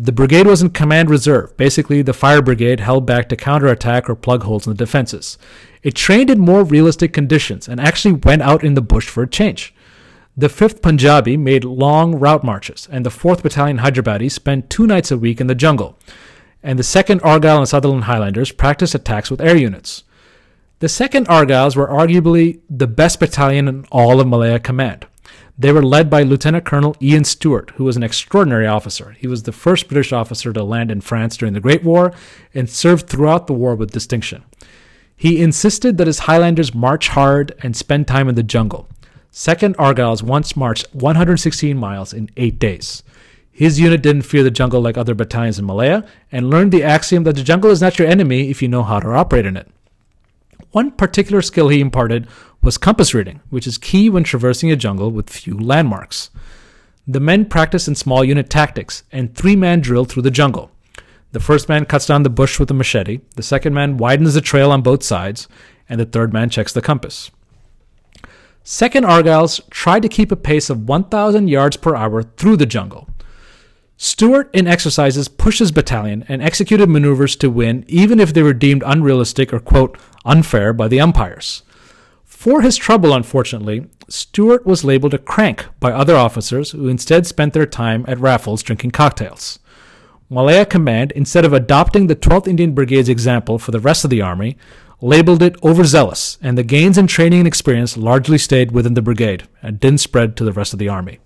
The 0.00 0.12
brigade 0.12 0.46
was 0.46 0.62
in 0.62 0.70
command 0.70 1.10
reserve, 1.10 1.56
basically 1.56 2.02
the 2.02 2.12
fire 2.12 2.40
brigade 2.40 2.78
held 2.78 3.04
back 3.04 3.28
to 3.28 3.36
counterattack 3.36 4.08
or 4.08 4.14
plug 4.14 4.44
holes 4.44 4.64
in 4.64 4.72
the 4.72 4.76
defenses. 4.76 5.38
It 5.82 5.96
trained 5.96 6.30
in 6.30 6.38
more 6.38 6.62
realistic 6.62 7.12
conditions 7.12 7.66
and 7.66 7.80
actually 7.80 8.14
went 8.14 8.42
out 8.42 8.62
in 8.62 8.74
the 8.74 8.80
bush 8.80 9.08
for 9.08 9.24
a 9.24 9.28
change. 9.28 9.74
The 10.36 10.46
5th 10.46 10.82
Punjabi 10.82 11.36
made 11.36 11.64
long 11.64 12.14
route 12.14 12.44
marches, 12.44 12.88
and 12.92 13.04
the 13.04 13.10
4th 13.10 13.42
Battalion 13.42 13.78
Hyderabadi 13.78 14.30
spent 14.30 14.70
two 14.70 14.86
nights 14.86 15.10
a 15.10 15.18
week 15.18 15.40
in 15.40 15.48
the 15.48 15.54
jungle. 15.56 15.98
And 16.62 16.78
the 16.78 16.84
2nd 16.84 17.24
Argyll 17.24 17.58
and 17.58 17.68
Sutherland 17.68 18.04
Highlanders 18.04 18.52
practiced 18.52 18.94
attacks 18.94 19.32
with 19.32 19.40
air 19.40 19.56
units. 19.56 20.04
The 20.78 20.86
2nd 20.86 21.24
Argylls 21.26 21.74
were 21.74 21.88
arguably 21.88 22.60
the 22.70 22.86
best 22.86 23.18
battalion 23.18 23.66
in 23.66 23.84
all 23.90 24.20
of 24.20 24.28
Malaya 24.28 24.60
Command. 24.60 25.08
They 25.60 25.72
were 25.72 25.82
led 25.82 26.08
by 26.08 26.22
Lieutenant 26.22 26.64
Colonel 26.64 26.96
Ian 27.02 27.24
Stewart, 27.24 27.70
who 27.70 27.84
was 27.84 27.96
an 27.96 28.04
extraordinary 28.04 28.68
officer. 28.68 29.16
He 29.18 29.26
was 29.26 29.42
the 29.42 29.50
first 29.50 29.88
British 29.88 30.12
officer 30.12 30.52
to 30.52 30.62
land 30.62 30.92
in 30.92 31.00
France 31.00 31.36
during 31.36 31.52
the 31.52 31.60
Great 31.60 31.82
War 31.82 32.12
and 32.54 32.70
served 32.70 33.08
throughout 33.08 33.48
the 33.48 33.54
war 33.54 33.74
with 33.74 33.90
distinction. 33.90 34.44
He 35.16 35.42
insisted 35.42 35.98
that 35.98 36.06
his 36.06 36.20
Highlanders 36.20 36.72
march 36.72 37.08
hard 37.08 37.56
and 37.60 37.76
spend 37.76 38.06
time 38.06 38.28
in 38.28 38.36
the 38.36 38.44
jungle. 38.44 38.88
Second 39.32 39.76
Argylls 39.78 40.22
once 40.22 40.56
marched 40.56 40.94
116 40.94 41.76
miles 41.76 42.12
in 42.12 42.30
eight 42.36 42.60
days. 42.60 43.02
His 43.50 43.80
unit 43.80 44.00
didn't 44.00 44.22
fear 44.22 44.44
the 44.44 44.52
jungle 44.52 44.80
like 44.80 44.96
other 44.96 45.16
battalions 45.16 45.58
in 45.58 45.64
Malaya 45.64 46.04
and 46.30 46.48
learned 46.48 46.70
the 46.70 46.84
axiom 46.84 47.24
that 47.24 47.34
the 47.34 47.42
jungle 47.42 47.72
is 47.72 47.82
not 47.82 47.98
your 47.98 48.06
enemy 48.06 48.48
if 48.48 48.62
you 48.62 48.68
know 48.68 48.84
how 48.84 49.00
to 49.00 49.08
operate 49.08 49.44
in 49.44 49.56
it. 49.56 49.68
One 50.70 50.92
particular 50.92 51.42
skill 51.42 51.68
he 51.68 51.80
imparted 51.80 52.28
was 52.62 52.78
compass 52.78 53.14
reading, 53.14 53.40
which 53.50 53.66
is 53.66 53.78
key 53.78 54.10
when 54.10 54.24
traversing 54.24 54.70
a 54.70 54.76
jungle 54.76 55.10
with 55.10 55.30
few 55.30 55.58
landmarks. 55.58 56.30
The 57.06 57.20
men 57.20 57.46
practice 57.46 57.88
in 57.88 57.94
small 57.94 58.24
unit 58.24 58.50
tactics 58.50 59.04
and 59.10 59.34
three 59.34 59.56
man 59.56 59.80
drill 59.80 60.04
through 60.04 60.22
the 60.22 60.30
jungle. 60.30 60.70
The 61.32 61.40
first 61.40 61.68
man 61.68 61.84
cuts 61.84 62.06
down 62.06 62.22
the 62.22 62.30
bush 62.30 62.58
with 62.58 62.70
a 62.70 62.74
machete, 62.74 63.20
the 63.36 63.42
second 63.42 63.74
man 63.74 63.96
widens 63.96 64.34
the 64.34 64.40
trail 64.40 64.70
on 64.70 64.82
both 64.82 65.02
sides, 65.02 65.46
and 65.88 66.00
the 66.00 66.06
third 66.06 66.32
man 66.32 66.50
checks 66.50 66.72
the 66.72 66.82
compass. 66.82 67.30
Second 68.62 69.04
Argylls 69.04 69.60
tried 69.70 70.02
to 70.02 70.08
keep 70.08 70.30
a 70.30 70.36
pace 70.36 70.68
of 70.68 70.88
1,000 70.88 71.48
yards 71.48 71.76
per 71.76 71.96
hour 71.96 72.22
through 72.22 72.56
the 72.58 72.66
jungle. 72.66 73.08
Stewart, 73.96 74.50
in 74.54 74.66
exercises, 74.66 75.26
pushed 75.26 75.58
his 75.58 75.72
battalion 75.72 76.24
and 76.28 76.42
executed 76.42 76.88
maneuvers 76.88 77.34
to 77.36 77.50
win, 77.50 77.84
even 77.88 78.20
if 78.20 78.32
they 78.32 78.42
were 78.42 78.52
deemed 78.52 78.82
unrealistic 78.86 79.52
or, 79.52 79.58
quote, 79.58 79.98
unfair 80.24 80.72
by 80.72 80.86
the 80.86 81.00
umpires. 81.00 81.62
For 82.38 82.62
his 82.62 82.76
trouble, 82.76 83.14
unfortunately, 83.14 83.86
Stewart 84.08 84.64
was 84.64 84.84
labeled 84.84 85.12
a 85.12 85.18
crank 85.18 85.66
by 85.80 85.90
other 85.90 86.14
officers 86.14 86.70
who 86.70 86.86
instead 86.86 87.26
spent 87.26 87.52
their 87.52 87.66
time 87.66 88.04
at 88.06 88.20
Raffles 88.20 88.62
drinking 88.62 88.92
cocktails. 88.92 89.58
Malaya 90.30 90.64
Command, 90.64 91.10
instead 91.16 91.44
of 91.44 91.52
adopting 91.52 92.06
the 92.06 92.14
12th 92.14 92.46
Indian 92.46 92.74
Brigade's 92.74 93.08
example 93.08 93.58
for 93.58 93.72
the 93.72 93.80
rest 93.80 94.04
of 94.04 94.10
the 94.10 94.22
army, 94.22 94.56
labeled 95.00 95.42
it 95.42 95.60
overzealous, 95.64 96.38
and 96.40 96.56
the 96.56 96.62
gains 96.62 96.96
in 96.96 97.08
training 97.08 97.40
and 97.40 97.48
experience 97.48 97.96
largely 97.96 98.38
stayed 98.38 98.70
within 98.70 98.94
the 98.94 99.02
brigade 99.02 99.48
and 99.60 99.80
didn't 99.80 99.98
spread 99.98 100.36
to 100.36 100.44
the 100.44 100.52
rest 100.52 100.72
of 100.72 100.78
the 100.78 100.88
army. 100.88 101.18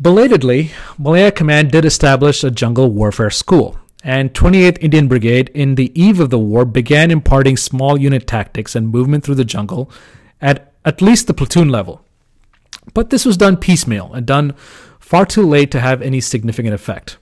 Belatedly, 0.00 0.70
Malaya 0.96 1.30
Command 1.30 1.70
did 1.70 1.84
establish 1.84 2.42
a 2.42 2.50
jungle 2.50 2.90
warfare 2.90 3.28
school, 3.28 3.78
and 4.06 4.32
28th 4.32 4.78
Indian 4.80 5.08
Brigade, 5.08 5.50
in 5.52 5.74
the 5.74 5.90
eve 6.00 6.20
of 6.20 6.30
the 6.30 6.38
war, 6.38 6.64
began 6.64 7.10
imparting 7.10 7.56
small 7.56 7.98
unit 8.00 8.24
tactics 8.24 8.76
and 8.76 8.88
movement 8.88 9.24
through 9.24 9.34
the 9.34 9.44
jungle 9.44 9.90
at 10.40 10.72
at 10.84 11.02
least 11.02 11.26
the 11.26 11.34
platoon 11.34 11.70
level. 11.70 12.04
But 12.94 13.10
this 13.10 13.24
was 13.24 13.36
done 13.36 13.56
piecemeal 13.56 14.14
and 14.14 14.24
done 14.24 14.54
far 15.00 15.26
too 15.26 15.44
late 15.44 15.72
to 15.72 15.80
have 15.80 16.02
any 16.02 16.20
significant 16.20 16.72
effect. 16.72 17.18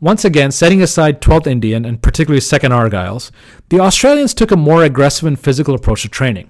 Once 0.00 0.24
again, 0.24 0.50
setting 0.50 0.80
aside 0.80 1.20
12th 1.20 1.46
Indian 1.46 1.84
and 1.84 2.00
particularly 2.00 2.40
2nd 2.40 2.70
Argylls, 2.70 3.30
the 3.68 3.80
Australians 3.80 4.32
took 4.32 4.50
a 4.50 4.56
more 4.56 4.82
aggressive 4.82 5.26
and 5.26 5.38
physical 5.38 5.74
approach 5.74 6.02
to 6.02 6.08
training. 6.08 6.48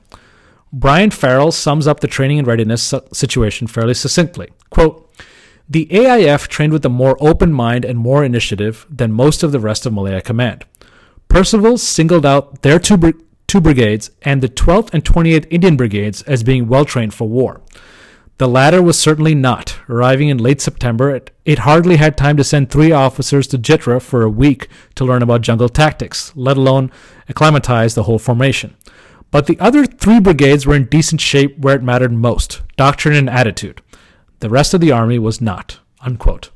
Brian 0.72 1.10
Farrell 1.10 1.50
sums 1.50 1.88
up 1.88 1.98
the 1.98 2.06
training 2.06 2.38
and 2.38 2.46
readiness 2.46 2.94
situation 3.12 3.66
fairly 3.66 3.94
succinctly. 3.94 4.50
Quote, 4.70 5.10
the 5.68 5.86
AIF 5.90 6.48
trained 6.48 6.72
with 6.72 6.84
a 6.84 6.90
more 6.90 7.16
open 7.20 7.52
mind 7.52 7.84
and 7.84 7.98
more 7.98 8.24
initiative 8.24 8.86
than 8.90 9.12
most 9.12 9.42
of 9.42 9.52
the 9.52 9.60
rest 9.60 9.86
of 9.86 9.92
Malaya 9.92 10.20
Command. 10.20 10.64
Percival 11.28 11.78
singled 11.78 12.26
out 12.26 12.62
their 12.62 12.78
two, 12.78 13.24
two 13.46 13.60
brigades 13.60 14.10
and 14.22 14.42
the 14.42 14.48
12th 14.48 14.92
and 14.92 15.04
28th 15.04 15.46
Indian 15.50 15.76
Brigades 15.76 16.22
as 16.22 16.42
being 16.42 16.68
well 16.68 16.84
trained 16.84 17.14
for 17.14 17.28
war. 17.28 17.62
The 18.38 18.48
latter 18.48 18.82
was 18.82 18.98
certainly 18.98 19.34
not. 19.34 19.78
Arriving 19.88 20.28
in 20.28 20.38
late 20.38 20.60
September, 20.60 21.10
it, 21.14 21.30
it, 21.44 21.60
hardly 21.60 21.96
had 21.96 22.16
time 22.16 22.36
to 22.36 22.44
send 22.44 22.68
three 22.68 22.90
officers 22.90 23.46
to 23.48 23.58
Jitra 23.58 24.02
for 24.02 24.22
a 24.22 24.28
week 24.28 24.68
to 24.96 25.04
learn 25.04 25.22
about 25.22 25.42
jungle 25.42 25.68
tactics, 25.68 26.32
let 26.34 26.56
alone 26.56 26.90
acclimatize 27.28 27.94
the 27.94 28.02
whole 28.02 28.18
formation. 28.18 28.76
But 29.30 29.46
the 29.46 29.58
other 29.60 29.86
three 29.86 30.18
brigades 30.18 30.66
were 30.66 30.74
in 30.74 30.86
decent 30.86 31.20
shape 31.20 31.58
where 31.58 31.76
it 31.76 31.82
mattered 31.82 32.12
most 32.12 32.62
doctrine 32.76 33.14
and 33.14 33.30
attitude. 33.30 33.80
The 34.44 34.50
rest 34.50 34.74
of 34.74 34.82
the 34.82 34.92
army 34.92 35.18
was 35.18 35.40
not. 35.40 35.78
Unquote. 36.02 36.50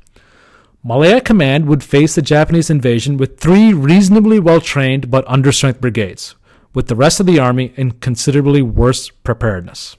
Malaya 0.85 1.23
Command 1.23 1.65
would 1.69 1.83
face 1.83 2.15
the 2.15 2.21
Japanese 2.21 2.69
invasion 2.69 3.17
with 3.17 3.41
three 3.41 3.73
reasonably 3.73 4.39
well 4.39 4.61
trained 4.61 5.11
but 5.11 5.25
understrength 5.25 5.81
brigades, 5.81 6.35
with 6.75 6.89
the 6.89 6.95
rest 6.95 7.19
of 7.19 7.25
the 7.25 7.39
army 7.39 7.73
in 7.77 7.93
considerably 7.93 8.61
worse 8.61 9.09
preparedness. 9.09 9.97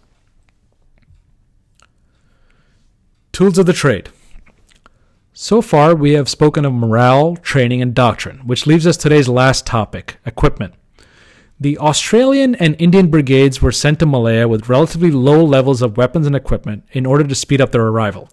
Tools 3.31 3.57
of 3.57 3.65
the 3.65 3.73
trade. 3.73 4.09
So 5.33 5.59
far, 5.59 5.95
we 5.95 6.11
have 6.11 6.29
spoken 6.29 6.65
of 6.65 6.73
morale, 6.73 7.37
training, 7.37 7.81
and 7.81 7.95
doctrine, 7.95 8.45
which 8.45 8.67
leaves 8.67 8.85
us 8.85 8.97
today's 8.97 9.27
last 9.27 9.65
topic 9.65 10.17
equipment. 10.27 10.75
The 11.61 11.77
Australian 11.77 12.55
and 12.55 12.77
Indian 12.79 13.09
brigades 13.09 13.61
were 13.61 13.73
sent 13.73 13.99
to 13.99 14.05
Malaya 14.05 14.47
with 14.47 14.69
relatively 14.69 15.11
low 15.11 15.43
levels 15.43 15.81
of 15.81 15.97
weapons 15.97 16.25
and 16.25 16.33
equipment 16.33 16.85
in 16.93 17.05
order 17.05 17.25
to 17.25 17.35
speed 17.35 17.59
up 17.59 17.73
their 17.73 17.85
arrival. 17.85 18.29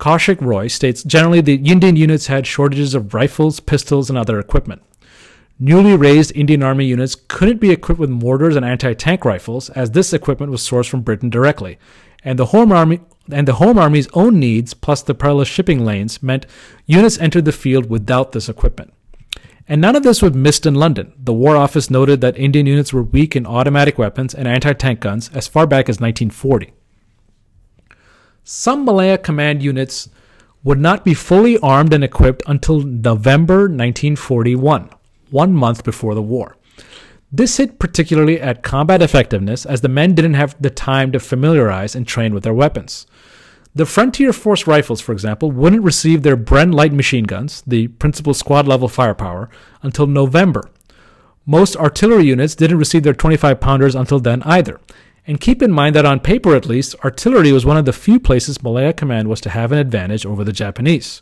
Kaushik 0.00 0.40
Roy 0.40 0.66
states 0.66 1.04
generally 1.04 1.40
the 1.40 1.54
Indian 1.54 1.94
units 1.94 2.26
had 2.26 2.48
shortages 2.48 2.94
of 2.94 3.14
rifles, 3.14 3.60
pistols, 3.60 4.10
and 4.10 4.18
other 4.18 4.40
equipment. 4.40 4.82
Newly 5.60 5.96
raised 5.96 6.36
Indian 6.36 6.64
Army 6.64 6.86
units 6.86 7.14
couldn't 7.14 7.60
be 7.60 7.70
equipped 7.70 8.00
with 8.00 8.10
mortars 8.10 8.56
and 8.56 8.64
anti-tank 8.64 9.24
rifles, 9.24 9.70
as 9.70 9.92
this 9.92 10.12
equipment 10.12 10.50
was 10.50 10.68
sourced 10.68 10.88
from 10.88 11.02
Britain 11.02 11.30
directly, 11.30 11.78
and 12.24 12.40
the 12.40 12.46
Home 12.46 12.72
Army 12.72 13.00
and 13.30 13.46
the 13.46 13.54
Home 13.54 13.78
Army's 13.78 14.08
own 14.14 14.40
needs, 14.40 14.74
plus 14.74 15.02
the 15.02 15.14
perilous 15.14 15.46
shipping 15.46 15.84
lanes, 15.84 16.24
meant 16.24 16.46
units 16.86 17.18
entered 17.18 17.44
the 17.44 17.52
field 17.52 17.88
without 17.88 18.32
this 18.32 18.48
equipment. 18.48 18.92
And 19.68 19.82
none 19.82 19.96
of 19.96 20.02
this 20.02 20.22
was 20.22 20.32
missed 20.32 20.64
in 20.64 20.74
London. 20.74 21.12
The 21.18 21.34
War 21.34 21.54
Office 21.54 21.90
noted 21.90 22.22
that 22.22 22.38
Indian 22.38 22.66
units 22.66 22.92
were 22.92 23.02
weak 23.02 23.36
in 23.36 23.44
automatic 23.44 23.98
weapons 23.98 24.34
and 24.34 24.48
anti 24.48 24.72
tank 24.72 25.00
guns 25.00 25.30
as 25.34 25.46
far 25.46 25.66
back 25.66 25.90
as 25.90 26.00
1940. 26.00 26.72
Some 28.44 28.86
Malaya 28.86 29.18
Command 29.18 29.62
units 29.62 30.08
would 30.64 30.80
not 30.80 31.04
be 31.04 31.12
fully 31.12 31.58
armed 31.58 31.92
and 31.92 32.02
equipped 32.02 32.42
until 32.46 32.80
November 32.80 33.60
1941, 33.68 34.88
one 35.30 35.52
month 35.52 35.84
before 35.84 36.14
the 36.14 36.22
war. 36.22 36.56
This 37.30 37.58
hit 37.58 37.78
particularly 37.78 38.40
at 38.40 38.62
combat 38.62 39.02
effectiveness 39.02 39.66
as 39.66 39.82
the 39.82 39.88
men 39.88 40.14
didn't 40.14 40.34
have 40.34 40.56
the 40.60 40.70
time 40.70 41.12
to 41.12 41.20
familiarize 41.20 41.94
and 41.94 42.06
train 42.06 42.32
with 42.32 42.42
their 42.42 42.54
weapons. 42.54 43.06
The 43.74 43.86
Frontier 43.86 44.32
Force 44.32 44.66
rifles, 44.66 45.00
for 45.00 45.12
example, 45.12 45.50
wouldn't 45.52 45.84
receive 45.84 46.22
their 46.22 46.36
Bren 46.36 46.74
light 46.74 46.92
machine 46.92 47.24
guns, 47.24 47.62
the 47.66 47.88
principal 47.88 48.34
squad 48.34 48.66
level 48.66 48.88
firepower, 48.88 49.50
until 49.82 50.06
November. 50.06 50.70
Most 51.46 51.76
artillery 51.76 52.24
units 52.24 52.54
didn't 52.54 52.78
receive 52.78 53.02
their 53.02 53.14
25 53.14 53.60
pounders 53.60 53.94
until 53.94 54.20
then 54.20 54.42
either. 54.42 54.80
And 55.26 55.40
keep 55.40 55.62
in 55.62 55.70
mind 55.70 55.94
that 55.94 56.06
on 56.06 56.20
paper 56.20 56.54
at 56.54 56.66
least, 56.66 56.94
artillery 57.04 57.52
was 57.52 57.66
one 57.66 57.76
of 57.76 57.84
the 57.84 57.92
few 57.92 58.18
places 58.18 58.62
Malaya 58.62 58.92
Command 58.92 59.28
was 59.28 59.40
to 59.42 59.50
have 59.50 59.72
an 59.72 59.78
advantage 59.78 60.24
over 60.24 60.42
the 60.42 60.52
Japanese. 60.52 61.20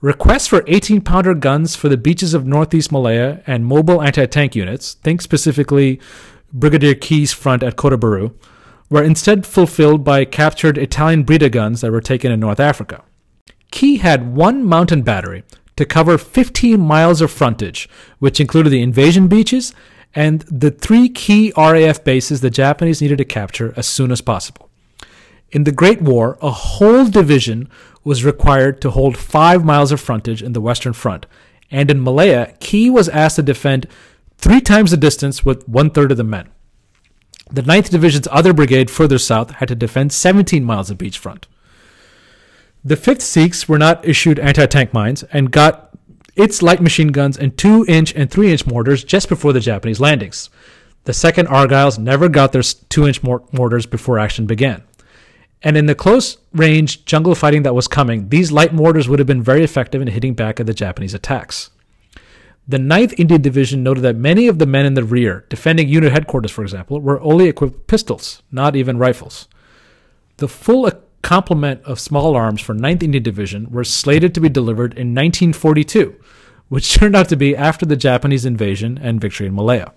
Requests 0.00 0.46
for 0.46 0.62
18 0.68 1.00
pounder 1.00 1.34
guns 1.34 1.74
for 1.74 1.88
the 1.88 1.96
beaches 1.96 2.32
of 2.32 2.46
northeast 2.46 2.92
Malaya 2.92 3.42
and 3.48 3.66
mobile 3.66 4.00
anti 4.00 4.26
tank 4.26 4.54
units, 4.54 4.94
think 4.94 5.20
specifically 5.20 6.00
Brigadier 6.52 6.94
Key's 6.94 7.32
front 7.32 7.64
at 7.64 7.74
Kota 7.74 7.96
Baru, 7.96 8.34
were 8.90 9.02
instead 9.02 9.46
fulfilled 9.46 10.04
by 10.04 10.24
captured 10.24 10.78
Italian 10.78 11.22
Breda 11.22 11.50
guns 11.50 11.80
that 11.80 11.92
were 11.92 12.00
taken 12.00 12.32
in 12.32 12.40
North 12.40 12.60
Africa. 12.60 13.02
Key 13.70 13.98
had 13.98 14.34
one 14.34 14.64
mountain 14.64 15.02
battery 15.02 15.44
to 15.76 15.84
cover 15.84 16.18
15 16.18 16.80
miles 16.80 17.20
of 17.20 17.30
frontage, 17.30 17.88
which 18.18 18.40
included 18.40 18.70
the 18.70 18.82
invasion 18.82 19.28
beaches 19.28 19.74
and 20.14 20.40
the 20.42 20.70
three 20.70 21.08
key 21.08 21.52
RAF 21.56 22.02
bases 22.02 22.40
the 22.40 22.50
Japanese 22.50 23.02
needed 23.02 23.18
to 23.18 23.24
capture 23.24 23.74
as 23.76 23.86
soon 23.86 24.10
as 24.10 24.20
possible. 24.20 24.68
In 25.50 25.64
the 25.64 25.72
Great 25.72 26.02
War, 26.02 26.38
a 26.42 26.50
whole 26.50 27.06
division 27.06 27.68
was 28.04 28.24
required 28.24 28.80
to 28.80 28.90
hold 28.90 29.16
five 29.16 29.64
miles 29.64 29.92
of 29.92 30.00
frontage 30.00 30.42
in 30.42 30.52
the 30.52 30.60
Western 30.60 30.92
Front, 30.92 31.26
and 31.70 31.90
in 31.90 32.02
Malaya, 32.02 32.54
Key 32.60 32.90
was 32.90 33.08
asked 33.10 33.36
to 33.36 33.42
defend 33.42 33.86
three 34.38 34.60
times 34.60 34.90
the 34.90 34.96
distance 34.96 35.44
with 35.44 35.68
one 35.68 35.90
third 35.90 36.10
of 36.10 36.16
the 36.16 36.24
men. 36.24 36.48
The 37.50 37.62
9th 37.62 37.90
Division's 37.90 38.28
other 38.30 38.52
brigade 38.52 38.90
further 38.90 39.18
south 39.18 39.52
had 39.52 39.68
to 39.68 39.74
defend 39.74 40.12
17 40.12 40.64
miles 40.64 40.90
of 40.90 40.98
beachfront. 40.98 41.44
The 42.84 42.96
5th 42.96 43.22
Sikhs 43.22 43.68
were 43.68 43.78
not 43.78 44.06
issued 44.06 44.38
anti 44.38 44.66
tank 44.66 44.92
mines 44.92 45.22
and 45.24 45.50
got 45.50 45.90
its 46.36 46.62
light 46.62 46.80
machine 46.80 47.08
guns 47.08 47.36
and 47.36 47.56
2 47.56 47.84
inch 47.88 48.14
and 48.14 48.30
3 48.30 48.52
inch 48.52 48.66
mortars 48.66 49.02
just 49.02 49.28
before 49.28 49.52
the 49.52 49.60
Japanese 49.60 50.00
landings. 50.00 50.50
The 51.04 51.12
2nd 51.12 51.46
Argylls 51.46 51.98
never 51.98 52.28
got 52.28 52.52
their 52.52 52.62
2 52.62 53.06
inch 53.06 53.22
mortars 53.22 53.86
before 53.86 54.18
action 54.18 54.46
began. 54.46 54.82
And 55.62 55.76
in 55.76 55.86
the 55.86 55.94
close 55.94 56.38
range 56.52 57.04
jungle 57.04 57.34
fighting 57.34 57.64
that 57.64 57.74
was 57.74 57.88
coming, 57.88 58.28
these 58.28 58.52
light 58.52 58.72
mortars 58.72 59.08
would 59.08 59.18
have 59.18 59.26
been 59.26 59.42
very 59.42 59.64
effective 59.64 60.00
in 60.00 60.08
hitting 60.08 60.34
back 60.34 60.60
at 60.60 60.66
the 60.66 60.74
Japanese 60.74 61.14
attacks. 61.14 61.70
The 62.70 62.76
9th 62.76 63.18
Indian 63.18 63.40
Division 63.40 63.82
noted 63.82 64.02
that 64.02 64.16
many 64.16 64.46
of 64.46 64.58
the 64.58 64.66
men 64.66 64.84
in 64.84 64.92
the 64.92 65.02
rear, 65.02 65.46
defending 65.48 65.88
unit 65.88 66.12
headquarters, 66.12 66.50
for 66.50 66.62
example, 66.62 67.00
were 67.00 67.18
only 67.22 67.48
equipped 67.48 67.72
with 67.72 67.86
pistols, 67.86 68.42
not 68.52 68.76
even 68.76 68.98
rifles. 68.98 69.48
The 70.36 70.48
full 70.48 70.90
complement 71.22 71.82
of 71.84 71.98
small 71.98 72.36
arms 72.36 72.60
for 72.60 72.74
9th 72.74 73.02
Indian 73.02 73.22
Division 73.22 73.70
were 73.70 73.84
slated 73.84 74.34
to 74.34 74.40
be 74.42 74.50
delivered 74.50 74.92
in 74.92 75.14
1942, 75.14 76.14
which 76.68 76.92
turned 76.98 77.16
out 77.16 77.30
to 77.30 77.36
be 77.36 77.56
after 77.56 77.86
the 77.86 77.96
Japanese 77.96 78.44
invasion 78.44 78.98
and 78.98 79.18
victory 79.18 79.46
in 79.46 79.54
Malaya. 79.54 79.94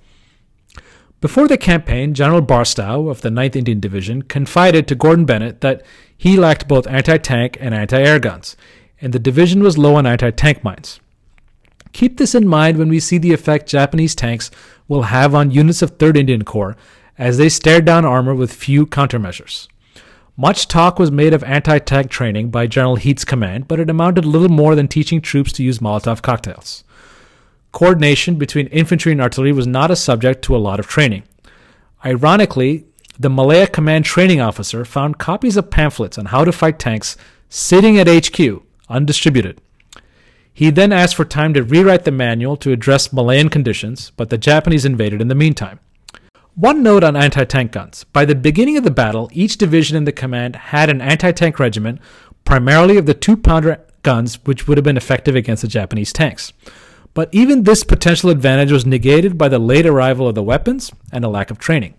Before 1.19 1.49
the 1.49 1.57
campaign, 1.57 2.13
General 2.13 2.39
Barstow 2.39 3.09
of 3.09 3.19
the 3.19 3.30
9th 3.30 3.57
Indian 3.57 3.82
Division 3.82 4.22
confided 4.22 4.88
to 4.88 4.95
Gordon 4.95 5.26
Bennett 5.26 5.59
that 5.59 5.86
he 6.17 6.38
lacked 6.38 6.69
both 6.69 6.88
anti 6.88 7.17
tank 7.17 7.57
and 7.59 7.76
anti 7.76 8.01
air 8.01 8.17
guns, 8.17 8.55
and 9.01 9.11
the 9.11 9.19
division 9.19 9.61
was 9.61 9.78
low 9.78 9.95
on 9.95 10.05
anti 10.05 10.32
tank 10.32 10.63
mines. 10.63 11.01
Keep 11.93 12.17
this 12.17 12.35
in 12.35 12.47
mind 12.47 12.77
when 12.77 12.89
we 12.89 12.99
see 12.99 13.17
the 13.17 13.33
effect 13.33 13.67
Japanese 13.67 14.15
tanks 14.15 14.51
will 14.87 15.03
have 15.03 15.35
on 15.35 15.51
units 15.51 15.81
of 15.81 15.97
3rd 15.97 16.17
Indian 16.17 16.43
Corps 16.43 16.75
as 17.17 17.37
they 17.37 17.49
stare 17.49 17.81
down 17.81 18.05
armor 18.05 18.33
with 18.33 18.53
few 18.53 18.85
countermeasures. 18.85 19.67
Much 20.37 20.67
talk 20.67 20.97
was 20.97 21.11
made 21.11 21.33
of 21.33 21.43
anti 21.43 21.77
tank 21.77 22.09
training 22.09 22.49
by 22.49 22.65
General 22.65 22.95
Heath's 22.95 23.25
command, 23.25 23.67
but 23.67 23.79
it 23.79 23.89
amounted 23.89 24.25
little 24.25 24.49
more 24.49 24.75
than 24.75 24.87
teaching 24.87 25.21
troops 25.21 25.51
to 25.53 25.63
use 25.63 25.79
Molotov 25.79 26.21
cocktails. 26.21 26.83
Coordination 27.71 28.35
between 28.35 28.67
infantry 28.67 29.11
and 29.11 29.21
artillery 29.21 29.51
was 29.51 29.67
not 29.67 29.91
a 29.91 29.95
subject 29.95 30.41
to 30.43 30.55
a 30.55 30.57
lot 30.57 30.79
of 30.79 30.87
training. 30.87 31.23
Ironically, 32.03 32.85
the 33.19 33.29
Malaya 33.29 33.67
Command 33.67 34.05
training 34.05 34.41
officer 34.41 34.83
found 34.83 35.19
copies 35.19 35.57
of 35.57 35.69
pamphlets 35.69 36.17
on 36.17 36.25
how 36.25 36.43
to 36.43 36.51
fight 36.51 36.79
tanks 36.79 37.17
sitting 37.49 37.99
at 37.99 38.07
HQ, 38.07 38.63
undistributed. 38.89 39.61
He 40.54 40.70
then 40.70 40.91
asked 40.91 41.16
for 41.16 41.26
time 41.26 41.54
to 41.54 41.64
rewrite 41.64 42.04
the 42.04 42.12
manual 42.12 42.58
to 42.58 42.72
address 42.72 43.14
Malayan 43.14 43.49
conditions, 43.49 44.12
but 44.18 44.30
the 44.30 44.38
Japanese 44.38 44.86
invaded 44.86 45.22
in 45.22 45.28
the 45.28 45.36
meantime. 45.36 45.80
One 46.56 46.84
note 46.84 47.04
on 47.04 47.16
anti 47.16 47.45
tank 47.45 47.72
guns. 47.72 48.04
By 48.04 48.26
the 48.26 48.36
beginning 48.36 48.78
of 48.78 48.84
the 48.84 48.91
battle, 48.91 49.30
each 49.32 49.58
division 49.58 49.95
in 49.95 50.04
the 50.04 50.12
command 50.12 50.56
had 50.58 50.89
an 50.89 50.99
anti 50.99 51.32
tank 51.32 51.60
regiment, 51.60 52.02
primarily 52.43 52.97
of 52.97 53.06
the 53.06 53.14
two 53.14 53.38
pounder 53.38 53.80
guns, 54.04 54.43
which 54.45 54.68
would 54.68 54.78
have 54.78 54.84
been 54.84 54.97
effective 54.97 55.36
against 55.36 55.62
the 55.62 55.68
Japanese 55.68 56.12
tanks. 56.12 56.52
But 57.14 57.30
even 57.32 57.64
this 57.64 57.84
potential 57.84 58.30
advantage 58.30 58.72
was 58.72 58.86
negated 58.86 59.38
by 59.38 59.47
the 59.47 59.60
late 59.60 59.86
arrival 59.86 60.28
of 60.28 60.36
the 60.36 60.43
weapons 60.43 60.91
and 61.12 61.24
a 61.24 61.30
lack 61.30 61.52
of 61.52 61.60
training. 61.60 61.93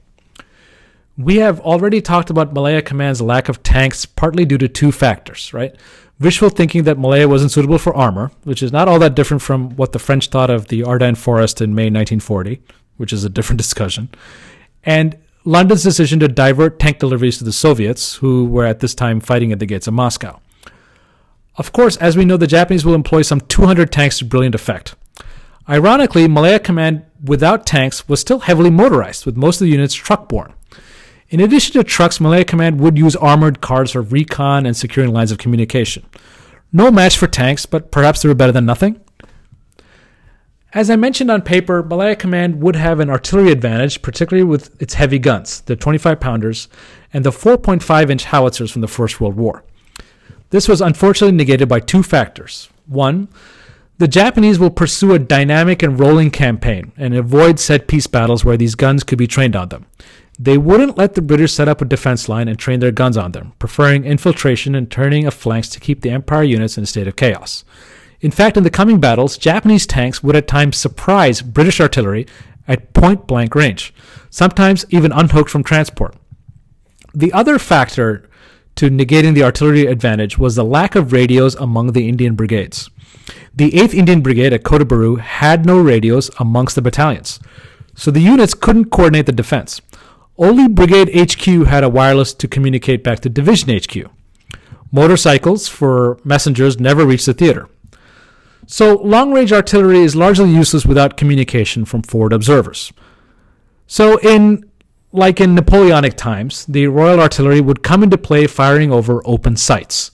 We 1.18 1.36
have 1.36 1.60
already 1.60 2.00
talked 2.00 2.30
about 2.30 2.54
Malaya 2.54 2.80
Command's 2.80 3.20
lack 3.20 3.48
of 3.48 3.62
tanks 3.62 4.06
partly 4.06 4.44
due 4.46 4.58
to 4.58 4.68
two 4.68 4.90
factors, 4.92 5.52
right? 5.52 5.76
Wishful 6.18 6.48
thinking 6.48 6.84
that 6.84 6.98
Malaya 6.98 7.28
wasn't 7.28 7.52
suitable 7.52 7.78
for 7.78 7.94
armor, 7.94 8.30
which 8.44 8.62
is 8.62 8.72
not 8.72 8.88
all 8.88 8.98
that 9.00 9.14
different 9.14 9.42
from 9.42 9.76
what 9.76 9.92
the 9.92 9.98
French 9.98 10.28
thought 10.28 10.48
of 10.48 10.68
the 10.68 10.84
Ardennes 10.84 11.18
Forest 11.18 11.60
in 11.60 11.74
May 11.74 11.84
1940, 11.84 12.62
which 12.96 13.12
is 13.12 13.24
a 13.24 13.28
different 13.28 13.58
discussion. 13.64 14.08
And 14.84 15.18
London's 15.44 15.82
decision 15.82 16.20
to 16.20 16.28
divert 16.28 16.78
tank 16.78 16.98
deliveries 16.98 17.38
to 17.38 17.44
the 17.44 17.52
Soviets, 17.52 18.16
who 18.16 18.46
were 18.46 18.64
at 18.64 18.80
this 18.80 18.94
time 18.94 19.20
fighting 19.20 19.52
at 19.52 19.58
the 19.58 19.66
gates 19.66 19.86
of 19.86 19.94
Moscow. 19.94 20.40
Of 21.56 21.72
course, 21.72 21.98
as 21.98 22.16
we 22.16 22.24
know, 22.24 22.38
the 22.38 22.46
Japanese 22.46 22.84
will 22.84 22.94
employ 22.94 23.22
some 23.22 23.40
200 23.40 23.92
tanks 23.92 24.18
to 24.18 24.24
brilliant 24.24 24.54
effect. 24.54 24.94
Ironically, 25.68 26.26
Malaya 26.26 26.58
Command 26.58 27.04
without 27.22 27.66
tanks 27.66 28.08
was 28.08 28.20
still 28.20 28.40
heavily 28.40 28.70
motorized, 28.70 29.26
with 29.26 29.36
most 29.36 29.60
of 29.60 29.66
the 29.66 29.72
units 29.72 29.94
truck 29.94 30.28
borne. 30.28 30.54
In 31.32 31.40
addition 31.40 31.72
to 31.72 31.82
trucks, 31.82 32.20
Malaya 32.20 32.44
Command 32.44 32.78
would 32.78 32.98
use 32.98 33.16
armored 33.16 33.62
cars 33.62 33.92
for 33.92 34.02
recon 34.02 34.66
and 34.66 34.76
securing 34.76 35.14
lines 35.14 35.32
of 35.32 35.38
communication. 35.38 36.04
No 36.74 36.90
match 36.90 37.16
for 37.16 37.26
tanks, 37.26 37.64
but 37.64 37.90
perhaps 37.90 38.20
they 38.20 38.28
were 38.28 38.34
better 38.34 38.52
than 38.52 38.66
nothing. 38.66 39.00
As 40.74 40.90
I 40.90 40.96
mentioned 40.96 41.30
on 41.30 41.40
paper, 41.40 41.82
Malaya 41.82 42.16
Command 42.16 42.60
would 42.60 42.76
have 42.76 43.00
an 43.00 43.08
artillery 43.08 43.50
advantage, 43.50 44.02
particularly 44.02 44.44
with 44.44 44.80
its 44.80 44.92
heavy 44.92 45.18
guns, 45.18 45.62
the 45.62 45.74
25 45.74 46.20
pounders, 46.20 46.68
and 47.14 47.24
the 47.24 47.30
4.5 47.30 48.10
inch 48.10 48.24
howitzers 48.24 48.70
from 48.70 48.82
the 48.82 48.88
First 48.88 49.18
World 49.18 49.36
War. 49.36 49.64
This 50.50 50.68
was 50.68 50.82
unfortunately 50.82 51.34
negated 51.34 51.66
by 51.66 51.80
two 51.80 52.02
factors. 52.02 52.68
One, 52.84 53.28
the 53.96 54.08
Japanese 54.08 54.58
will 54.58 54.70
pursue 54.70 55.14
a 55.14 55.18
dynamic 55.18 55.82
and 55.82 55.98
rolling 55.98 56.30
campaign 56.30 56.92
and 56.98 57.14
avoid 57.14 57.58
set 57.58 57.86
piece 57.86 58.06
battles 58.06 58.44
where 58.44 58.58
these 58.58 58.74
guns 58.74 59.02
could 59.02 59.18
be 59.18 59.26
trained 59.26 59.56
on 59.56 59.70
them. 59.70 59.86
They 60.38 60.58
wouldn't 60.58 60.96
let 60.96 61.14
the 61.14 61.22
British 61.22 61.52
set 61.52 61.68
up 61.68 61.80
a 61.80 61.84
defense 61.84 62.28
line 62.28 62.48
and 62.48 62.58
train 62.58 62.80
their 62.80 62.90
guns 62.90 63.16
on 63.16 63.32
them, 63.32 63.52
preferring 63.58 64.04
infiltration 64.04 64.74
and 64.74 64.90
turning 64.90 65.26
of 65.26 65.34
flanks 65.34 65.68
to 65.70 65.80
keep 65.80 66.00
the 66.00 66.10
Empire 66.10 66.42
units 66.42 66.78
in 66.78 66.84
a 66.84 66.86
state 66.86 67.06
of 67.06 67.16
chaos. 67.16 67.64
In 68.20 68.30
fact, 68.30 68.56
in 68.56 68.62
the 68.62 68.70
coming 68.70 69.00
battles, 69.00 69.36
Japanese 69.36 69.86
tanks 69.86 70.22
would 70.22 70.36
at 70.36 70.48
times 70.48 70.76
surprise 70.76 71.42
British 71.42 71.80
artillery 71.80 72.26
at 72.66 72.92
point 72.94 73.26
blank 73.26 73.54
range, 73.54 73.92
sometimes 74.30 74.86
even 74.90 75.12
unhooked 75.12 75.50
from 75.50 75.64
transport. 75.64 76.16
The 77.14 77.32
other 77.32 77.58
factor 77.58 78.28
to 78.76 78.88
negating 78.88 79.34
the 79.34 79.42
artillery 79.42 79.86
advantage 79.86 80.38
was 80.38 80.54
the 80.54 80.64
lack 80.64 80.94
of 80.94 81.12
radios 81.12 81.54
among 81.56 81.92
the 81.92 82.08
Indian 82.08 82.34
brigades. 82.34 82.88
The 83.54 83.72
8th 83.72 83.94
Indian 83.94 84.22
Brigade 84.22 84.52
at 84.52 84.64
Kota 84.64 84.84
Bharu 84.84 85.20
had 85.20 85.66
no 85.66 85.78
radios 85.78 86.30
amongst 86.38 86.74
the 86.74 86.82
battalions, 86.82 87.38
so 87.94 88.10
the 88.10 88.20
units 88.20 88.54
couldn't 88.54 88.86
coordinate 88.86 89.26
the 89.26 89.32
defense. 89.32 89.82
Only 90.42 90.66
Brigade 90.66 91.08
HQ 91.14 91.68
had 91.68 91.84
a 91.84 91.88
wireless 91.88 92.34
to 92.34 92.48
communicate 92.48 93.04
back 93.04 93.20
to 93.20 93.28
Division 93.28 93.78
HQ. 93.78 94.10
Motorcycles 94.90 95.68
for 95.68 96.18
messengers 96.24 96.80
never 96.80 97.06
reached 97.06 97.26
the 97.26 97.32
theater. 97.32 97.68
So, 98.66 98.96
long 98.96 99.32
range 99.32 99.52
artillery 99.52 100.00
is 100.00 100.16
largely 100.16 100.50
useless 100.50 100.84
without 100.84 101.16
communication 101.16 101.84
from 101.84 102.02
forward 102.02 102.32
observers. 102.32 102.92
So, 103.86 104.18
in 104.18 104.68
like 105.12 105.40
in 105.40 105.54
Napoleonic 105.54 106.16
times, 106.16 106.66
the 106.66 106.88
Royal 106.88 107.20
Artillery 107.20 107.60
would 107.60 107.84
come 107.84 108.02
into 108.02 108.18
play 108.18 108.48
firing 108.48 108.90
over 108.90 109.22
open 109.24 109.56
sights. 109.56 110.10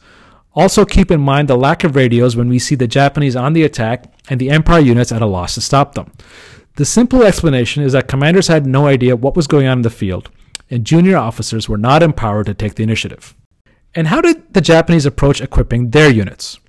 Also, 0.54 0.84
keep 0.84 1.10
in 1.10 1.22
mind 1.22 1.48
the 1.48 1.56
lack 1.56 1.84
of 1.84 1.96
radios 1.96 2.36
when 2.36 2.50
we 2.50 2.58
see 2.58 2.74
the 2.74 2.86
Japanese 2.86 3.34
on 3.34 3.54
the 3.54 3.62
attack 3.62 4.12
and 4.28 4.38
the 4.38 4.50
Empire 4.50 4.80
units 4.80 5.10
at 5.10 5.22
a 5.22 5.26
loss 5.26 5.54
to 5.54 5.62
stop 5.62 5.94
them. 5.94 6.12
The 6.78 6.84
simple 6.84 7.24
explanation 7.24 7.82
is 7.82 7.92
that 7.94 8.06
commanders 8.06 8.46
had 8.46 8.64
no 8.64 8.86
idea 8.86 9.16
what 9.16 9.34
was 9.34 9.48
going 9.48 9.66
on 9.66 9.78
in 9.78 9.82
the 9.82 9.90
field, 9.90 10.30
and 10.70 10.86
junior 10.86 11.16
officers 11.16 11.68
were 11.68 11.76
not 11.76 12.04
empowered 12.04 12.46
to 12.46 12.54
take 12.54 12.76
the 12.76 12.84
initiative. 12.84 13.34
And 13.96 14.06
how 14.06 14.20
did 14.20 14.54
the 14.54 14.60
Japanese 14.60 15.04
approach 15.04 15.40
equipping 15.40 15.90
their 15.90 16.08
units? 16.08 16.60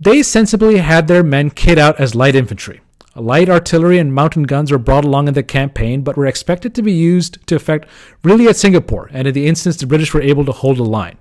They 0.00 0.22
sensibly 0.22 0.78
had 0.78 1.06
their 1.06 1.22
men 1.22 1.50
kit 1.50 1.76
out 1.76 2.00
as 2.00 2.14
light 2.14 2.34
infantry. 2.34 2.80
Light 3.14 3.50
artillery 3.50 3.98
and 3.98 4.14
mountain 4.14 4.44
guns 4.44 4.72
were 4.72 4.78
brought 4.78 5.04
along 5.04 5.28
in 5.28 5.34
the 5.34 5.42
campaign, 5.42 6.00
but 6.00 6.16
were 6.16 6.24
expected 6.24 6.74
to 6.74 6.80
be 6.80 6.92
used 6.94 7.46
to 7.46 7.56
effect 7.56 7.86
really 8.24 8.48
at 8.48 8.56
Singapore, 8.56 9.10
and 9.12 9.28
in 9.28 9.34
the 9.34 9.46
instance 9.46 9.76
the 9.76 9.86
British 9.86 10.14
were 10.14 10.22
able 10.22 10.46
to 10.46 10.52
hold 10.52 10.78
a 10.78 10.82
line. 10.82 11.18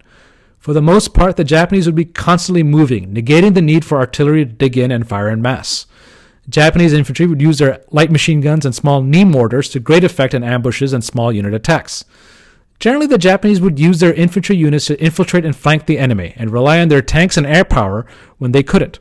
For 0.57 0.71
the 0.71 0.81
most 0.81 1.13
part, 1.13 1.35
the 1.35 1.43
Japanese 1.43 1.85
would 1.85 1.95
be 1.95 2.05
constantly 2.05 2.63
moving, 2.63 3.13
negating 3.13 3.55
the 3.55 3.61
need 3.61 3.83
for 3.83 3.97
artillery 3.97 4.45
to 4.45 4.53
dig 4.53 4.77
in 4.77 4.89
and 4.89 5.05
fire 5.05 5.27
en 5.27 5.41
masse. 5.41 5.85
Japanese 6.49 6.93
infantry 6.93 7.25
would 7.25 7.41
use 7.41 7.57
their 7.57 7.81
light 7.91 8.11
machine 8.11 8.41
guns 8.41 8.65
and 8.65 8.75
small 8.75 9.01
knee 9.01 9.25
mortars 9.25 9.69
to 9.69 9.79
great 9.79 10.03
effect 10.03 10.33
in 10.33 10.43
ambushes 10.43 10.93
and 10.93 11.03
small 11.03 11.31
unit 11.31 11.53
attacks. 11.53 12.05
Generally, 12.79 13.07
the 13.07 13.17
Japanese 13.17 13.61
would 13.61 13.79
use 13.79 13.99
their 13.99 14.13
infantry 14.13 14.55
units 14.55 14.87
to 14.87 15.01
infiltrate 15.01 15.45
and 15.45 15.55
flank 15.55 15.85
the 15.85 15.97
enemy 15.97 16.33
and 16.35 16.51
rely 16.51 16.79
on 16.79 16.89
their 16.89 17.01
tanks 17.01 17.37
and 17.37 17.47
air 17.47 17.63
power 17.63 18.05
when 18.37 18.51
they 18.51 18.63
couldn't. 18.63 18.99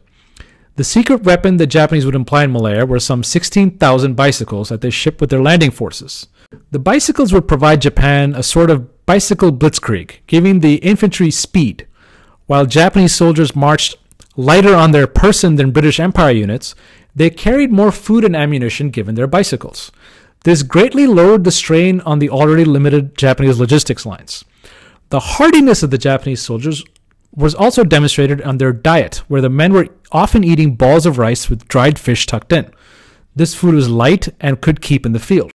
The 0.77 0.85
secret 0.85 1.23
weapon 1.23 1.57
the 1.57 1.67
Japanese 1.67 2.05
would 2.05 2.15
employ 2.15 2.45
in 2.45 2.53
Malaya 2.53 2.87
were 2.87 2.99
some 2.99 3.23
16,000 3.23 4.15
bicycles 4.15 4.71
that 4.71 4.81
they 4.81 4.91
shipped 4.91 5.21
with 5.21 5.31
their 5.31 5.43
landing 5.43 5.71
forces. 5.71 6.27
The 6.71 6.79
bicycles 6.79 7.33
would 7.33 7.47
provide 7.47 7.83
Japan 7.83 8.35
a 8.35 8.43
sort 8.43 8.71
of 8.71 9.07
bicycle 9.07 9.53
blitzkrieg, 9.53 10.19
giving 10.27 10.61
the 10.61 10.77
infantry 10.77 11.31
speed. 11.31 11.87
While 12.47 12.67
Japanese 12.67 13.15
soldiers 13.15 13.55
marched 13.55 13.97
lighter 14.37 14.75
on 14.75 14.91
their 14.91 15.07
person 15.07 15.55
than 15.55 15.71
British 15.71 16.01
Empire 16.01 16.33
units, 16.33 16.75
they 17.15 17.31
carried 17.31 17.71
more 17.71 17.93
food 17.93 18.25
and 18.25 18.35
ammunition 18.35 18.91
given 18.91 19.15
their 19.15 19.27
bicycles. 19.27 19.93
This 20.45 20.63
greatly 20.63 21.07
lowered 21.07 21.45
the 21.45 21.51
strain 21.51 22.01
on 22.03 22.19
the 22.19 22.31
already 22.31 22.65
limited 22.65 23.17
Japanese 23.17 23.59
logistics 23.59 24.05
lines. 24.05 24.45
The 25.09 25.21
hardiness 25.21 25.83
of 25.83 25.91
the 25.91 25.99
Japanese 25.99 26.43
soldiers 26.43 26.85
was 27.35 27.55
also 27.55 27.83
demonstrated 27.85 28.43
on 28.43 28.59
their 28.59 28.73
diet, 28.73 29.23
where 29.29 29.41
the 29.41 29.49
men 29.49 29.73
were 29.73 29.89
often 30.13 30.45
eating 30.45 30.77
balls 30.77 31.07
of 31.07 31.19
rice 31.19 31.49
with 31.49 31.67
dried 31.69 31.99
fish 31.99 32.27
tucked 32.27 32.53
in. 32.53 32.71
This 33.35 33.55
food 33.55 33.75
was 33.75 33.89
light 33.89 34.29
and 34.41 34.61
could 34.61 34.81
keep 34.81 35.05
in 35.05 35.13
the 35.13 35.19
field. 35.19 35.53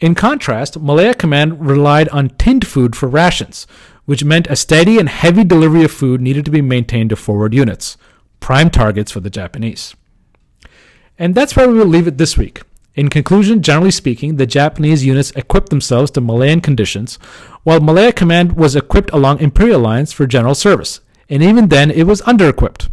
In 0.00 0.14
contrast, 0.14 0.80
Malaya 0.80 1.14
Command 1.14 1.64
relied 1.66 2.08
on 2.08 2.30
tinned 2.30 2.66
food 2.66 2.96
for 2.96 3.08
rations, 3.08 3.66
which 4.04 4.24
meant 4.24 4.46
a 4.48 4.56
steady 4.56 4.98
and 4.98 5.08
heavy 5.08 5.44
delivery 5.44 5.84
of 5.84 5.92
food 5.92 6.20
needed 6.20 6.44
to 6.44 6.50
be 6.50 6.62
maintained 6.62 7.10
to 7.10 7.16
forward 7.16 7.54
units, 7.54 7.96
prime 8.40 8.70
targets 8.70 9.12
for 9.12 9.20
the 9.20 9.30
Japanese. 9.30 9.94
And 11.18 11.34
that's 11.34 11.54
where 11.56 11.68
we 11.68 11.78
will 11.78 11.86
leave 11.86 12.06
it 12.06 12.18
this 12.18 12.36
week. 12.36 12.62
In 12.94 13.08
conclusion, 13.08 13.62
generally 13.62 13.90
speaking, 13.90 14.36
the 14.36 14.46
Japanese 14.46 15.04
units 15.04 15.30
equipped 15.32 15.70
themselves 15.70 16.10
to 16.10 16.20
Malayan 16.20 16.60
conditions, 16.60 17.16
while 17.62 17.80
Malaya 17.80 18.12
Command 18.12 18.52
was 18.52 18.76
equipped 18.76 19.10
along 19.12 19.40
Imperial 19.40 19.80
lines 19.80 20.12
for 20.12 20.26
general 20.26 20.54
service, 20.54 21.00
and 21.30 21.42
even 21.42 21.68
then 21.68 21.90
it 21.90 22.06
was 22.06 22.20
under 22.22 22.48
equipped. 22.48 22.90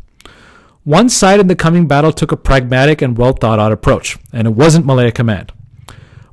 One 0.85 1.09
side 1.09 1.41
in 1.41 1.47
the 1.47 1.55
coming 1.55 1.85
battle 1.87 2.13
took 2.13 2.31
a 2.31 2.37
pragmatic 2.37 3.01
and 3.01 3.17
well 3.17 3.33
thought 3.33 3.59
out 3.59 3.73
approach, 3.73 4.17
and 4.31 4.47
it 4.47 4.53
wasn't 4.53 4.85
Malaya 4.85 5.11
Command. 5.11 5.51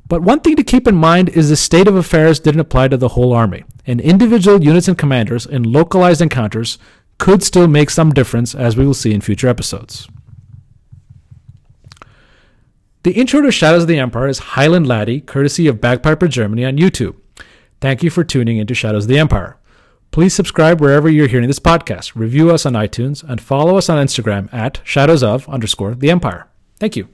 But 0.07 0.21
one 0.21 0.39
thing 0.39 0.55
to 0.55 0.63
keep 0.63 0.87
in 0.87 0.95
mind 0.95 1.27
is 1.29 1.49
the 1.49 1.57
state 1.57 1.89
of 1.89 1.95
affairs 1.95 2.39
didn't 2.39 2.61
apply 2.61 2.87
to 2.87 2.97
the 2.97 3.09
whole 3.09 3.33
army, 3.33 3.65
and 3.85 3.99
individual 3.99 4.63
units 4.63 4.87
and 4.87 4.97
commanders 4.97 5.45
in 5.45 5.63
localized 5.63 6.21
encounters 6.21 6.77
could 7.17 7.43
still 7.43 7.67
make 7.67 7.89
some 7.89 8.13
difference, 8.13 8.55
as 8.55 8.77
we 8.77 8.85
will 8.85 8.93
see 8.93 9.13
in 9.13 9.19
future 9.19 9.49
episodes. 9.49 10.07
The 13.07 13.13
intro 13.13 13.39
to 13.39 13.53
Shadows 13.53 13.83
of 13.83 13.87
the 13.87 13.99
Empire 13.99 14.27
is 14.27 14.39
Highland 14.39 14.85
Laddie, 14.85 15.21
courtesy 15.21 15.65
of 15.67 15.79
Bagpiper 15.79 16.27
Germany 16.27 16.65
on 16.65 16.75
YouTube. 16.75 17.15
Thank 17.79 18.03
you 18.03 18.09
for 18.09 18.25
tuning 18.25 18.57
into 18.57 18.73
Shadows 18.73 19.05
of 19.05 19.07
the 19.07 19.17
Empire. 19.17 19.55
Please 20.11 20.33
subscribe 20.33 20.81
wherever 20.81 21.07
you're 21.07 21.29
hearing 21.29 21.47
this 21.47 21.57
podcast, 21.57 22.15
review 22.15 22.51
us 22.51 22.65
on 22.65 22.73
iTunes, 22.73 23.23
and 23.23 23.39
follow 23.39 23.77
us 23.77 23.87
on 23.87 24.05
Instagram 24.05 24.53
at 24.53 24.81
shadows 24.83 25.23
of 25.23 25.47
underscore 25.47 25.95
the 25.95 26.11
empire. 26.11 26.49
Thank 26.81 26.97
you. 26.97 27.07